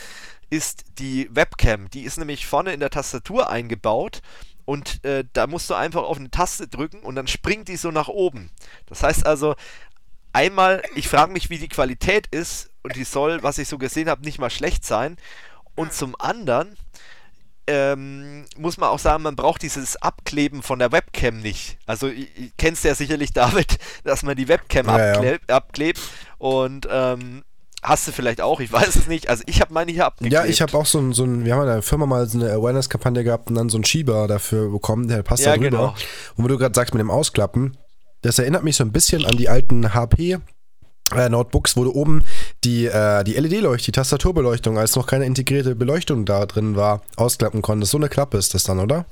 [0.50, 1.90] ist die Webcam.
[1.90, 4.22] Die ist nämlich vorne in der Tastatur eingebaut
[4.66, 7.92] und äh, da musst du einfach auf eine Taste drücken und dann springt die so
[7.92, 8.50] nach oben.
[8.88, 9.56] Das heißt also,
[10.32, 14.10] einmal, ich frage mich, wie die Qualität ist und die soll, was ich so gesehen
[14.10, 15.18] habe, nicht mal schlecht sein.
[15.76, 16.76] Und zum anderen
[17.68, 21.78] ähm, muss man auch sagen, man braucht dieses Abkleben von der Webcam nicht.
[21.86, 22.10] Also,
[22.58, 25.56] kennst ja sicherlich, David, dass man die Webcam ja, abklebt, ja.
[25.56, 26.02] abklebt
[26.38, 27.44] und ähm,
[27.84, 29.30] Hast du vielleicht auch, ich weiß es nicht.
[29.30, 30.34] Also ich habe meine hier abgeklebt.
[30.34, 32.40] Ja, ich habe auch so ein, so ein, wir haben in der Firma mal so
[32.40, 35.70] eine Awareness-Kampagne gehabt und dann so einen Schieber dafür bekommen, der passt ja, da drüber.
[35.70, 35.96] Genau.
[36.38, 37.76] Und wo du gerade sagst mit dem Ausklappen,
[38.22, 40.40] das erinnert mich so ein bisschen an die alten HP
[41.16, 42.24] äh, Notebooks, wo du oben
[42.64, 47.62] die, äh, die LED-Leuchte, die Tastaturbeleuchtung, als noch keine integrierte Beleuchtung da drin war, ausklappen
[47.62, 47.92] konntest.
[47.92, 49.06] So eine Klappe ist das dann, oder?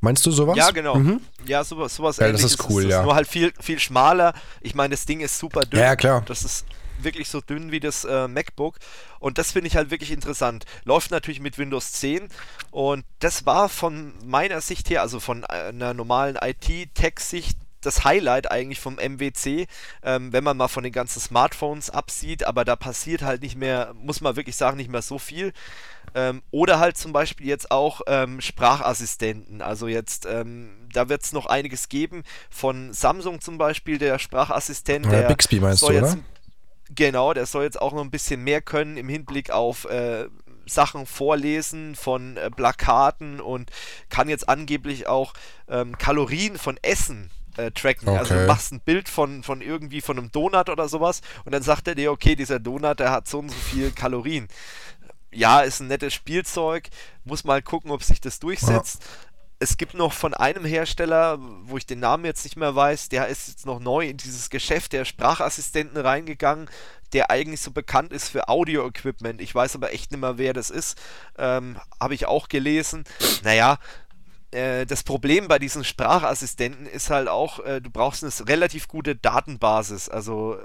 [0.00, 0.56] Meinst du sowas?
[0.56, 0.96] Ja, genau.
[0.96, 1.20] Mhm.
[1.46, 3.00] Ja, sowas, sowas ja, Das ist cool, ist, das ja.
[3.00, 4.34] Ist nur halt viel, viel schmaler.
[4.60, 5.80] Ich meine, das Ding ist super dünn.
[5.80, 6.22] Ja, klar.
[6.26, 6.66] Das ist
[6.98, 8.76] wirklich so dünn wie das äh, MacBook.
[9.18, 10.66] Und das finde ich halt wirklich interessant.
[10.84, 12.28] Läuft natürlich mit Windows 10.
[12.70, 17.56] Und das war von meiner Sicht her, also von einer normalen IT-Tech-Sicht,
[17.86, 19.66] das Highlight eigentlich vom MWC,
[20.02, 23.94] ähm, wenn man mal von den ganzen Smartphones absieht, aber da passiert halt nicht mehr,
[23.94, 25.52] muss man wirklich sagen, nicht mehr so viel.
[26.14, 29.62] Ähm, oder halt zum Beispiel jetzt auch ähm, Sprachassistenten.
[29.62, 32.22] Also jetzt, ähm, da wird es noch einiges geben.
[32.50, 35.06] Von Samsung zum Beispiel, der Sprachassistent.
[35.06, 36.16] Der Bixby meinst du, oder?
[36.94, 40.26] genau, der soll jetzt auch noch ein bisschen mehr können im Hinblick auf äh,
[40.66, 43.70] Sachen vorlesen von äh, Plakaten und
[44.08, 45.34] kann jetzt angeblich auch
[45.68, 48.08] ähm, Kalorien von Essen äh, tracken.
[48.08, 48.32] Also okay.
[48.34, 51.62] Also du machst ein Bild von, von irgendwie von einem Donut oder sowas und dann
[51.62, 54.48] sagt er dir, okay, dieser Donut, der hat so und so viel Kalorien.
[55.32, 56.88] Ja, ist ein nettes Spielzeug,
[57.24, 59.02] muss mal gucken, ob sich das durchsetzt.
[59.58, 63.28] es gibt noch von einem Hersteller, wo ich den Namen jetzt nicht mehr weiß, der
[63.28, 66.68] ist jetzt noch neu in dieses Geschäft der Sprachassistenten reingegangen,
[67.14, 69.40] der eigentlich so bekannt ist für Audio-Equipment.
[69.40, 71.00] Ich weiß aber echt nicht mehr, wer das ist.
[71.38, 73.04] Ähm, Habe ich auch gelesen.
[73.42, 73.78] Naja,
[74.54, 79.16] äh, das Problem bei diesen Sprachassistenten ist halt auch, äh, du brauchst eine relativ gute
[79.16, 80.08] Datenbasis.
[80.08, 80.56] Also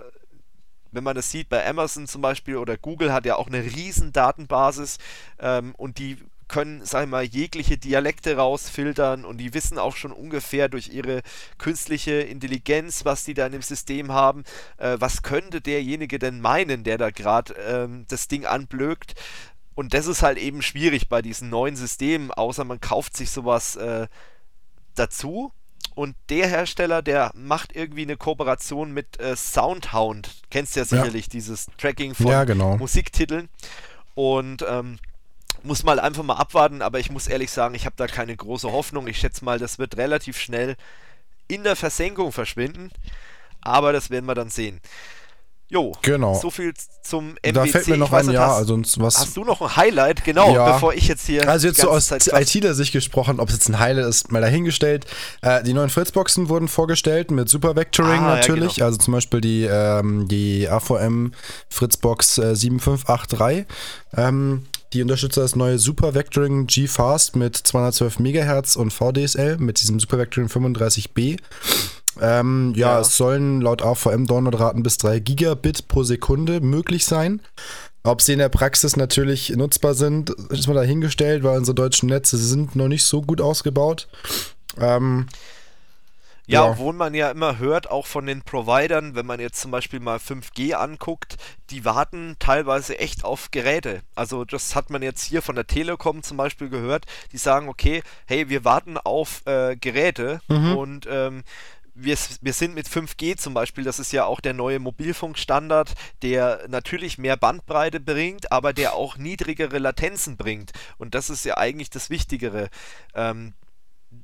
[0.92, 4.12] wenn man das sieht bei Amazon zum Beispiel oder Google hat ja auch eine riesen
[4.12, 4.98] Datenbasis
[5.40, 6.18] ähm, und die
[6.50, 11.22] können, sag ich mal, jegliche Dialekte rausfiltern und die wissen auch schon ungefähr durch ihre
[11.58, 14.44] künstliche Intelligenz, was die da in dem System haben,
[14.78, 19.14] äh, was könnte derjenige denn meinen, der da gerade ähm, das Ding anblökt.
[19.80, 23.78] Und das ist halt eben schwierig bei diesen neuen Systemen, außer man kauft sich sowas
[23.78, 24.08] äh,
[24.96, 25.54] dazu.
[25.96, 30.42] Und der Hersteller, der macht irgendwie eine Kooperation mit äh, Soundhound.
[30.50, 31.30] Kennst ja sicherlich ja.
[31.32, 32.76] dieses Tracking von ja, genau.
[32.76, 33.48] Musiktiteln.
[34.16, 35.00] Und ähm,
[35.64, 38.70] muss mal einfach mal abwarten, aber ich muss ehrlich sagen, ich habe da keine große
[38.70, 39.08] Hoffnung.
[39.08, 40.76] Ich schätze mal, das wird relativ schnell
[41.48, 42.92] in der Versenkung verschwinden,
[43.62, 44.82] aber das werden wir dann sehen.
[45.72, 46.34] Jo, genau.
[46.34, 47.54] so viel zum MWC.
[47.54, 49.20] Da fällt mir noch ein, ja, also was.
[49.20, 50.74] Hast du noch ein Highlight, genau, ja.
[50.74, 51.48] bevor ich jetzt hier.
[51.48, 55.06] Also jetzt so aus ITler Sicht gesprochen, ob es jetzt ein Highlight ist, mal dahingestellt.
[55.44, 58.86] Äh, die neuen Fritzboxen wurden vorgestellt mit Super Vectoring ah, natürlich, ja, genau.
[58.88, 61.34] also zum Beispiel die, ähm, die AVM
[61.70, 63.68] Fritzbox äh, 7583.
[64.18, 70.00] Ähm, die unterstützt das neue Super Vectoring G-Fast mit 212 MHz und VDSL mit diesem
[70.00, 71.38] Super Vectoring 35B.
[72.22, 77.42] Ähm, ja, ja, es sollen laut AVM-Downloadraten bis 3 Gigabit pro Sekunde möglich sein.
[78.04, 82.38] Ob sie in der Praxis natürlich nutzbar sind, ist mal dahingestellt, weil unsere deutschen Netze
[82.38, 84.08] sind noch nicht so gut ausgebaut.
[84.78, 85.28] Ähm,
[86.50, 89.70] ja, ja, obwohl man ja immer hört, auch von den Providern, wenn man jetzt zum
[89.70, 91.36] Beispiel mal 5G anguckt,
[91.70, 94.02] die warten teilweise echt auf Geräte.
[94.16, 98.02] Also das hat man jetzt hier von der Telekom zum Beispiel gehört, die sagen, okay,
[98.26, 100.76] hey, wir warten auf äh, Geräte mhm.
[100.76, 101.44] und ähm,
[102.04, 106.66] wir, wir sind mit 5G zum Beispiel, das ist ja auch der neue Mobilfunkstandard, der
[106.68, 110.72] natürlich mehr Bandbreite bringt, aber der auch niedrigere Latenzen bringt.
[110.98, 112.70] Und das ist ja eigentlich das Wichtigere.
[113.14, 113.54] Ähm,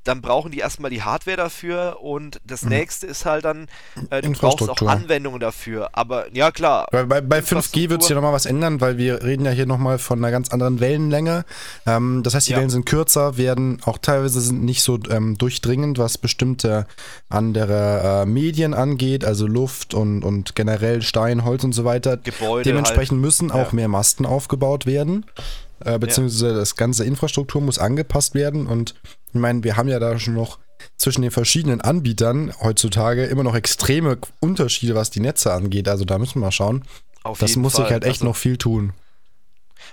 [0.04, 2.70] dann brauchen die erstmal die Hardware dafür und das mhm.
[2.70, 3.68] nächste ist halt dann,
[4.10, 5.90] äh, du brauchst auch Anwendungen dafür.
[5.94, 6.88] Aber ja, klar.
[6.92, 9.66] Bei, bei, bei 5G wird sich ja nochmal was ändern, weil wir reden ja hier
[9.66, 11.46] nochmal von einer ganz anderen Wellenlänge.
[11.86, 12.58] Ähm, das heißt, die ja.
[12.58, 16.88] Wellen sind kürzer, werden auch teilweise sind nicht so ähm, durchdringend, was bestimmte
[17.30, 22.18] andere äh, Medien angeht, also Luft und, und generell Stein, Holz und so weiter.
[22.18, 23.22] Gebäude Dementsprechend halt.
[23.22, 23.76] müssen auch ja.
[23.76, 25.26] mehr Masten aufgebaut werden
[25.84, 26.53] äh, beziehungsweise ja.
[26.53, 28.95] das ganze Infrastruktur muss angepasst werden und
[29.34, 30.59] ich meine, wir haben ja da schon noch
[30.97, 35.88] zwischen den verschiedenen Anbietern heutzutage immer noch extreme Unterschiede, was die Netze angeht.
[35.88, 36.84] Also da müssen wir mal schauen.
[37.23, 37.86] Auf das muss Fall.
[37.86, 38.93] sich halt echt also, noch viel tun.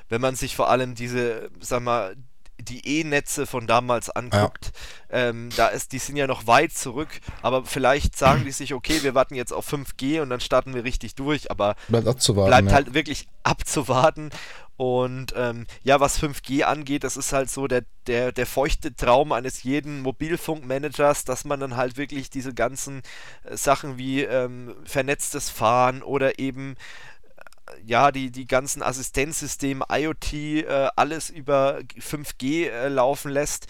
[0.09, 2.15] Wenn man sich vor allem diese, sag mal,
[2.61, 4.73] die E-Netze von damals anguckt,
[5.11, 5.29] ja.
[5.29, 7.09] ähm, da ist, die sind ja noch weit zurück,
[7.41, 10.85] aber vielleicht sagen die sich, okay, wir warten jetzt auf 5G und dann starten wir
[10.85, 12.75] richtig durch, aber bleibt, abzuwarten, bleibt ja.
[12.75, 14.31] halt wirklich abzuwarten.
[14.83, 19.31] Und ähm, ja, was 5G angeht, das ist halt so der, der, der feuchte Traum
[19.31, 23.03] eines jeden Mobilfunkmanagers, dass man dann halt wirklich diese ganzen
[23.45, 26.75] äh, Sachen wie ähm, vernetztes Fahren oder eben
[27.85, 33.69] ja, die, die ganzen Assistenzsysteme, IoT, äh, alles über 5G äh, laufen lässt.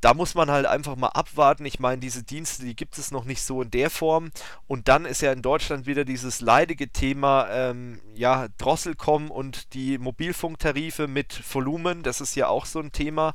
[0.00, 1.64] Da muss man halt einfach mal abwarten.
[1.64, 4.30] Ich meine, diese Dienste, die gibt es noch nicht so in der Form.
[4.66, 9.98] Und dann ist ja in Deutschland wieder dieses leidige Thema, ähm, ja, Drosselcom und die
[9.98, 12.02] Mobilfunktarife mit Volumen.
[12.02, 13.34] Das ist ja auch so ein Thema.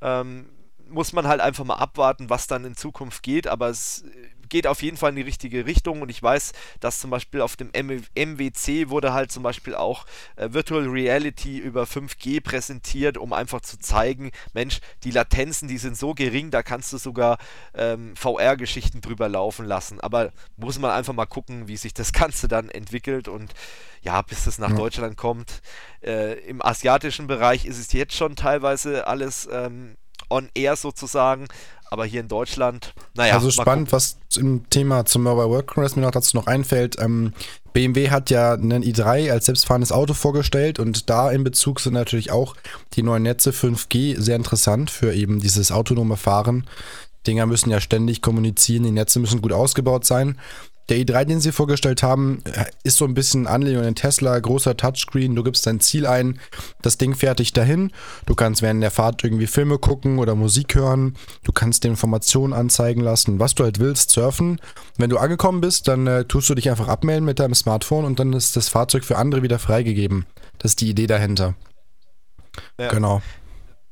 [0.00, 0.50] Ähm,
[0.88, 3.46] muss man halt einfach mal abwarten, was dann in Zukunft geht.
[3.46, 4.04] Aber es
[4.48, 7.56] geht auf jeden Fall in die richtige Richtung und ich weiß, dass zum Beispiel auf
[7.56, 13.60] dem MWC wurde halt zum Beispiel auch äh, Virtual Reality über 5G präsentiert, um einfach
[13.60, 17.38] zu zeigen, Mensch, die Latenzen, die sind so gering, da kannst du sogar
[17.74, 20.00] ähm, VR-Geschichten drüber laufen lassen.
[20.00, 23.54] Aber muss man einfach mal gucken, wie sich das Ganze dann entwickelt und
[24.02, 24.76] ja, bis es nach ja.
[24.76, 25.60] Deutschland kommt.
[26.02, 29.96] Äh, Im asiatischen Bereich ist es jetzt schon teilweise alles ähm,
[30.28, 31.46] on air sozusagen.
[31.90, 33.34] Aber hier in Deutschland, naja.
[33.34, 37.00] Also spannend, was im Thema zum Mobile World Congress mir noch dazu noch einfällt.
[37.00, 37.32] Ähm,
[37.72, 42.30] BMW hat ja einen i3 als selbstfahrendes Auto vorgestellt und da in Bezug sind natürlich
[42.30, 42.56] auch
[42.94, 46.66] die neuen Netze 5G sehr interessant für eben dieses autonome Fahren.
[47.26, 50.38] Dinger müssen ja ständig kommunizieren, die Netze müssen gut ausgebaut sein.
[50.88, 52.42] Der i3, den sie vorgestellt haben,
[52.82, 56.40] ist so ein bisschen Anlehnung an den Tesla, großer Touchscreen, du gibst dein Ziel ein,
[56.82, 57.92] das Ding fertig dahin,
[58.26, 62.52] du kannst während der Fahrt irgendwie Filme gucken oder Musik hören, du kannst dir Informationen
[62.52, 64.60] anzeigen lassen, was du halt willst, surfen.
[64.96, 68.18] Wenn du angekommen bist, dann äh, tust du dich einfach abmelden mit deinem Smartphone und
[68.18, 70.26] dann ist das Fahrzeug für andere wieder freigegeben.
[70.58, 71.54] Das ist die Idee dahinter.
[72.78, 72.88] Ja.
[72.88, 73.20] Genau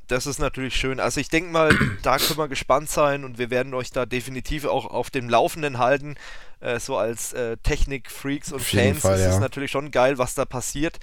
[0.09, 1.01] Das ist natürlich schön.
[1.01, 4.65] Also ich denke mal, da können wir gespannt sein und wir werden euch da definitiv
[4.65, 6.15] auch auf dem Laufenden halten.
[6.61, 9.41] Äh, so als äh, Technik-Freaks und Fans Fall, ist es ja.
[9.41, 10.99] natürlich schon geil, was da passiert.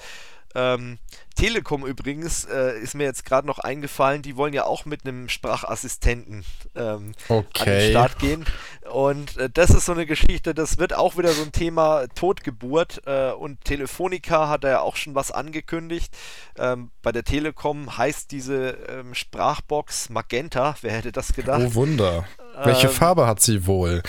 [0.55, 0.99] Ähm,
[1.35, 5.27] Telekom übrigens äh, ist mir jetzt gerade noch eingefallen, die wollen ja auch mit einem
[5.27, 6.45] Sprachassistenten
[6.75, 7.59] ähm, okay.
[7.59, 8.45] an den Start gehen.
[8.91, 13.01] Und äh, das ist so eine Geschichte, das wird auch wieder so ein Thema Totgeburt.
[13.05, 16.15] Äh, und Telefonica hat ja auch schon was angekündigt.
[16.57, 20.75] Ähm, bei der Telekom heißt diese ähm, Sprachbox Magenta.
[20.81, 21.63] Wer hätte das gedacht?
[21.65, 22.25] Oh Wunder.
[22.63, 24.03] Welche ähm, Farbe hat sie wohl?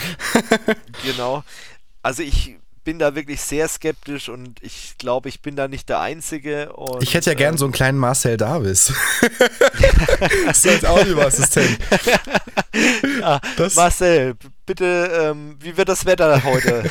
[1.05, 1.43] genau.
[2.03, 6.01] Also ich bin da wirklich sehr skeptisch und ich glaube, ich bin da nicht der
[6.01, 6.73] Einzige.
[6.75, 8.93] Und, ich hätte ja gern ähm, so einen kleinen Marcel Davis.
[10.51, 11.79] ist als Audioassistent.
[13.21, 13.41] ja,
[13.75, 14.35] Marcel,
[14.67, 16.85] bitte, ähm, wie wird das Wetter heute?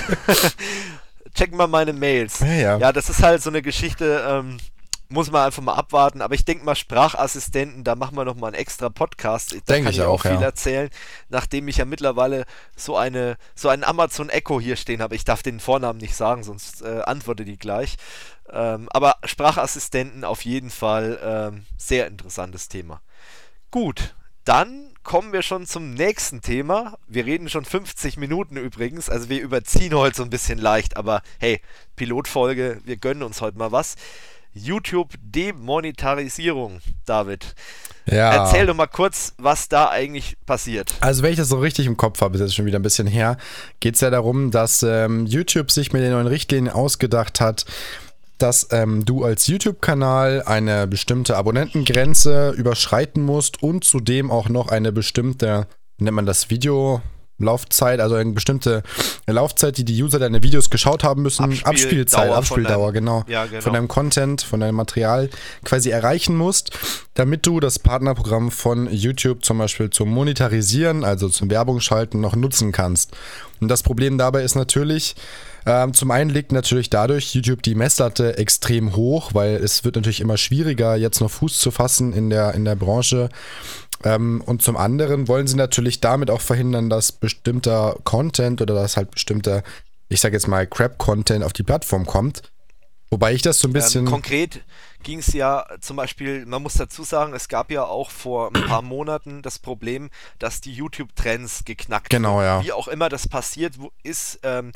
[1.35, 2.39] Checken wir meine Mails.
[2.39, 2.77] Ja, ja.
[2.77, 4.23] ja, das ist halt so eine Geschichte.
[4.27, 4.57] Ähm,
[5.13, 6.21] muss man einfach mal abwarten.
[6.21, 9.53] Aber ich denke mal, Sprachassistenten, da machen wir nochmal einen extra Podcast.
[9.53, 10.41] Da denke kann ich auch, viel ja.
[10.41, 10.89] erzählen,
[11.29, 12.45] nachdem ich ja mittlerweile
[12.75, 15.15] so eine so einen Amazon Echo hier stehen habe.
[15.15, 17.97] Ich darf den Vornamen nicht sagen, sonst äh, antworte die gleich.
[18.51, 23.01] Ähm, aber Sprachassistenten auf jeden Fall ähm, sehr interessantes Thema.
[23.71, 26.97] Gut, dann kommen wir schon zum nächsten Thema.
[27.07, 31.21] Wir reden schon 50 Minuten übrigens, also wir überziehen heute so ein bisschen leicht, aber
[31.39, 31.61] hey,
[31.95, 33.95] Pilotfolge, wir gönnen uns heute mal was.
[34.53, 37.55] YouTube-Demonetarisierung, David.
[38.05, 38.45] Ja.
[38.45, 40.93] Erzähl doch mal kurz, was da eigentlich passiert.
[40.99, 43.07] Also, wenn ich das so richtig im Kopf habe, ist jetzt schon wieder ein bisschen
[43.07, 43.37] her,
[43.79, 47.65] geht es ja darum, dass ähm, YouTube sich mit den neuen Richtlinien ausgedacht hat,
[48.37, 54.91] dass ähm, du als YouTube-Kanal eine bestimmte Abonnentengrenze überschreiten musst und zudem auch noch eine
[54.91, 57.01] bestimmte, nennt man das Video,
[57.43, 58.83] Laufzeit, also eine bestimmte
[59.27, 63.45] Laufzeit, die die User deine Videos geschaut haben müssen, Abspiel Abspielzeit, Abspieldauer, deinem, genau, ja,
[63.45, 65.29] genau, von deinem Content, von deinem Material
[65.63, 66.71] quasi erreichen musst,
[67.13, 72.35] damit du das Partnerprogramm von YouTube zum Beispiel zum Monetarisieren, also zum Werbung schalten, noch
[72.35, 73.11] nutzen kannst.
[73.59, 75.15] Und das Problem dabei ist natürlich,
[75.65, 80.19] ähm, zum einen liegt natürlich dadurch YouTube die Messlatte extrem hoch, weil es wird natürlich
[80.19, 83.29] immer schwieriger, jetzt noch Fuß zu fassen in der, in der Branche.
[84.03, 88.97] Ähm, und zum anderen wollen sie natürlich damit auch verhindern, dass bestimmter Content oder dass
[88.97, 89.63] halt bestimmter,
[90.09, 92.43] ich sage jetzt mal, Crap-Content auf die Plattform kommt.
[93.09, 94.05] Wobei ich das so ein ähm, bisschen.
[94.05, 94.63] Ähm, konkret
[95.03, 98.65] ging es ja zum Beispiel, man muss dazu sagen, es gab ja auch vor ein
[98.65, 102.45] paar Monaten das Problem, dass die YouTube-Trends geknackt genau, wurden.
[102.45, 102.63] Ja.
[102.63, 104.71] Wie auch immer das passiert ist, ähm,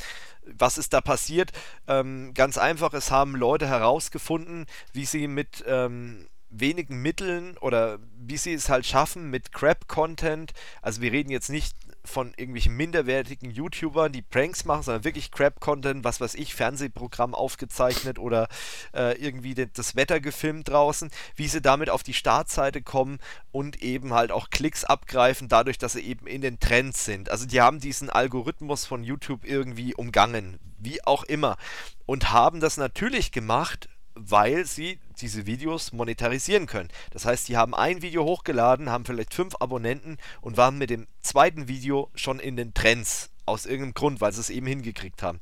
[0.45, 1.51] was ist da passiert?
[1.87, 8.37] Ähm, ganz einfach, es haben Leute herausgefunden, wie sie mit ähm, wenigen Mitteln oder wie
[8.37, 10.53] sie es halt schaffen mit Crap-Content.
[10.81, 11.75] Also wir reden jetzt nicht
[12.07, 18.17] von irgendwelchen minderwertigen YouTubern, die Pranks machen, sondern wirklich Crap-Content, was weiß ich, Fernsehprogramm aufgezeichnet
[18.17, 18.47] oder
[18.93, 23.19] äh, irgendwie das Wetter gefilmt draußen, wie sie damit auf die Startseite kommen
[23.51, 27.29] und eben halt auch Klicks abgreifen, dadurch, dass sie eben in den Trends sind.
[27.29, 31.57] Also die haben diesen Algorithmus von YouTube irgendwie umgangen, wie auch immer,
[32.05, 36.89] und haben das natürlich gemacht, weil sie diese Videos monetarisieren können.
[37.11, 41.07] Das heißt, die haben ein Video hochgeladen, haben vielleicht fünf Abonnenten und waren mit dem
[41.21, 43.29] zweiten Video schon in den Trends.
[43.45, 45.39] Aus irgendeinem Grund, weil sie es eben hingekriegt haben.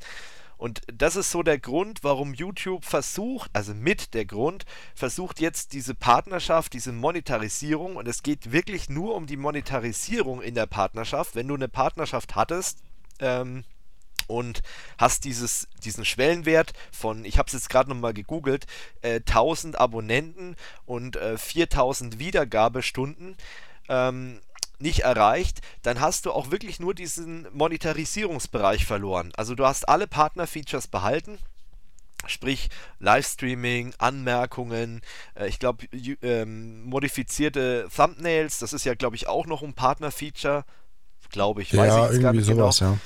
[0.58, 5.74] Und das ist so der Grund, warum YouTube versucht, also mit der Grund, versucht jetzt
[5.74, 11.36] diese Partnerschaft, diese Monetarisierung, und es geht wirklich nur um die Monetarisierung in der Partnerschaft.
[11.36, 12.84] Wenn du eine Partnerschaft hattest,
[13.20, 13.64] ähm,
[14.28, 14.62] und
[14.98, 18.66] hast dieses, diesen Schwellenwert von, ich habe es jetzt gerade nochmal gegoogelt,
[19.02, 20.56] äh, 1000 Abonnenten
[20.86, 23.36] und äh, 4000 Wiedergabestunden
[23.90, 24.40] ähm,
[24.80, 29.32] nicht erreicht, dann hast du auch wirklich nur diesen Monetarisierungsbereich verloren.
[29.38, 31.40] Also du hast alle Partner-Features behalten,
[32.28, 32.70] Sprich
[33.00, 35.02] Livestreaming, Anmerkungen,
[35.36, 35.86] äh, ich glaube
[36.22, 40.66] ähm, modifizierte Thumbnails, das ist ja glaube ich auch noch ein Partner-Feature,
[41.30, 42.72] glaube ich, weiß ja, ich jetzt gar nicht genau.
[42.72, 42.92] sowas, genau.
[42.92, 43.00] Ja.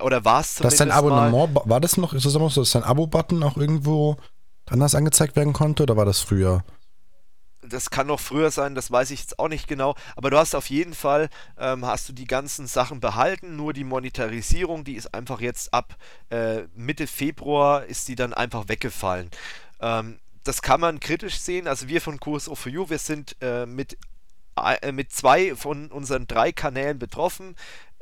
[0.00, 2.62] Oder war es zumindest Dass dein Abonnement, mal, war das noch, ist das immer so,
[2.62, 4.16] dass dein Abo-Button auch irgendwo
[4.66, 6.64] anders angezeigt werden konnte oder war das früher?
[7.68, 10.54] das kann noch früher sein, das weiß ich jetzt auch nicht genau, aber du hast
[10.54, 11.28] auf jeden Fall,
[11.58, 15.96] ähm, hast du die ganzen Sachen behalten, nur die Monetarisierung, die ist einfach jetzt ab
[16.30, 19.30] äh, Mitte Februar ist die dann einfach weggefallen.
[19.80, 23.66] Ähm, das kann man kritisch sehen, also wir von QSO for You, wir sind äh,
[23.66, 23.98] mit,
[24.56, 27.56] äh, mit zwei von unseren drei Kanälen betroffen.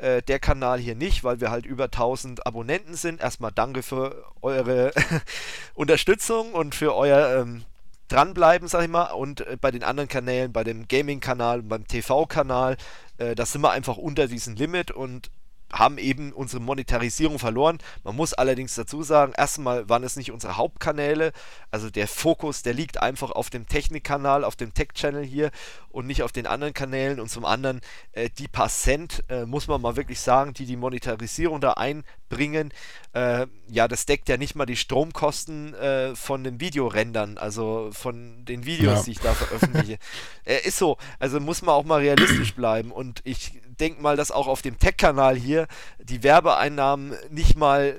[0.05, 3.23] Äh, der Kanal hier nicht, weil wir halt über 1000 Abonnenten sind.
[3.23, 4.93] Erstmal danke für eure
[5.75, 7.65] Unterstützung und für euer ähm,
[8.09, 9.13] Dranbleiben, sag ich mal.
[9.13, 12.77] Und äh, bei den anderen Kanälen, bei dem Gaming-Kanal und beim TV-Kanal,
[13.17, 15.31] äh, da sind wir einfach unter diesem Limit und
[15.75, 17.79] haben eben unsere Monetarisierung verloren.
[18.05, 21.33] Man muss allerdings dazu sagen, erstmal waren es nicht unsere Hauptkanäle,
[21.71, 25.51] also der Fokus, der liegt einfach auf dem Technikkanal, auf dem Tech-Channel hier
[25.91, 27.19] und nicht auf den anderen Kanälen.
[27.19, 27.81] Und zum anderen,
[28.13, 32.73] äh, die paar Cent, äh, muss man mal wirklich sagen, die die Monetarisierung da einbringen,
[33.13, 38.45] äh, ja, das deckt ja nicht mal die Stromkosten äh, von den Videorendern, also von
[38.45, 39.03] den Videos, ja.
[39.05, 39.99] die ich da veröffentliche.
[40.47, 42.93] Äh, ist so, also muss man auch mal realistisch bleiben.
[42.93, 45.67] Und ich denke mal, dass auch auf dem Tech-Kanal hier
[45.99, 47.97] die Werbeeinnahmen nicht mal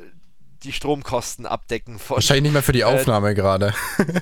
[0.63, 1.99] die Stromkosten abdecken.
[1.99, 3.73] Von, Wahrscheinlich nicht mehr für die äh, Aufnahme äh, gerade.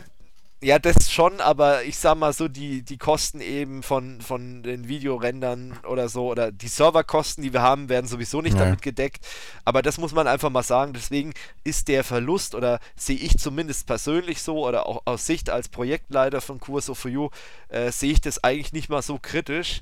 [0.64, 4.88] ja, das schon, aber ich sag mal so, die, die Kosten eben von, von den
[4.88, 8.66] Videorendern oder so, oder die Serverkosten, die wir haben, werden sowieso nicht ja.
[8.66, 9.26] damit gedeckt.
[9.66, 10.94] Aber das muss man einfach mal sagen.
[10.94, 11.34] Deswegen
[11.64, 16.42] ist der Verlust, oder sehe ich zumindest persönlich so, oder auch aus Sicht als Projektleiter
[16.42, 17.30] von Curso for You,
[17.70, 19.82] äh, sehe ich das eigentlich nicht mal so kritisch.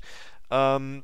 [0.50, 1.02] Ähm,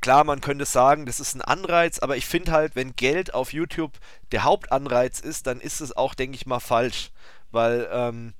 [0.00, 3.52] Klar, man könnte sagen, das ist ein Anreiz, aber ich finde halt, wenn Geld auf
[3.52, 3.98] YouTube
[4.32, 7.10] der Hauptanreiz ist, dann ist es auch, denke ich mal, falsch.
[7.50, 8.34] Weil, ähm,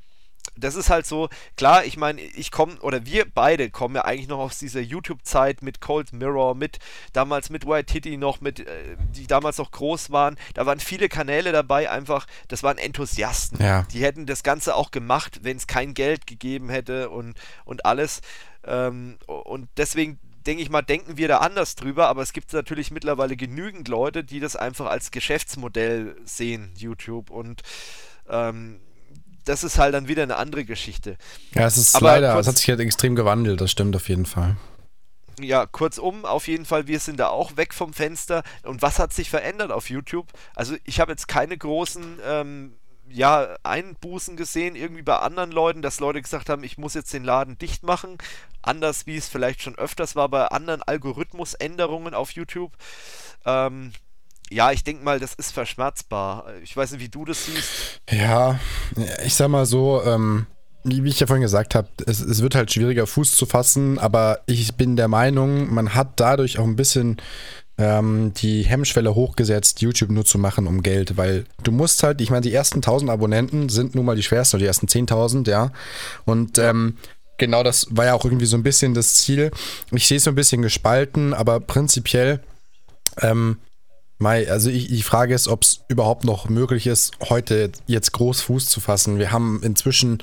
[0.57, 4.29] das ist halt so, klar, ich meine, ich komme, oder wir beide kommen ja eigentlich
[4.29, 6.79] noch aus dieser YouTube-Zeit mit Cold Mirror, mit
[7.13, 10.37] damals mit White Titty noch, mit, äh, die damals noch groß waren.
[10.55, 13.63] Da waren viele Kanäle dabei, einfach, das waren Enthusiasten.
[13.63, 13.83] Ja.
[13.93, 17.35] Die hätten das Ganze auch gemacht, wenn es kein Geld gegeben hätte und,
[17.65, 18.21] und alles.
[18.65, 20.19] Ähm, und deswegen
[20.49, 24.25] denke ich mal, denken wir da anders drüber, aber es gibt natürlich mittlerweile genügend Leute,
[24.25, 27.29] die das einfach als Geschäftsmodell sehen, YouTube.
[27.29, 27.63] Und
[28.31, 28.81] ähm,
[29.45, 31.19] das ist halt dann wieder eine andere Geschichte.
[31.53, 34.25] Ja, es ist aber leider, es hat sich halt extrem gewandelt, das stimmt auf jeden
[34.25, 34.57] Fall.
[35.39, 38.43] Ja, kurzum, auf jeden Fall, wir sind da auch weg vom Fenster.
[38.63, 40.29] Und was hat sich verändert auf YouTube?
[40.55, 42.73] Also ich habe jetzt keine großen ähm,
[43.11, 47.25] ja, Einbußen gesehen, irgendwie bei anderen Leuten, dass Leute gesagt haben, ich muss jetzt den
[47.25, 48.19] Laden dicht machen.
[48.69, 52.73] Anders wie es vielleicht schon öfters war bei anderen Algorithmusänderungen auf YouTube.
[53.47, 53.93] Ähm,
[54.51, 56.45] ja, ich denke mal, das ist verschmerzbar.
[56.63, 58.03] Ich weiß nicht, wie du das siehst.
[58.11, 58.61] Ja,
[59.25, 60.47] ich sag mal so, ähm,
[60.85, 64.41] wie ich ja vorhin gesagt habe, es, es, wird halt schwieriger, Fuß zu fassen, aber
[64.45, 67.17] ich bin der Meinung, man hat dadurch auch ein bisschen
[67.79, 72.31] ähm, die Hemmschwelle hochgesetzt, YouTube nur zu machen um Geld, weil du musst halt, ich
[72.31, 75.73] meine, die ersten 1000 Abonnenten sind nun mal die schwersten, oder die ersten 10.000, ja.
[76.25, 76.97] Und ähm,
[77.39, 79.51] genau das war ja auch irgendwie so ein bisschen das Ziel.
[79.91, 82.41] Ich sehe es so ein bisschen gespalten, aber prinzipiell
[83.21, 83.59] ähm,
[84.21, 88.67] also ich, die Frage ist, ob es überhaupt noch möglich ist, heute jetzt groß Fuß
[88.67, 89.19] zu fassen.
[89.19, 90.19] Wir haben inzwischen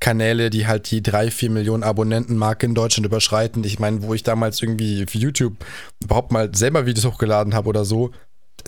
[0.00, 3.62] Kanäle, die halt die drei, vier Millionen Abonnenten-Marke in Deutschland überschreiten.
[3.64, 5.56] Ich meine, wo ich damals irgendwie für YouTube
[6.02, 8.12] überhaupt mal selber Videos hochgeladen habe oder so,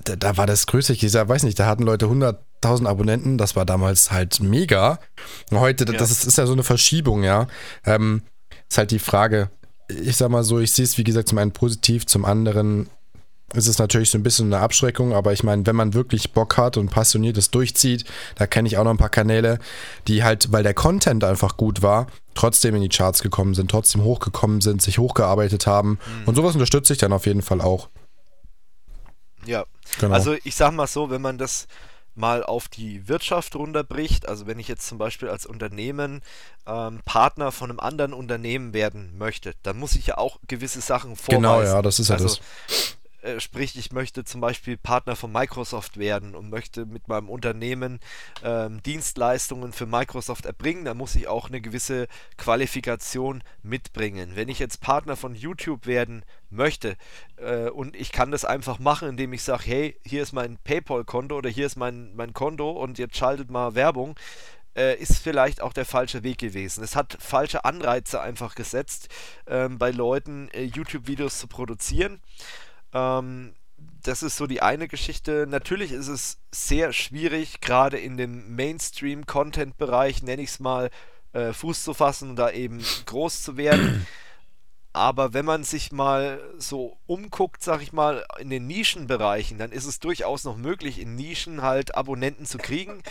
[0.05, 0.93] da, da, war das größte.
[0.93, 2.09] Ich weiß nicht, da hatten Leute
[2.63, 3.39] 100.000 Abonnenten.
[3.39, 4.99] Das war damals halt mega.
[5.53, 5.99] Heute, ja.
[5.99, 7.47] das ist, ist, ja so eine Verschiebung, ja.
[7.85, 8.23] Ähm,
[8.69, 9.51] ist halt die Frage.
[9.89, 12.89] Ich sag mal so, ich sehe es wie gesagt zum einen positiv, zum anderen
[13.55, 16.57] ist es natürlich so ein bisschen eine Abschreckung, aber ich meine, wenn man wirklich Bock
[16.57, 18.05] hat und passioniert es durchzieht,
[18.35, 19.61] da kenne ich auch noch ein paar Kanäle,
[20.09, 24.03] die halt, weil der Content einfach gut war, trotzdem in die Charts gekommen sind, trotzdem
[24.03, 25.91] hochgekommen sind, sich hochgearbeitet haben.
[25.91, 26.27] Mhm.
[26.27, 27.89] Und sowas unterstütze ich dann auf jeden Fall auch.
[29.45, 29.65] Ja,
[30.01, 30.15] genau.
[30.15, 31.69] also ich sag mal so, wenn man das
[32.17, 36.23] mal auf die Wirtschaft runterbricht, also wenn ich jetzt zum Beispiel als Unternehmen
[36.67, 41.17] ähm, Partner von einem anderen Unternehmen werden möchte, dann muss ich ja auch gewisse Sachen
[41.17, 41.43] vorweisen.
[41.43, 42.96] Genau, ja, das ist ja also, das
[43.27, 47.99] äh, sprich, ich möchte zum Beispiel Partner von Microsoft werden und möchte mit meinem Unternehmen
[48.45, 52.07] ähm, Dienstleistungen für Microsoft erbringen, dann muss ich auch eine gewisse
[52.37, 54.33] Qualifikation mitbringen.
[54.35, 56.97] Wenn ich jetzt Partner von YouTube werden möchte
[57.37, 61.37] äh, und ich kann das einfach machen, indem ich sage, hey, hier ist mein PayPal-Konto
[61.37, 64.15] oder hier ist mein, mein Konto und jetzt schaltet mal Werbung,
[64.77, 66.85] äh, ist vielleicht auch der falsche Weg gewesen.
[66.85, 69.09] Es hat falsche Anreize einfach gesetzt,
[69.47, 72.21] ähm, bei Leuten äh, YouTube-Videos zu produzieren.
[72.93, 73.55] Ähm,
[74.03, 75.47] das ist so die eine Geschichte.
[75.49, 80.91] Natürlich ist es sehr schwierig, gerade in dem Mainstream-Content-Bereich, nenne ich es mal,
[81.33, 84.07] äh, Fuß zu fassen und da eben groß zu werden.
[84.93, 89.85] Aber wenn man sich mal so umguckt, sag ich mal, in den Nischenbereichen, dann ist
[89.85, 93.03] es durchaus noch möglich, in Nischen halt Abonnenten zu kriegen.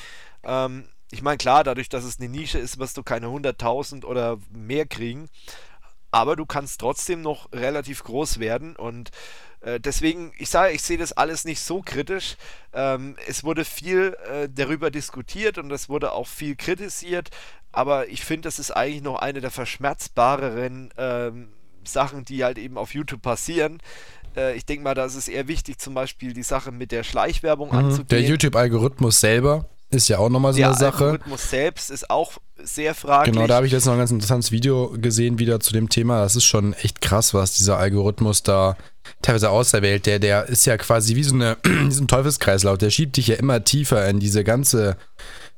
[0.44, 4.40] Ähm, ich meine, klar, dadurch, dass es eine Nische ist, wirst du keine 100.000 oder
[4.52, 5.30] mehr kriegen.
[6.10, 9.12] Aber du kannst trotzdem noch relativ groß werden und
[9.66, 12.38] äh, deswegen, ich sage, ich sehe das alles nicht so kritisch.
[12.72, 17.32] Ähm, es wurde viel äh, darüber diskutiert und es wurde auch viel kritisiert,
[17.72, 21.50] aber ich finde, das ist eigentlich noch eine der verschmerzbareren ähm,
[21.84, 23.82] Sachen, die halt eben auf YouTube passieren.
[24.38, 27.04] Äh, ich denke mal, da ist es eher wichtig, zum Beispiel die Sache mit der
[27.04, 28.08] Schleichwerbung mhm, anzugehen.
[28.10, 30.98] Der YouTube-Algorithmus selber ist ja auch nochmal so der eine Sache.
[30.98, 32.34] Der Algorithmus selbst ist auch
[32.64, 33.34] sehr fraglich.
[33.34, 36.22] Genau, da habe ich jetzt noch ein ganz interessantes Video gesehen wieder zu dem Thema.
[36.22, 38.78] Das ist schon echt krass, was dieser Algorithmus da
[39.22, 41.58] teilweise auserwählt, der, der ist ja quasi wie so, eine,
[41.90, 44.98] so ein Teufelskreislauf, der schiebt dich ja immer tiefer in diese ganze,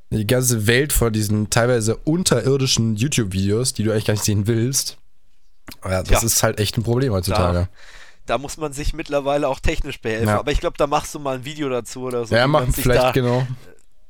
[0.09, 4.97] die ganze Welt von diesen teilweise unterirdischen YouTube-Videos, die du eigentlich gar nicht sehen willst.
[5.83, 6.25] Ja, das ja.
[6.25, 7.67] ist halt echt ein Problem heutzutage.
[8.25, 10.29] Da, da muss man sich mittlerweile auch technisch behelfen.
[10.29, 10.39] Ja.
[10.39, 12.35] Aber ich glaube, da machst du mal ein Video dazu oder so.
[12.35, 13.45] Ja, machen vielleicht, da, genau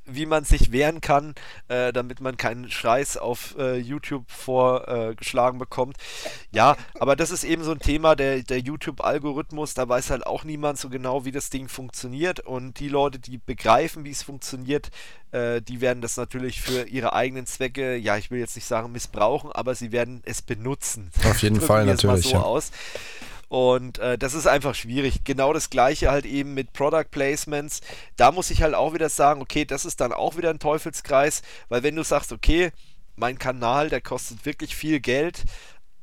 [0.07, 1.35] wie man sich wehren kann,
[1.67, 5.97] äh, damit man keinen Scheiß auf äh, YouTube vorgeschlagen äh, bekommt.
[6.51, 10.43] Ja, aber das ist eben so ein Thema, der, der YouTube-Algorithmus, da weiß halt auch
[10.43, 12.39] niemand so genau, wie das Ding funktioniert.
[12.39, 14.89] Und die Leute, die begreifen, wie es funktioniert,
[15.31, 18.91] äh, die werden das natürlich für ihre eigenen Zwecke, ja, ich will jetzt nicht sagen
[18.91, 21.11] missbrauchen, aber sie werden es benutzen.
[21.25, 22.25] Auf jeden Fall natürlich.
[22.25, 22.41] So ja.
[22.41, 22.71] aus.
[23.49, 25.23] Und äh, das ist einfach schwierig.
[25.23, 27.81] Genau das gleiche halt eben mit Product Placements.
[28.17, 31.41] Da muss ich halt auch wieder sagen, okay, das ist dann auch wieder ein Teufelskreis,
[31.69, 32.71] weil wenn du sagst, okay,
[33.15, 35.45] mein Kanal, der kostet wirklich viel Geld,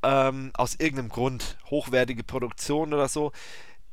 [0.02, 3.32] ähm, aus irgendeinem Grund, hochwertige Produktion oder so,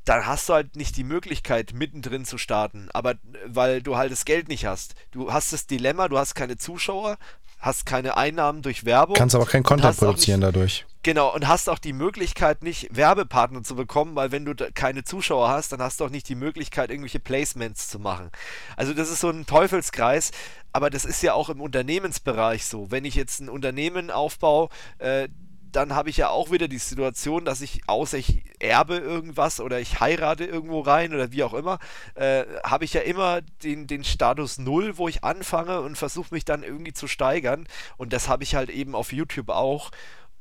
[0.06, 4.26] dann hast du halt nicht die Möglichkeit, mittendrin zu starten, aber weil du halt das
[4.26, 4.96] Geld nicht hast.
[5.12, 7.18] Du hast das Dilemma, du hast keine Zuschauer,
[7.60, 9.16] hast keine Einnahmen durch Werbung.
[9.16, 10.86] Kannst aber kein Content produzieren nicht, dadurch.
[11.04, 15.50] Genau, und hast auch die Möglichkeit, nicht Werbepartner zu bekommen, weil wenn du keine Zuschauer
[15.50, 18.30] hast, dann hast du auch nicht die Möglichkeit, irgendwelche Placements zu machen.
[18.78, 20.32] Also das ist so ein Teufelskreis,
[20.72, 22.92] aber das ist ja auch im Unternehmensbereich so.
[22.92, 25.28] Wenn ich jetzt ein Unternehmen aufbaue, äh,
[25.72, 29.80] dann habe ich ja auch wieder die Situation, dass ich, außer ich erbe irgendwas oder
[29.80, 31.80] ich heirate irgendwo rein oder wie auch immer,
[32.16, 36.46] äh, habe ich ja immer den, den Status Null, wo ich anfange und versuche mich
[36.46, 37.68] dann irgendwie zu steigern.
[37.98, 39.92] Und das habe ich halt eben auf YouTube auch.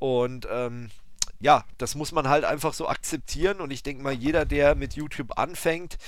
[0.01, 0.91] Und ähm,
[1.41, 3.61] ja, das muss man halt einfach so akzeptieren.
[3.61, 5.99] Und ich denke mal, jeder, der mit YouTube anfängt,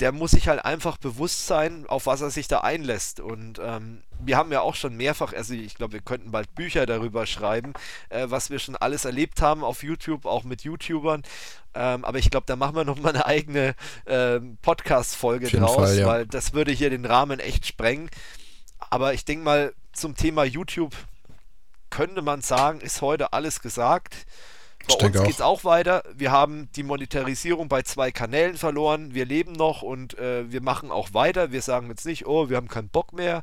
[0.00, 3.20] der muss sich halt einfach bewusst sein, auf was er sich da einlässt.
[3.20, 6.86] Und ähm, wir haben ja auch schon mehrfach, also ich glaube, wir könnten bald Bücher
[6.86, 7.74] darüber schreiben,
[8.08, 11.22] äh, was wir schon alles erlebt haben auf YouTube, auch mit YouTubern.
[11.74, 13.74] Ähm, aber ich glaube, da machen wir nochmal eine eigene
[14.06, 16.06] äh, Podcast-Folge draus, Fall, ja.
[16.06, 18.10] weil das würde hier den Rahmen echt sprengen.
[18.78, 20.94] Aber ich denke mal, zum Thema YouTube
[21.90, 24.26] könnte man sagen, ist heute alles gesagt.
[24.88, 26.02] Bei uns geht es auch weiter.
[26.14, 29.14] Wir haben die Monetarisierung bei zwei Kanälen verloren.
[29.14, 31.52] Wir leben noch und äh, wir machen auch weiter.
[31.52, 33.42] Wir sagen jetzt nicht, oh, wir haben keinen Bock mehr.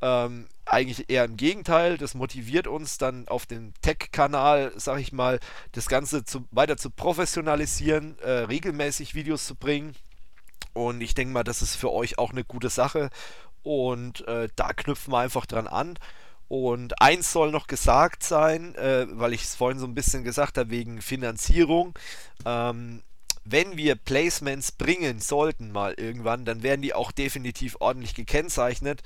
[0.00, 1.98] Ähm, eigentlich eher im Gegenteil.
[1.98, 5.38] Das motiviert uns dann auf dem Tech-Kanal, sag ich mal,
[5.72, 9.94] das Ganze zu, weiter zu professionalisieren, äh, regelmäßig Videos zu bringen.
[10.74, 13.10] Und ich denke mal, das ist für euch auch eine gute Sache.
[13.62, 15.98] Und äh, da knüpfen wir einfach dran an.
[16.52, 20.58] Und eins soll noch gesagt sein, äh, weil ich es vorhin so ein bisschen gesagt
[20.58, 21.94] habe, wegen Finanzierung.
[22.44, 23.00] Ähm,
[23.42, 29.02] wenn wir Placements bringen sollten mal irgendwann, dann werden die auch definitiv ordentlich gekennzeichnet.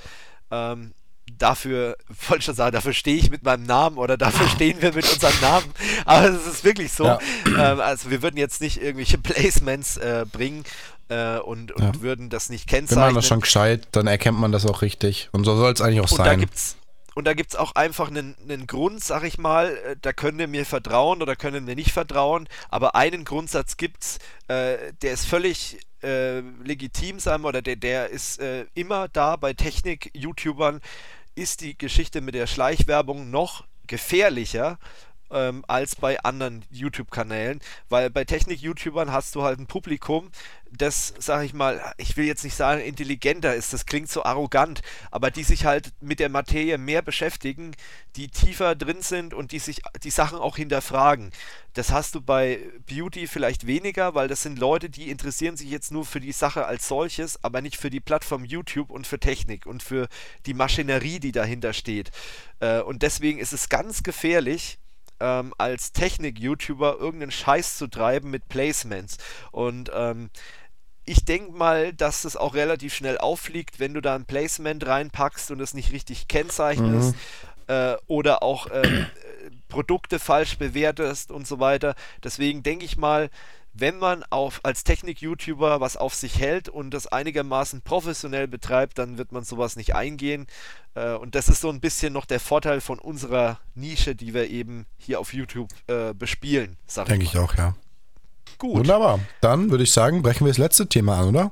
[0.51, 0.91] Ähm,
[1.39, 1.97] dafür,
[2.29, 5.41] wollte schon sagen, dafür stehe ich mit meinem Namen oder dafür stehen wir mit unserem
[5.41, 5.73] Namen.
[6.05, 7.05] Aber es ist wirklich so.
[7.05, 7.21] Ja.
[7.47, 10.65] Ähm, also wir würden jetzt nicht irgendwelche Placements äh, bringen
[11.11, 12.01] äh, und, und ja.
[12.01, 13.05] würden das nicht kennzeichnen.
[13.05, 15.29] Wenn man das schon gescheit, dann erkennt man das auch richtig.
[15.31, 16.27] Und so soll es eigentlich auch und sein.
[16.27, 16.77] Da gibt's,
[17.17, 20.39] und da gibt es auch einfach einen, einen Grund, sag ich mal, äh, da können
[20.39, 22.47] wir mir vertrauen oder können wir nicht vertrauen.
[22.69, 28.11] Aber einen Grundsatz gibt es, äh, der ist völlig äh, legitim, wir, oder der, der
[28.11, 30.83] ist äh, immer da bei Technik-YouTubern,
[31.35, 34.79] ist die Geschichte mit der Schleichwerbung noch gefährlicher
[35.31, 40.31] ähm, als bei anderen YouTube-Kanälen, weil bei Technik-YouTubern hast du halt ein Publikum,
[40.73, 44.83] das, sag ich mal, ich will jetzt nicht sagen intelligenter ist, das klingt so arrogant,
[45.11, 47.73] aber die sich halt mit der Materie mehr beschäftigen,
[48.17, 51.31] die tiefer drin sind und die sich die Sachen auch hinterfragen.
[51.75, 55.93] Das hast du bei Beauty vielleicht weniger, weil das sind Leute, die interessieren sich jetzt
[55.93, 59.67] nur für die Sache als solches, aber nicht für die Plattform YouTube und für Technik
[59.67, 60.09] und für
[60.47, 62.11] die Maschinerie, die dahinter steht.
[62.61, 64.79] Äh, und deswegen ist es ganz gefährlich,
[65.21, 69.19] ähm, als Technik-YouTuber irgendeinen Scheiß zu treiben mit Placements.
[69.51, 70.31] Und ähm,
[71.05, 75.51] ich denke mal, dass das auch relativ schnell auffliegt, wenn du da ein Placement reinpackst
[75.51, 77.75] und es nicht richtig kennzeichnest mhm.
[77.75, 79.07] äh, oder auch äh,
[79.69, 81.95] Produkte falsch bewertest und so weiter.
[82.25, 83.31] Deswegen denke ich mal,
[83.79, 89.19] wenn man auf, als Technik-YouTuber was auf sich hält und das einigermaßen professionell betreibt, dann
[89.19, 90.47] wird man sowas nicht eingehen.
[90.95, 94.49] Äh, und das ist so ein bisschen noch der Vorteil von unserer Nische, die wir
[94.49, 96.77] eben hier auf YouTube äh, bespielen.
[97.09, 97.75] Denke ich auch, ja.
[98.59, 98.79] Gut.
[98.79, 99.21] Wunderbar.
[99.41, 101.51] Dann würde ich sagen, brechen wir das letzte Thema an, oder?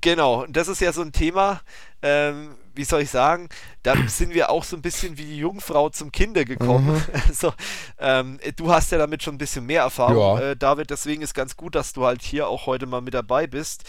[0.00, 1.60] Genau, das ist ja so ein Thema,
[2.02, 3.48] ähm, wie soll ich sagen,
[3.82, 6.94] da sind wir auch so ein bisschen wie die Jungfrau zum Kinde gekommen.
[6.94, 7.02] Mhm.
[7.28, 7.52] Also,
[7.98, 10.50] ähm, du hast ja damit schon ein bisschen mehr Erfahrung, ja.
[10.50, 13.48] äh, David, deswegen ist ganz gut, dass du halt hier auch heute mal mit dabei
[13.48, 13.82] bist.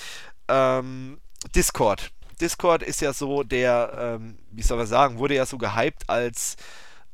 [0.48, 1.20] Ähm,
[1.56, 2.12] Discord.
[2.42, 6.56] Discord ist ja so der, ähm, wie soll man sagen, wurde ja so gehypt als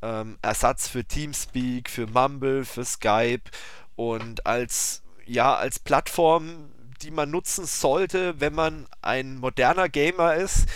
[0.02, 3.44] ähm, Ersatz für Teamspeak, für Mumble, für Skype
[3.96, 6.72] und als ja, als Plattform,
[7.02, 10.68] die man nutzen sollte, wenn man ein moderner Gamer ist.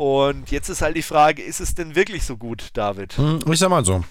[0.00, 3.18] Und jetzt ist halt die Frage, ist es denn wirklich so gut, David?
[3.18, 4.02] Hm, ich sag mal so.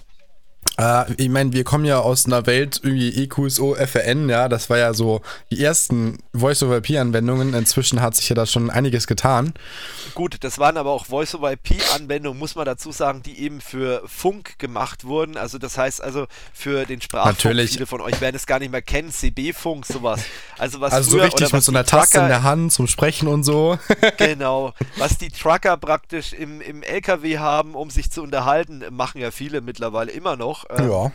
[0.80, 4.78] Äh, ich meine, wir kommen ja aus einer Welt irgendwie EQSO, FRN, ja, das war
[4.78, 5.22] ja so
[5.52, 7.54] die ersten Voice-over-IP-Anwendungen.
[7.54, 9.54] Inzwischen hat sich ja da schon einiges getan.
[10.16, 15.04] Gut, das waren aber auch Voice-over-IP-Anwendungen, muss man dazu sagen, die eben für Funk gemacht
[15.04, 15.36] wurden.
[15.36, 17.38] Also das heißt also für den Sprachfunk.
[17.38, 17.72] Natürlich.
[17.72, 20.22] Viele von euch werden es gar nicht mehr kennen, CB-Funk, sowas.
[20.58, 23.28] Also was Also früher, so richtig mit so einer Taste in der Hand zum Sprechen
[23.28, 23.78] und so.
[24.18, 24.74] Genau.
[24.98, 29.62] Was die Trucker praktisch im, im LKW haben, um sich zu unterhalten, machen ja viele
[29.62, 30.69] mittlerweile immer noch.
[30.70, 31.12] Ähm, ja,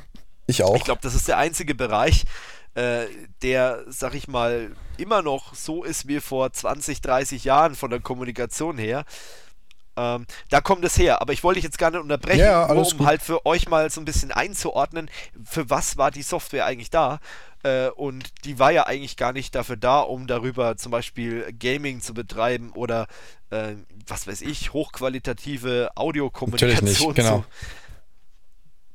[0.46, 0.76] ich auch.
[0.76, 2.24] Ich glaube, das ist der einzige Bereich,
[2.74, 3.06] äh,
[3.42, 8.00] der, sag ich mal, immer noch so ist wie vor 20, 30 Jahren von der
[8.00, 9.04] Kommunikation her.
[9.96, 12.82] Ähm, da kommt es her, aber ich wollte dich jetzt gar nicht unterbrechen, Ja, um
[12.82, 13.06] gut.
[13.06, 15.08] halt für euch mal so ein bisschen einzuordnen,
[15.44, 17.20] für was war die Software eigentlich da?
[17.62, 22.00] Äh, und die war ja eigentlich gar nicht dafür da, um darüber zum Beispiel Gaming
[22.00, 23.06] zu betreiben oder
[23.50, 23.74] äh,
[24.08, 27.38] was weiß ich, hochqualitative Audiokommunikation Natürlich nicht, genau.
[27.38, 27.44] zu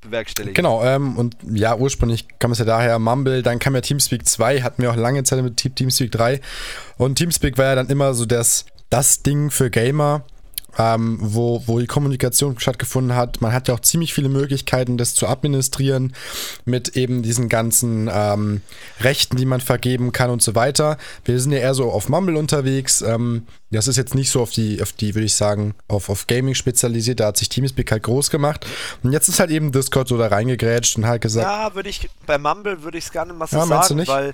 [0.02, 0.54] bewerkstelligen.
[0.54, 4.62] Genau, ähm, und ja, ursprünglich kam es ja daher Mumble, dann kam ja Teamspeak 2,
[4.62, 6.42] hatten wir auch lange Zeit mit Team- Teamspeak 3.
[6.98, 10.24] Und Teamspeak war ja dann immer so das, das Ding für Gamer,
[10.78, 13.42] ähm, wo, wo die Kommunikation stattgefunden hat.
[13.42, 16.14] Man hat ja auch ziemlich viele Möglichkeiten, das zu administrieren
[16.66, 18.62] mit eben diesen ganzen ähm,
[19.02, 20.98] Rechten, die man vergeben kann und so weiter.
[21.26, 23.02] Wir sind ja eher so auf Mumble unterwegs.
[23.02, 26.26] Ähm, das ist jetzt nicht so auf die, auf die, würde ich sagen, auf, auf
[26.28, 27.20] Gaming spezialisiert.
[27.20, 28.66] Da hat sich Teamspeak halt groß gemacht.
[29.04, 32.10] Und jetzt ist halt eben Discord so da reingegrätscht und halt gesagt, Ja, würde ich,
[32.26, 34.08] bei Mumble würde ich es gar nicht mal so Ja, sagen, nicht?
[34.08, 34.34] weil,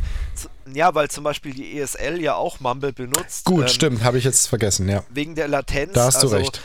[0.74, 3.46] ja, weil zum Beispiel die ESL ja auch Mumble benutzt.
[3.46, 5.04] gut, ähm, stimmt, habe ich jetzt vergessen, ja.
[5.10, 5.94] Wegen der Latenz.
[5.94, 6.62] Da hast du also, recht.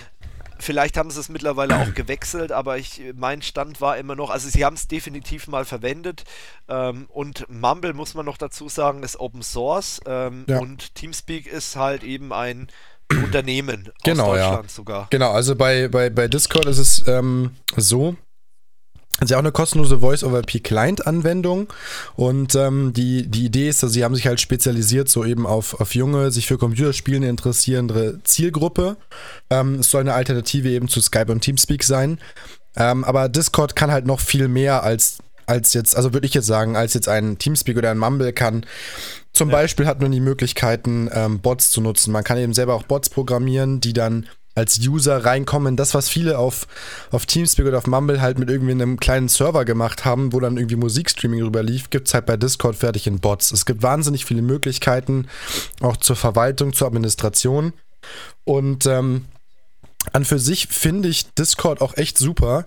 [0.60, 4.48] Vielleicht haben sie es mittlerweile auch gewechselt, aber ich, mein Stand war immer noch, also
[4.48, 6.24] sie haben es definitiv mal verwendet
[6.68, 10.58] ähm, und Mumble, muss man noch dazu sagen, ist Open Source ähm, Ja.
[10.58, 12.68] und Teamspeak ist halt eben ein
[13.10, 14.46] Unternehmen Genau, aus ja.
[14.48, 15.06] Deutschland sogar.
[15.10, 18.16] Genau, also bei, bei, bei Discord ist es ähm, so,
[19.20, 21.68] es ist ja auch eine kostenlose Voice-over-IP-Client-Anwendung
[22.16, 25.78] und ähm, die, die Idee ist, dass sie haben sich halt spezialisiert so eben auf,
[25.78, 28.96] auf junge, sich für Computerspiele interessierende Zielgruppe.
[29.50, 32.18] Ähm, es soll eine Alternative eben zu Skype und Teamspeak sein.
[32.76, 36.46] Ähm, aber Discord kann halt noch viel mehr als, als jetzt, also würde ich jetzt
[36.46, 38.64] sagen, als jetzt ein Teamspeak oder ein Mumble kann.
[39.32, 42.10] Zum Beispiel hat man die Möglichkeiten, ähm, Bots zu nutzen.
[42.10, 45.76] Man kann eben selber auch Bots programmieren, die dann als User reinkommen.
[45.76, 46.66] Das, was viele auf,
[47.10, 50.56] auf Teamspeak oder auf Mumble halt mit irgendwie einem kleinen Server gemacht haben, wo dann
[50.56, 53.52] irgendwie Musikstreaming drüber lief, gibt es halt bei Discord fertig in Bots.
[53.52, 55.26] Es gibt wahnsinnig viele Möglichkeiten,
[55.80, 57.72] auch zur Verwaltung, zur Administration.
[58.44, 59.26] Und ähm,
[60.12, 62.64] an für sich finde ich Discord auch echt super.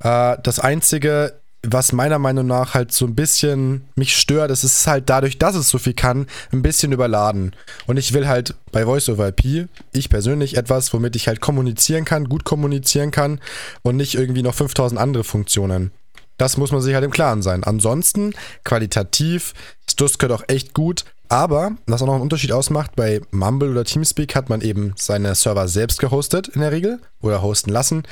[0.00, 4.86] Äh, das Einzige, was meiner Meinung nach halt so ein bisschen mich stört, es ist
[4.86, 7.54] halt dadurch, dass es so viel kann, ein bisschen überladen.
[7.86, 12.04] Und ich will halt bei Voice over IP, ich persönlich, etwas, womit ich halt kommunizieren
[12.04, 13.40] kann, gut kommunizieren kann
[13.82, 15.90] und nicht irgendwie noch 5000 andere Funktionen.
[16.38, 17.64] Das muss man sich halt im Klaren sein.
[17.64, 18.32] Ansonsten,
[18.64, 19.52] qualitativ,
[19.86, 21.04] ist Discord auch echt gut.
[21.30, 25.36] Aber, was auch noch einen Unterschied ausmacht, bei Mumble oder Teamspeak hat man eben seine
[25.36, 28.02] Server selbst gehostet in der Regel oder hosten lassen.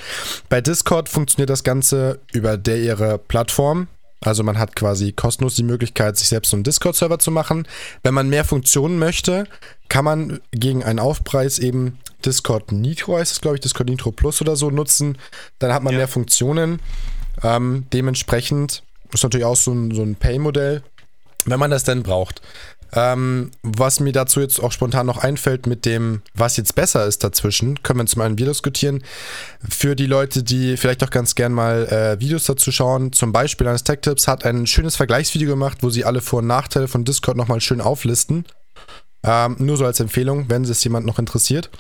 [0.49, 3.89] Bei Discord funktioniert das Ganze über der ihre Plattform.
[4.21, 7.67] Also man hat quasi kostenlos die Möglichkeit, sich selbst so einen Discord-Server zu machen.
[8.05, 9.45] Wenn man mehr Funktionen möchte,
[9.89, 14.41] kann man gegen einen Aufpreis eben Discord Nitro heißt es, glaube ich, Discord Nitro Plus
[14.41, 15.19] oder so nutzen.
[15.59, 15.99] Dann hat man Ja.
[15.99, 16.81] mehr Funktionen.
[17.43, 20.83] Ähm, dementsprechend ist natürlich auch so ein, so ein Pay-Modell,
[21.47, 22.43] wenn man das denn braucht.
[22.95, 27.23] Ähm, was mir dazu jetzt auch spontan noch einfällt mit dem, was jetzt besser ist
[27.23, 29.03] dazwischen, können wir zum einen wir diskutieren.
[29.69, 33.69] Für die Leute, die vielleicht auch ganz gern mal äh, Videos dazu schauen, zum Beispiel
[33.69, 37.05] eines Tech Tips hat ein schönes Vergleichsvideo gemacht, wo sie alle Vor- und Nachteile von
[37.05, 38.47] Discord nochmal schön auflisten.
[39.23, 41.71] Ähm, nur so als Empfehlung, wenn es jemand noch interessiert.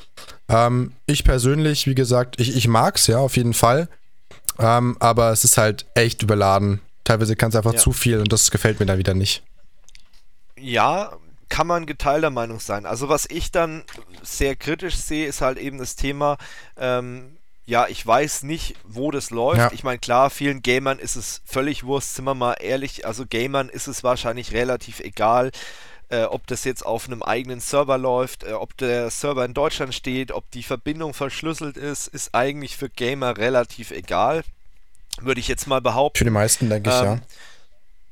[0.48, 3.88] Ähm, ich persönlich, wie gesagt, ich, ich mag's ja auf jeden Fall.
[4.58, 6.80] Ähm, aber es ist halt echt überladen.
[7.04, 7.78] Teilweise kann es einfach Ja.
[7.78, 9.42] zu viel und das gefällt mir dann wieder nicht.
[10.60, 11.16] Ja,
[11.48, 12.86] kann man geteilter Meinung sein.
[12.86, 13.84] Also was ich dann
[14.22, 16.36] sehr kritisch sehe, ist halt eben das Thema,
[16.76, 19.58] ähm, ja, ich weiß nicht, wo das läuft.
[19.58, 19.70] Ja.
[19.72, 23.06] Ich meine, klar, vielen Gamern ist es völlig Wurst, sind wir mal ehrlich.
[23.06, 25.50] Also Gamern ist es wahrscheinlich relativ egal,
[26.08, 29.94] äh, ob das jetzt auf einem eigenen Server läuft, äh, ob der Server in Deutschland
[29.94, 34.44] steht, ob die Verbindung verschlüsselt ist, ist eigentlich für Gamer relativ egal.
[35.20, 36.18] Würde ich jetzt mal behaupten.
[36.18, 37.20] Für die meisten, denke ich, Ähm, ja.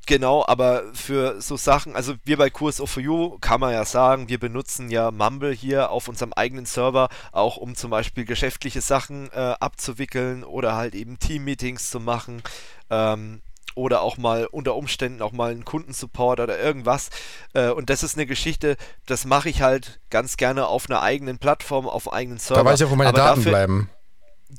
[0.07, 4.29] Genau, aber für so Sachen, also wir bei Kurs of You kann man ja sagen,
[4.29, 9.29] wir benutzen ja Mumble hier auf unserem eigenen Server, auch um zum Beispiel geschäftliche Sachen
[9.33, 12.41] äh, abzuwickeln oder halt eben Team-Meetings zu machen.
[12.89, 13.41] Ähm,
[13.75, 17.09] oder auch mal unter Umständen auch mal einen Kundensupport oder irgendwas.
[17.53, 21.37] Äh, und das ist eine Geschichte, das mache ich halt ganz gerne auf einer eigenen
[21.37, 22.63] Plattform, auf einem eigenen Server.
[22.63, 23.89] Da weiß ich wo meine Aber Daten dafür, bleiben.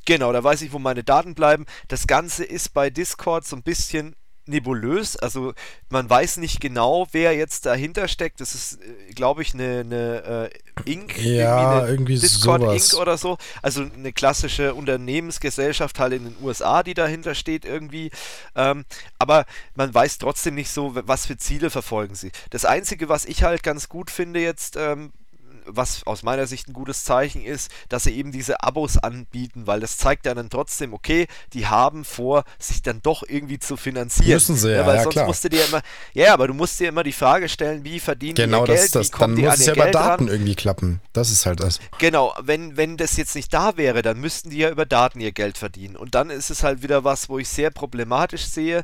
[0.05, 1.65] Genau, da weiß ich, wo meine Daten bleiben.
[1.87, 4.15] Das Ganze ist bei Discord so ein bisschen
[4.49, 5.15] nebulös.
[5.15, 5.53] Also
[5.89, 8.41] man weiß nicht genau, wer jetzt dahinter steckt.
[8.41, 10.49] Das ist, äh, glaube ich, eine, eine
[10.85, 11.17] äh, Inc.
[11.17, 12.93] Ja, irgendwie, irgendwie Discord sowas.
[12.93, 13.01] Inc.
[13.01, 13.37] oder so.
[13.61, 18.11] Also eine klassische Unternehmensgesellschaft halt in den USA, die dahinter steht irgendwie.
[18.55, 18.85] Ähm,
[19.17, 19.45] aber
[19.75, 22.31] man weiß trotzdem nicht so, was für Ziele verfolgen sie.
[22.49, 25.11] Das Einzige, was ich halt ganz gut finde jetzt ähm,
[25.71, 29.79] was aus meiner Sicht ein gutes Zeichen ist, dass sie eben diese Abos anbieten, weil
[29.79, 34.33] das zeigt ja dann trotzdem, okay, die haben vor, sich dann doch irgendwie zu finanzieren.
[34.33, 35.27] Müssen sie, ja, weil ja, sonst klar.
[35.27, 35.81] musst du dir immer,
[36.13, 38.85] ja, aber du musst dir immer die Frage stellen, wie verdienen genau, die ihr Geld,
[38.85, 40.33] das, das, wie kommen dann die muss an es ja bei Geld Daten ran?
[40.33, 41.01] irgendwie klappen.
[41.13, 41.79] Das ist halt das.
[41.97, 45.31] Genau, wenn, wenn das jetzt nicht da wäre, dann müssten die ja über Daten ihr
[45.31, 45.95] Geld verdienen.
[45.95, 48.83] Und dann ist es halt wieder was, wo ich sehr problematisch sehe.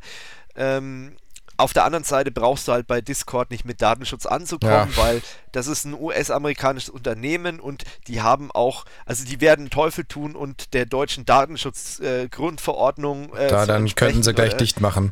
[0.55, 1.15] Ähm,
[1.57, 4.97] auf der anderen Seite brauchst du halt bei Discord nicht mit Datenschutz anzukommen, ja.
[4.97, 5.21] weil
[5.51, 10.73] das ist ein US-amerikanisches Unternehmen und die haben auch, also die werden Teufel tun und
[10.73, 13.35] der deutschen Datenschutzgrundverordnung.
[13.35, 15.11] Äh, da, dann könnten sie gleich äh, dicht machen.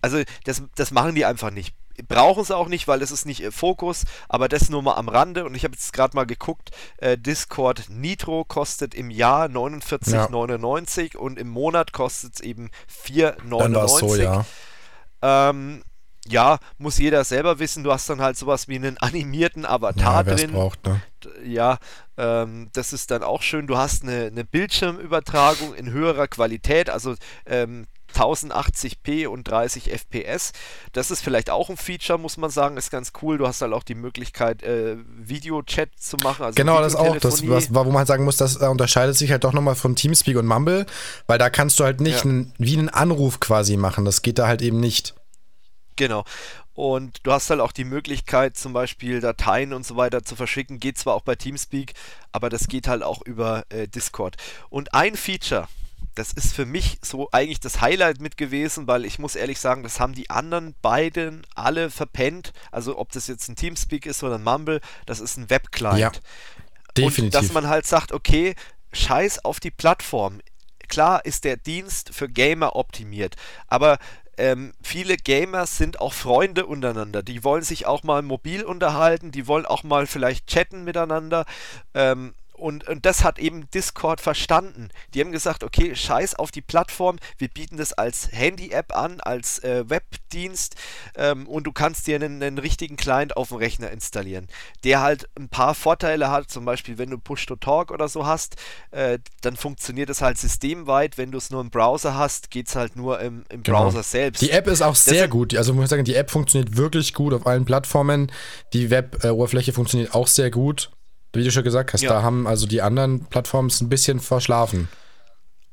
[0.00, 1.74] Also das, das machen die einfach nicht.
[2.08, 5.10] Brauchen sie auch nicht, weil es ist nicht ihr Fokus, aber das nur mal am
[5.10, 5.44] Rande.
[5.44, 11.20] Und ich habe jetzt gerade mal geguckt, äh, Discord Nitro kostet im Jahr 49,99 ja.
[11.20, 12.70] und im Monat kostet es eben
[13.04, 13.58] 4,99.
[13.58, 14.46] Dann war so, ja.
[15.22, 15.82] Ähm,
[16.26, 17.82] ja, muss jeder selber wissen.
[17.82, 20.52] Du hast dann halt sowas wie einen animierten Avatar ja, drin.
[20.52, 21.02] Braucht, ne?
[21.44, 21.78] Ja,
[22.16, 23.66] ähm, das ist dann auch schön.
[23.66, 27.16] Du hast eine, eine Bildschirmübertragung in höherer Qualität, also
[27.46, 30.52] ähm, 1080p und 30 FPS.
[30.92, 33.38] Das ist vielleicht auch ein Feature, muss man sagen, ist ganz cool.
[33.38, 36.44] Du hast halt auch die Möglichkeit, äh, Videochat zu machen.
[36.44, 37.16] Also genau, das auch.
[37.16, 40.36] Das, was, wo man halt sagen muss, das unterscheidet sich halt doch nochmal von Teamspeak
[40.36, 40.86] und Mumble,
[41.26, 42.30] weil da kannst du halt nicht ja.
[42.30, 44.04] n, wie einen Anruf quasi machen.
[44.04, 45.14] Das geht da halt eben nicht.
[45.96, 46.24] Genau.
[46.74, 50.80] Und du hast halt auch die Möglichkeit, zum Beispiel Dateien und so weiter zu verschicken.
[50.80, 51.92] Geht zwar auch bei Teamspeak,
[52.32, 54.36] aber das geht halt auch über äh, Discord.
[54.70, 55.68] Und ein Feature,
[56.14, 59.82] das ist für mich so eigentlich das Highlight mit gewesen, weil ich muss ehrlich sagen,
[59.82, 62.52] das haben die anderen beiden alle verpennt.
[62.70, 65.98] Also ob das jetzt ein Teamspeak ist oder ein Mumble, das ist ein Webclient.
[65.98, 66.12] Ja,
[66.96, 67.24] definitiv.
[67.24, 68.54] Und dass man halt sagt, okay,
[68.92, 70.40] scheiß auf die Plattform.
[70.88, 73.98] Klar ist der Dienst für Gamer optimiert, aber
[74.36, 77.22] ähm, viele Gamer sind auch Freunde untereinander.
[77.22, 81.44] Die wollen sich auch mal mobil unterhalten, die wollen auch mal vielleicht chatten miteinander.
[81.94, 84.90] Ähm, und, und das hat eben Discord verstanden.
[85.12, 89.58] Die haben gesagt, okay, scheiß auf die Plattform, wir bieten das als Handy-App an, als
[89.64, 90.76] äh, Webdienst
[91.16, 94.46] ähm, und du kannst dir einen, einen, richtigen Client auf dem Rechner installieren,
[94.84, 98.54] der halt ein paar Vorteile hat, zum Beispiel wenn du Push-to-Talk oder so hast,
[98.92, 102.76] äh, dann funktioniert es halt systemweit, wenn du es nur im Browser hast, geht es
[102.76, 103.82] halt nur im, im genau.
[103.82, 104.40] Browser selbst.
[104.40, 107.12] Die App ist auch sehr das gut, also muss ich sagen, die App funktioniert wirklich
[107.12, 108.30] gut auf allen Plattformen,
[108.72, 110.92] die Web-Oberfläche funktioniert auch sehr gut
[111.32, 112.10] wie du schon gesagt hast, ja.
[112.10, 114.88] da haben also die anderen Plattformen ein bisschen verschlafen.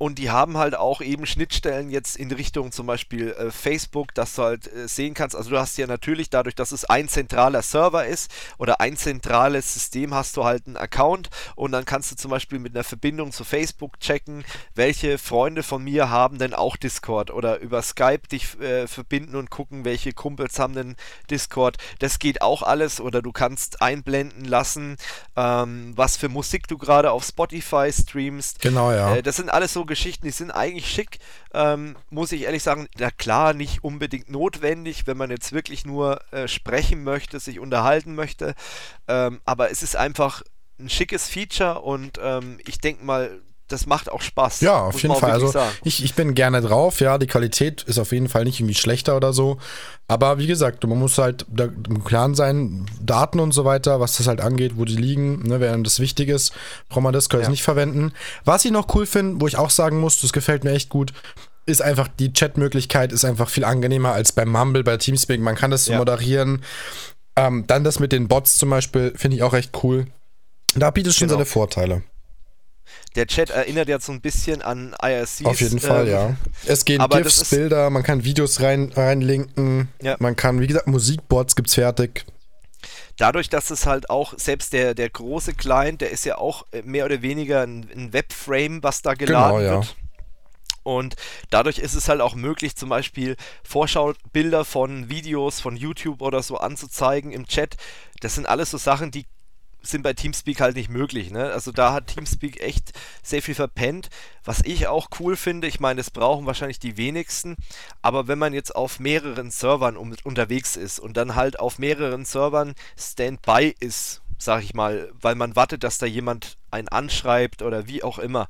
[0.00, 4.34] Und die haben halt auch eben Schnittstellen jetzt in Richtung zum Beispiel äh, Facebook, dass
[4.34, 5.36] du halt äh, sehen kannst.
[5.36, 9.74] Also du hast ja natürlich dadurch, dass es ein zentraler Server ist oder ein zentrales
[9.74, 13.30] System, hast du halt einen Account und dann kannst du zum Beispiel mit einer Verbindung
[13.30, 14.42] zu Facebook checken,
[14.74, 19.50] welche Freunde von mir haben denn auch Discord oder über Skype dich äh, verbinden und
[19.50, 20.96] gucken, welche Kumpels haben denn
[21.30, 21.76] Discord.
[21.98, 24.96] Das geht auch alles oder du kannst einblenden lassen,
[25.36, 28.62] ähm, was für Musik du gerade auf Spotify streamst.
[28.62, 29.16] Genau, ja.
[29.16, 31.18] Äh, das sind alles so Geschichten, die sind eigentlich schick,
[31.52, 36.20] ähm, muss ich ehrlich sagen, na klar, nicht unbedingt notwendig, wenn man jetzt wirklich nur
[36.32, 38.54] äh, sprechen möchte, sich unterhalten möchte,
[39.08, 40.42] ähm, aber es ist einfach
[40.78, 44.60] ein schickes Feature und ähm, ich denke mal, das macht auch Spaß.
[44.60, 45.30] Ja, auf jeden Fall.
[45.30, 45.52] Also
[45.84, 49.16] ich, ich bin gerne drauf, ja, die Qualität ist auf jeden Fall nicht irgendwie schlechter
[49.16, 49.58] oder so.
[50.08, 54.26] Aber wie gesagt, man muss halt im Klaren sein, Daten und so weiter, was das
[54.26, 56.52] halt angeht, wo die liegen, ne, während das wichtig ist,
[56.88, 57.48] braucht man das, kann ja.
[57.48, 58.12] nicht verwenden.
[58.44, 61.12] Was ich noch cool finde, wo ich auch sagen muss, das gefällt mir echt gut,
[61.66, 65.40] ist einfach, die Chatmöglichkeit ist einfach viel angenehmer als beim Mumble, bei Teamspeak.
[65.40, 65.98] Man kann das so ja.
[65.98, 66.62] moderieren.
[67.36, 70.06] Ähm, dann das mit den Bots zum Beispiel, finde ich auch recht cool.
[70.74, 71.38] Da bietet es schon genau.
[71.38, 72.02] seine Vorteile.
[73.16, 75.44] Der Chat erinnert jetzt so ein bisschen an IRC.
[75.44, 76.36] Auf jeden Fall, ähm, ja.
[76.66, 79.88] Es gehen GIFs, Bilder, man kann Videos rein, reinlinken.
[80.00, 80.16] Ja.
[80.20, 82.24] Man kann, wie gesagt, Musikboards gibt's fertig.
[83.16, 86.82] Dadurch, dass es halt auch, selbst der, der große Client, der ist ja auch äh,
[86.82, 89.74] mehr oder weniger ein, ein Webframe, was da geladen genau, ja.
[89.80, 89.96] wird.
[90.82, 91.16] Und
[91.50, 96.56] dadurch ist es halt auch möglich, zum Beispiel Vorschaubilder von Videos von YouTube oder so
[96.56, 97.76] anzuzeigen im Chat.
[98.20, 99.26] Das sind alles so Sachen, die
[99.82, 101.30] sind bei Teamspeak halt nicht möglich.
[101.30, 101.50] Ne?
[101.52, 102.92] Also da hat Teamspeak echt
[103.22, 104.08] sehr viel verpennt.
[104.44, 107.56] Was ich auch cool finde, ich meine, das brauchen wahrscheinlich die wenigsten,
[108.02, 112.24] aber wenn man jetzt auf mehreren Servern um, unterwegs ist und dann halt auf mehreren
[112.24, 117.86] Servern Standby ist, sag ich mal, weil man wartet, dass da jemand einen anschreibt oder
[117.86, 118.48] wie auch immer,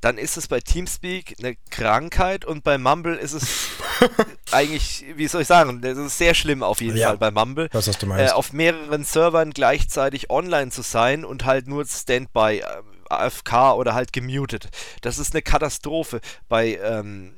[0.00, 3.68] dann ist es bei Teamspeak eine Krankheit und bei Mumble ist es
[4.52, 7.68] eigentlich, wie soll ich sagen, das ist sehr schlimm auf jeden ja, Fall bei Mumble.
[7.72, 8.32] Was hast du meinst?
[8.32, 12.64] Äh, auf mehreren Servern gleichzeitig online zu sein und halt nur Standby, äh,
[13.10, 14.68] AFK oder halt gemutet.
[15.00, 16.20] Das ist eine Katastrophe.
[16.48, 17.34] Bei ähm,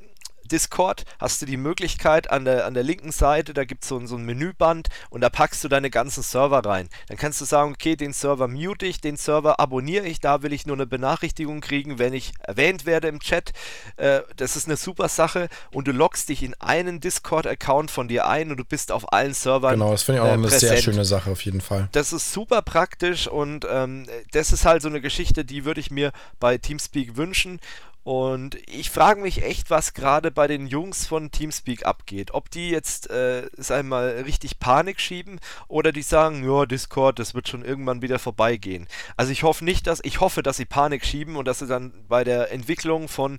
[0.51, 4.05] Discord hast du die Möglichkeit an der, an der linken Seite, da gibt es so,
[4.05, 6.89] so ein Menüband und da packst du deine ganzen Server rein.
[7.07, 10.53] Dann kannst du sagen, okay, den Server mute ich, den Server abonniere ich, da will
[10.53, 13.51] ich nur eine Benachrichtigung kriegen, wenn ich erwähnt werde im Chat.
[13.97, 18.27] Äh, das ist eine super Sache und du loggst dich in einen Discord-Account von dir
[18.27, 19.73] ein und du bist auf allen Servern.
[19.73, 21.89] Genau, das finde ich auch äh, eine sehr schöne Sache auf jeden Fall.
[21.91, 25.91] Das ist super praktisch und ähm, das ist halt so eine Geschichte, die würde ich
[25.91, 27.59] mir bei Teamspeak wünschen.
[28.03, 32.33] Und ich frage mich echt, was gerade bei den Jungs von Teamspeak abgeht.
[32.33, 37.35] Ob die jetzt äh, es einmal richtig Panik schieben oder die sagen, ja, Discord, das
[37.35, 38.87] wird schon irgendwann wieder vorbeigehen.
[39.17, 41.93] Also ich hoffe nicht, dass ich hoffe, dass sie Panik schieben und dass sie dann
[42.07, 43.37] bei der Entwicklung von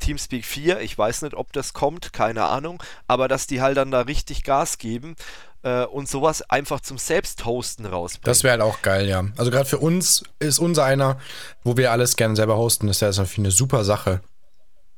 [0.00, 3.90] Teamspeak 4, ich weiß nicht, ob das kommt, keine Ahnung, aber dass die halt dann
[3.90, 5.16] da richtig Gas geben
[5.64, 8.26] äh, und sowas einfach zum Selbsthosten rausbringen.
[8.26, 9.24] Das wäre halt auch geil, ja.
[9.36, 11.18] Also gerade für uns ist unser einer,
[11.64, 14.20] wo wir alles gerne selber hosten, das ist ja natürlich eine super Sache.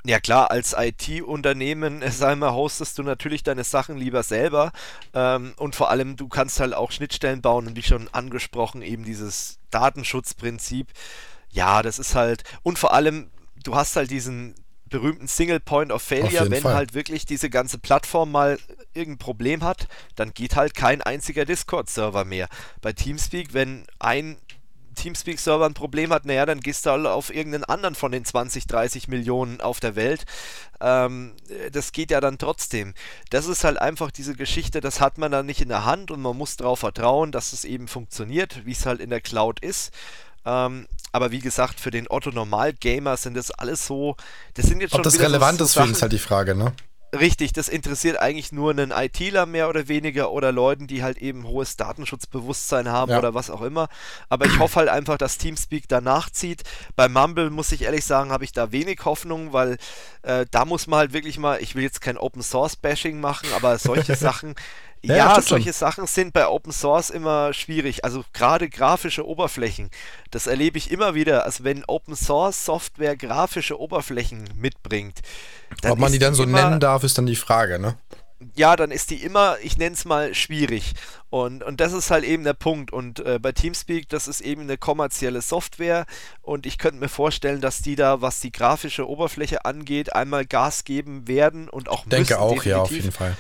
[0.05, 4.73] Ja klar, als IT-Unternehmen, einmal hostest du natürlich deine Sachen lieber selber
[5.15, 9.05] ähm, und vor allem du kannst halt auch Schnittstellen bauen und wie schon angesprochen, eben
[9.05, 10.89] dieses Datenschutzprinzip.
[11.51, 13.31] Ja, das ist halt und vor allem
[13.65, 14.55] du hast halt diesen
[14.89, 16.75] berühmten Single Point of Failure, wenn Fall.
[16.75, 18.59] halt wirklich diese ganze Plattform mal
[18.95, 22.49] irgendein Problem hat, dann geht halt kein einziger Discord-Server mehr.
[22.81, 24.37] Bei Teamspeak, wenn ein
[24.97, 28.67] Teamspeak-Server ein Problem hat, naja, dann gehst du halt auf irgendeinen anderen von den 20,
[28.67, 30.25] 30 Millionen auf der Welt.
[30.81, 31.35] Ähm,
[31.71, 32.95] das geht ja dann trotzdem.
[33.31, 36.21] Das ist halt einfach diese Geschichte, das hat man dann nicht in der Hand und
[36.21, 39.93] man muss darauf vertrauen, dass es eben funktioniert, wie es halt in der Cloud ist.
[40.47, 44.17] Ähm, aber wie gesagt, für den Otto-Normal-Gamer sind das alles so.
[44.55, 46.55] Das sind jetzt Ob schon das relevant so, ist für ihn, ist halt die Frage,
[46.55, 46.73] ne?
[47.15, 51.47] Richtig, das interessiert eigentlich nur einen ITler mehr oder weniger oder Leuten, die halt eben
[51.47, 53.19] hohes Datenschutzbewusstsein haben ja.
[53.19, 53.89] oder was auch immer.
[54.29, 56.65] Aber ich hoffe halt einfach, dass Teamspeak danach zieht.
[56.97, 59.79] Bei Mumble muss ich ehrlich sagen, habe ich da wenig Hoffnung, weil
[60.23, 63.49] äh, da muss man halt wirklich mal, ich will jetzt kein Open Source Bashing machen,
[63.55, 64.55] aber solche Sachen,
[65.09, 65.73] ja, ja solche.
[65.73, 68.05] Sachen sind bei Open Source immer schwierig.
[68.05, 69.91] Also gerade grafische Oberflächen,
[70.31, 71.45] das erlebe ich immer wieder.
[71.45, 75.21] Also wenn Open Source Software grafische Oberflächen mitbringt.
[75.89, 77.97] Ob man die dann so immer, nennen darf, ist dann die Frage, ne?
[78.55, 80.93] Ja, dann ist die immer, ich nenne es mal, schwierig.
[81.31, 82.93] Und, und das ist halt eben der Punkt.
[82.93, 86.05] Und äh, bei Teamspeak, das ist eben eine kommerzielle Software.
[86.43, 90.85] Und ich könnte mir vorstellen, dass die da, was die grafische Oberfläche angeht, einmal Gas
[90.85, 92.71] geben werden und auch ich denke müssen, auch, definitiv.
[92.71, 93.37] ja, auf jeden Fall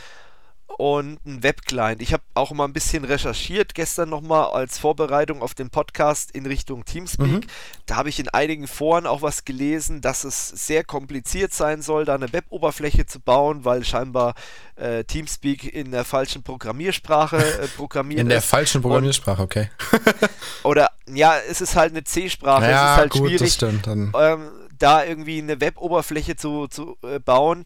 [0.78, 2.02] und ein Webclient.
[2.02, 6.44] Ich habe auch mal ein bisschen recherchiert gestern nochmal als Vorbereitung auf den Podcast in
[6.44, 7.26] Richtung Teamspeak.
[7.26, 7.40] Mhm.
[7.86, 12.04] Da habe ich in einigen Foren auch was gelesen, dass es sehr kompliziert sein soll,
[12.04, 14.34] da eine Web-Oberfläche zu bauen, weil scheinbar
[14.76, 18.46] äh, Teamspeak in der falschen Programmiersprache äh, programmiert In der ist.
[18.46, 19.70] falschen Programmiersprache, und, okay.
[20.62, 23.38] oder ja, es ist halt eine C-Sprache, ja, es ist halt gut, schwierig.
[23.38, 24.12] Das stimmt, dann.
[24.18, 27.64] Ähm, da irgendwie eine Web-Oberfläche zu, zu äh, bauen,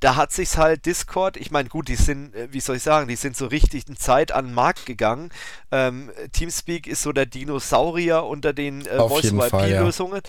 [0.00, 3.08] da hat sich's halt Discord, ich meine, gut, die sind, äh, wie soll ich sagen,
[3.08, 5.30] die sind so richtig in Zeit an den Markt gegangen.
[5.70, 10.22] Ähm, Teamspeak ist so der Dinosaurier unter den äh, Voice-IP-Lösungen.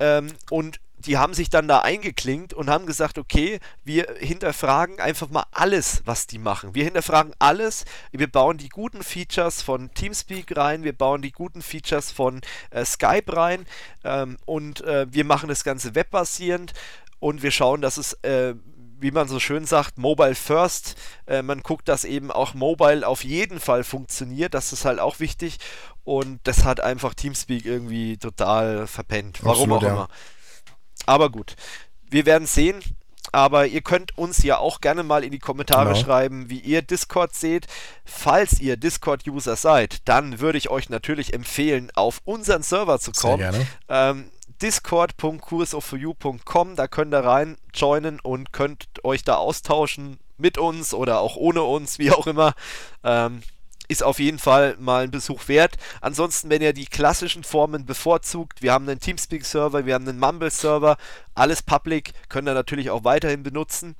[0.00, 0.18] Ja.
[0.18, 5.28] Ähm, und die haben sich dann da eingeklinkt und haben gesagt, okay, wir hinterfragen einfach
[5.28, 6.74] mal alles, was die machen.
[6.74, 7.84] Wir hinterfragen alles.
[8.10, 12.84] Wir bauen die guten Features von Teamspeak rein, wir bauen die guten Features von äh,
[12.84, 13.66] Skype rein
[14.04, 16.72] ähm, und äh, wir machen das Ganze webbasierend
[17.20, 18.54] und wir schauen, dass es äh,
[18.98, 20.96] wie man so schön sagt, Mobile First.
[21.26, 24.54] Äh, man guckt, dass eben auch Mobile auf jeden Fall funktioniert.
[24.54, 25.58] Das ist halt auch wichtig.
[26.04, 29.40] Und das hat einfach Teamspeak irgendwie total verpennt.
[29.42, 29.92] Warum Absolut, auch ja.
[29.92, 30.08] immer.
[31.06, 31.56] Aber gut,
[32.08, 32.80] wir werden sehen.
[33.32, 36.04] Aber ihr könnt uns ja auch gerne mal in die Kommentare genau.
[36.04, 37.66] schreiben, wie ihr Discord seht.
[38.04, 43.42] Falls ihr Discord-User seid, dann würde ich euch natürlich empfehlen, auf unseren Server zu kommen.
[43.42, 43.66] Sehr gerne.
[43.88, 44.30] Ähm,
[44.62, 51.36] discord.kursoforyou.com, da könnt ihr rein joinen und könnt euch da austauschen mit uns oder auch
[51.36, 52.54] ohne uns, wie auch immer.
[53.04, 53.42] Ähm,
[53.88, 55.74] ist auf jeden Fall mal ein Besuch wert.
[56.00, 60.96] Ansonsten, wenn ihr die klassischen Formen bevorzugt, wir haben einen Teamspeak-Server, wir haben einen Mumble-Server,
[61.34, 63.94] alles public, könnt ihr natürlich auch weiterhin benutzen.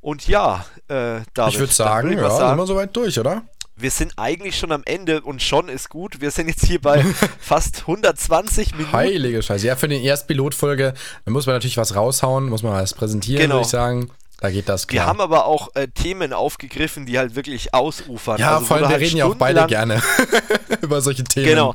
[0.00, 3.42] Und ja, äh, David, ich würde sagen, würd ja, sagen, sind wir soweit durch, oder?
[3.80, 6.20] Wir sind eigentlich schon am Ende und schon ist gut.
[6.20, 7.04] Wir sind jetzt hier bei
[7.40, 8.92] fast 120 Minuten.
[8.92, 9.66] Heilige Scheiße.
[9.66, 10.94] Ja, für die Erstpilotfolge
[11.26, 13.54] muss man natürlich was raushauen, muss man was präsentieren, genau.
[13.56, 14.10] würde ich sagen.
[14.40, 15.02] Da geht das klar.
[15.02, 18.38] Wir haben aber auch äh, Themen aufgegriffen, die halt wirklich ausufern.
[18.38, 20.00] Ja, also, vor allem, wir halt reden ja auch beide gerne
[20.80, 21.46] über solche Themen.
[21.46, 21.74] Genau.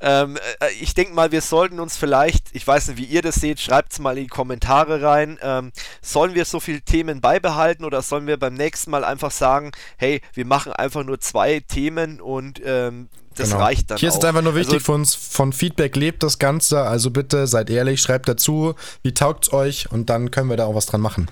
[0.00, 3.36] Ähm, äh, ich denke mal, wir sollten uns vielleicht, ich weiß nicht, wie ihr das
[3.36, 5.38] seht, schreibt es mal in die Kommentare rein.
[5.42, 5.72] Ähm,
[6.02, 10.20] sollen wir so viele Themen beibehalten oder sollen wir beim nächsten Mal einfach sagen, hey,
[10.34, 13.62] wir machen einfach nur zwei Themen und ähm, das genau.
[13.62, 13.98] reicht dann.
[13.98, 16.82] Hier ist einfach nur wichtig also, für uns, von Feedback lebt das Ganze.
[16.82, 20.66] Also bitte seid ehrlich, schreibt dazu, wie taugt es euch und dann können wir da
[20.66, 21.28] auch was dran machen.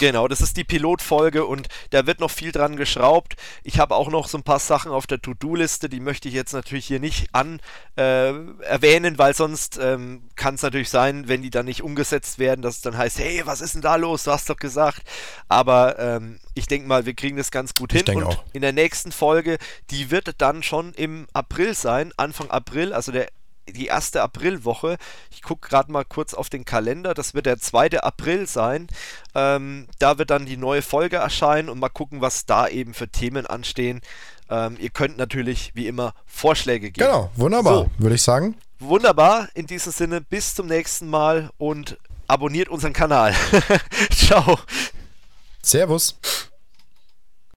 [0.00, 3.36] Genau, das ist die Pilotfolge und da wird noch viel dran geschraubt.
[3.62, 6.52] Ich habe auch noch so ein paar Sachen auf der To-Do-Liste, die möchte ich jetzt
[6.52, 7.60] natürlich hier nicht an
[7.96, 8.32] äh,
[8.62, 12.76] erwähnen, weil sonst ähm, kann es natürlich sein, wenn die dann nicht umgesetzt werden, dass
[12.76, 14.24] es dann heißt, hey, was ist denn da los?
[14.24, 15.02] Du hast doch gesagt.
[15.48, 18.16] Aber ähm, ich denke mal, wir kriegen das ganz gut ich hin.
[18.16, 18.44] Und auch.
[18.52, 19.58] in der nächsten Folge,
[19.90, 23.28] die wird dann schon im April sein, Anfang April, also der
[23.68, 24.96] die erste Aprilwoche.
[25.30, 27.14] Ich gucke gerade mal kurz auf den Kalender.
[27.14, 28.00] Das wird der 2.
[28.02, 28.88] April sein.
[29.34, 33.08] Ähm, da wird dann die neue Folge erscheinen und mal gucken, was da eben für
[33.08, 34.00] Themen anstehen.
[34.50, 37.06] Ähm, ihr könnt natürlich wie immer Vorschläge geben.
[37.06, 38.56] Genau, wunderbar, so, würde ich sagen.
[38.78, 39.48] Wunderbar.
[39.54, 43.34] In diesem Sinne, bis zum nächsten Mal und abonniert unseren Kanal.
[44.10, 44.58] Ciao.
[45.62, 46.18] Servus.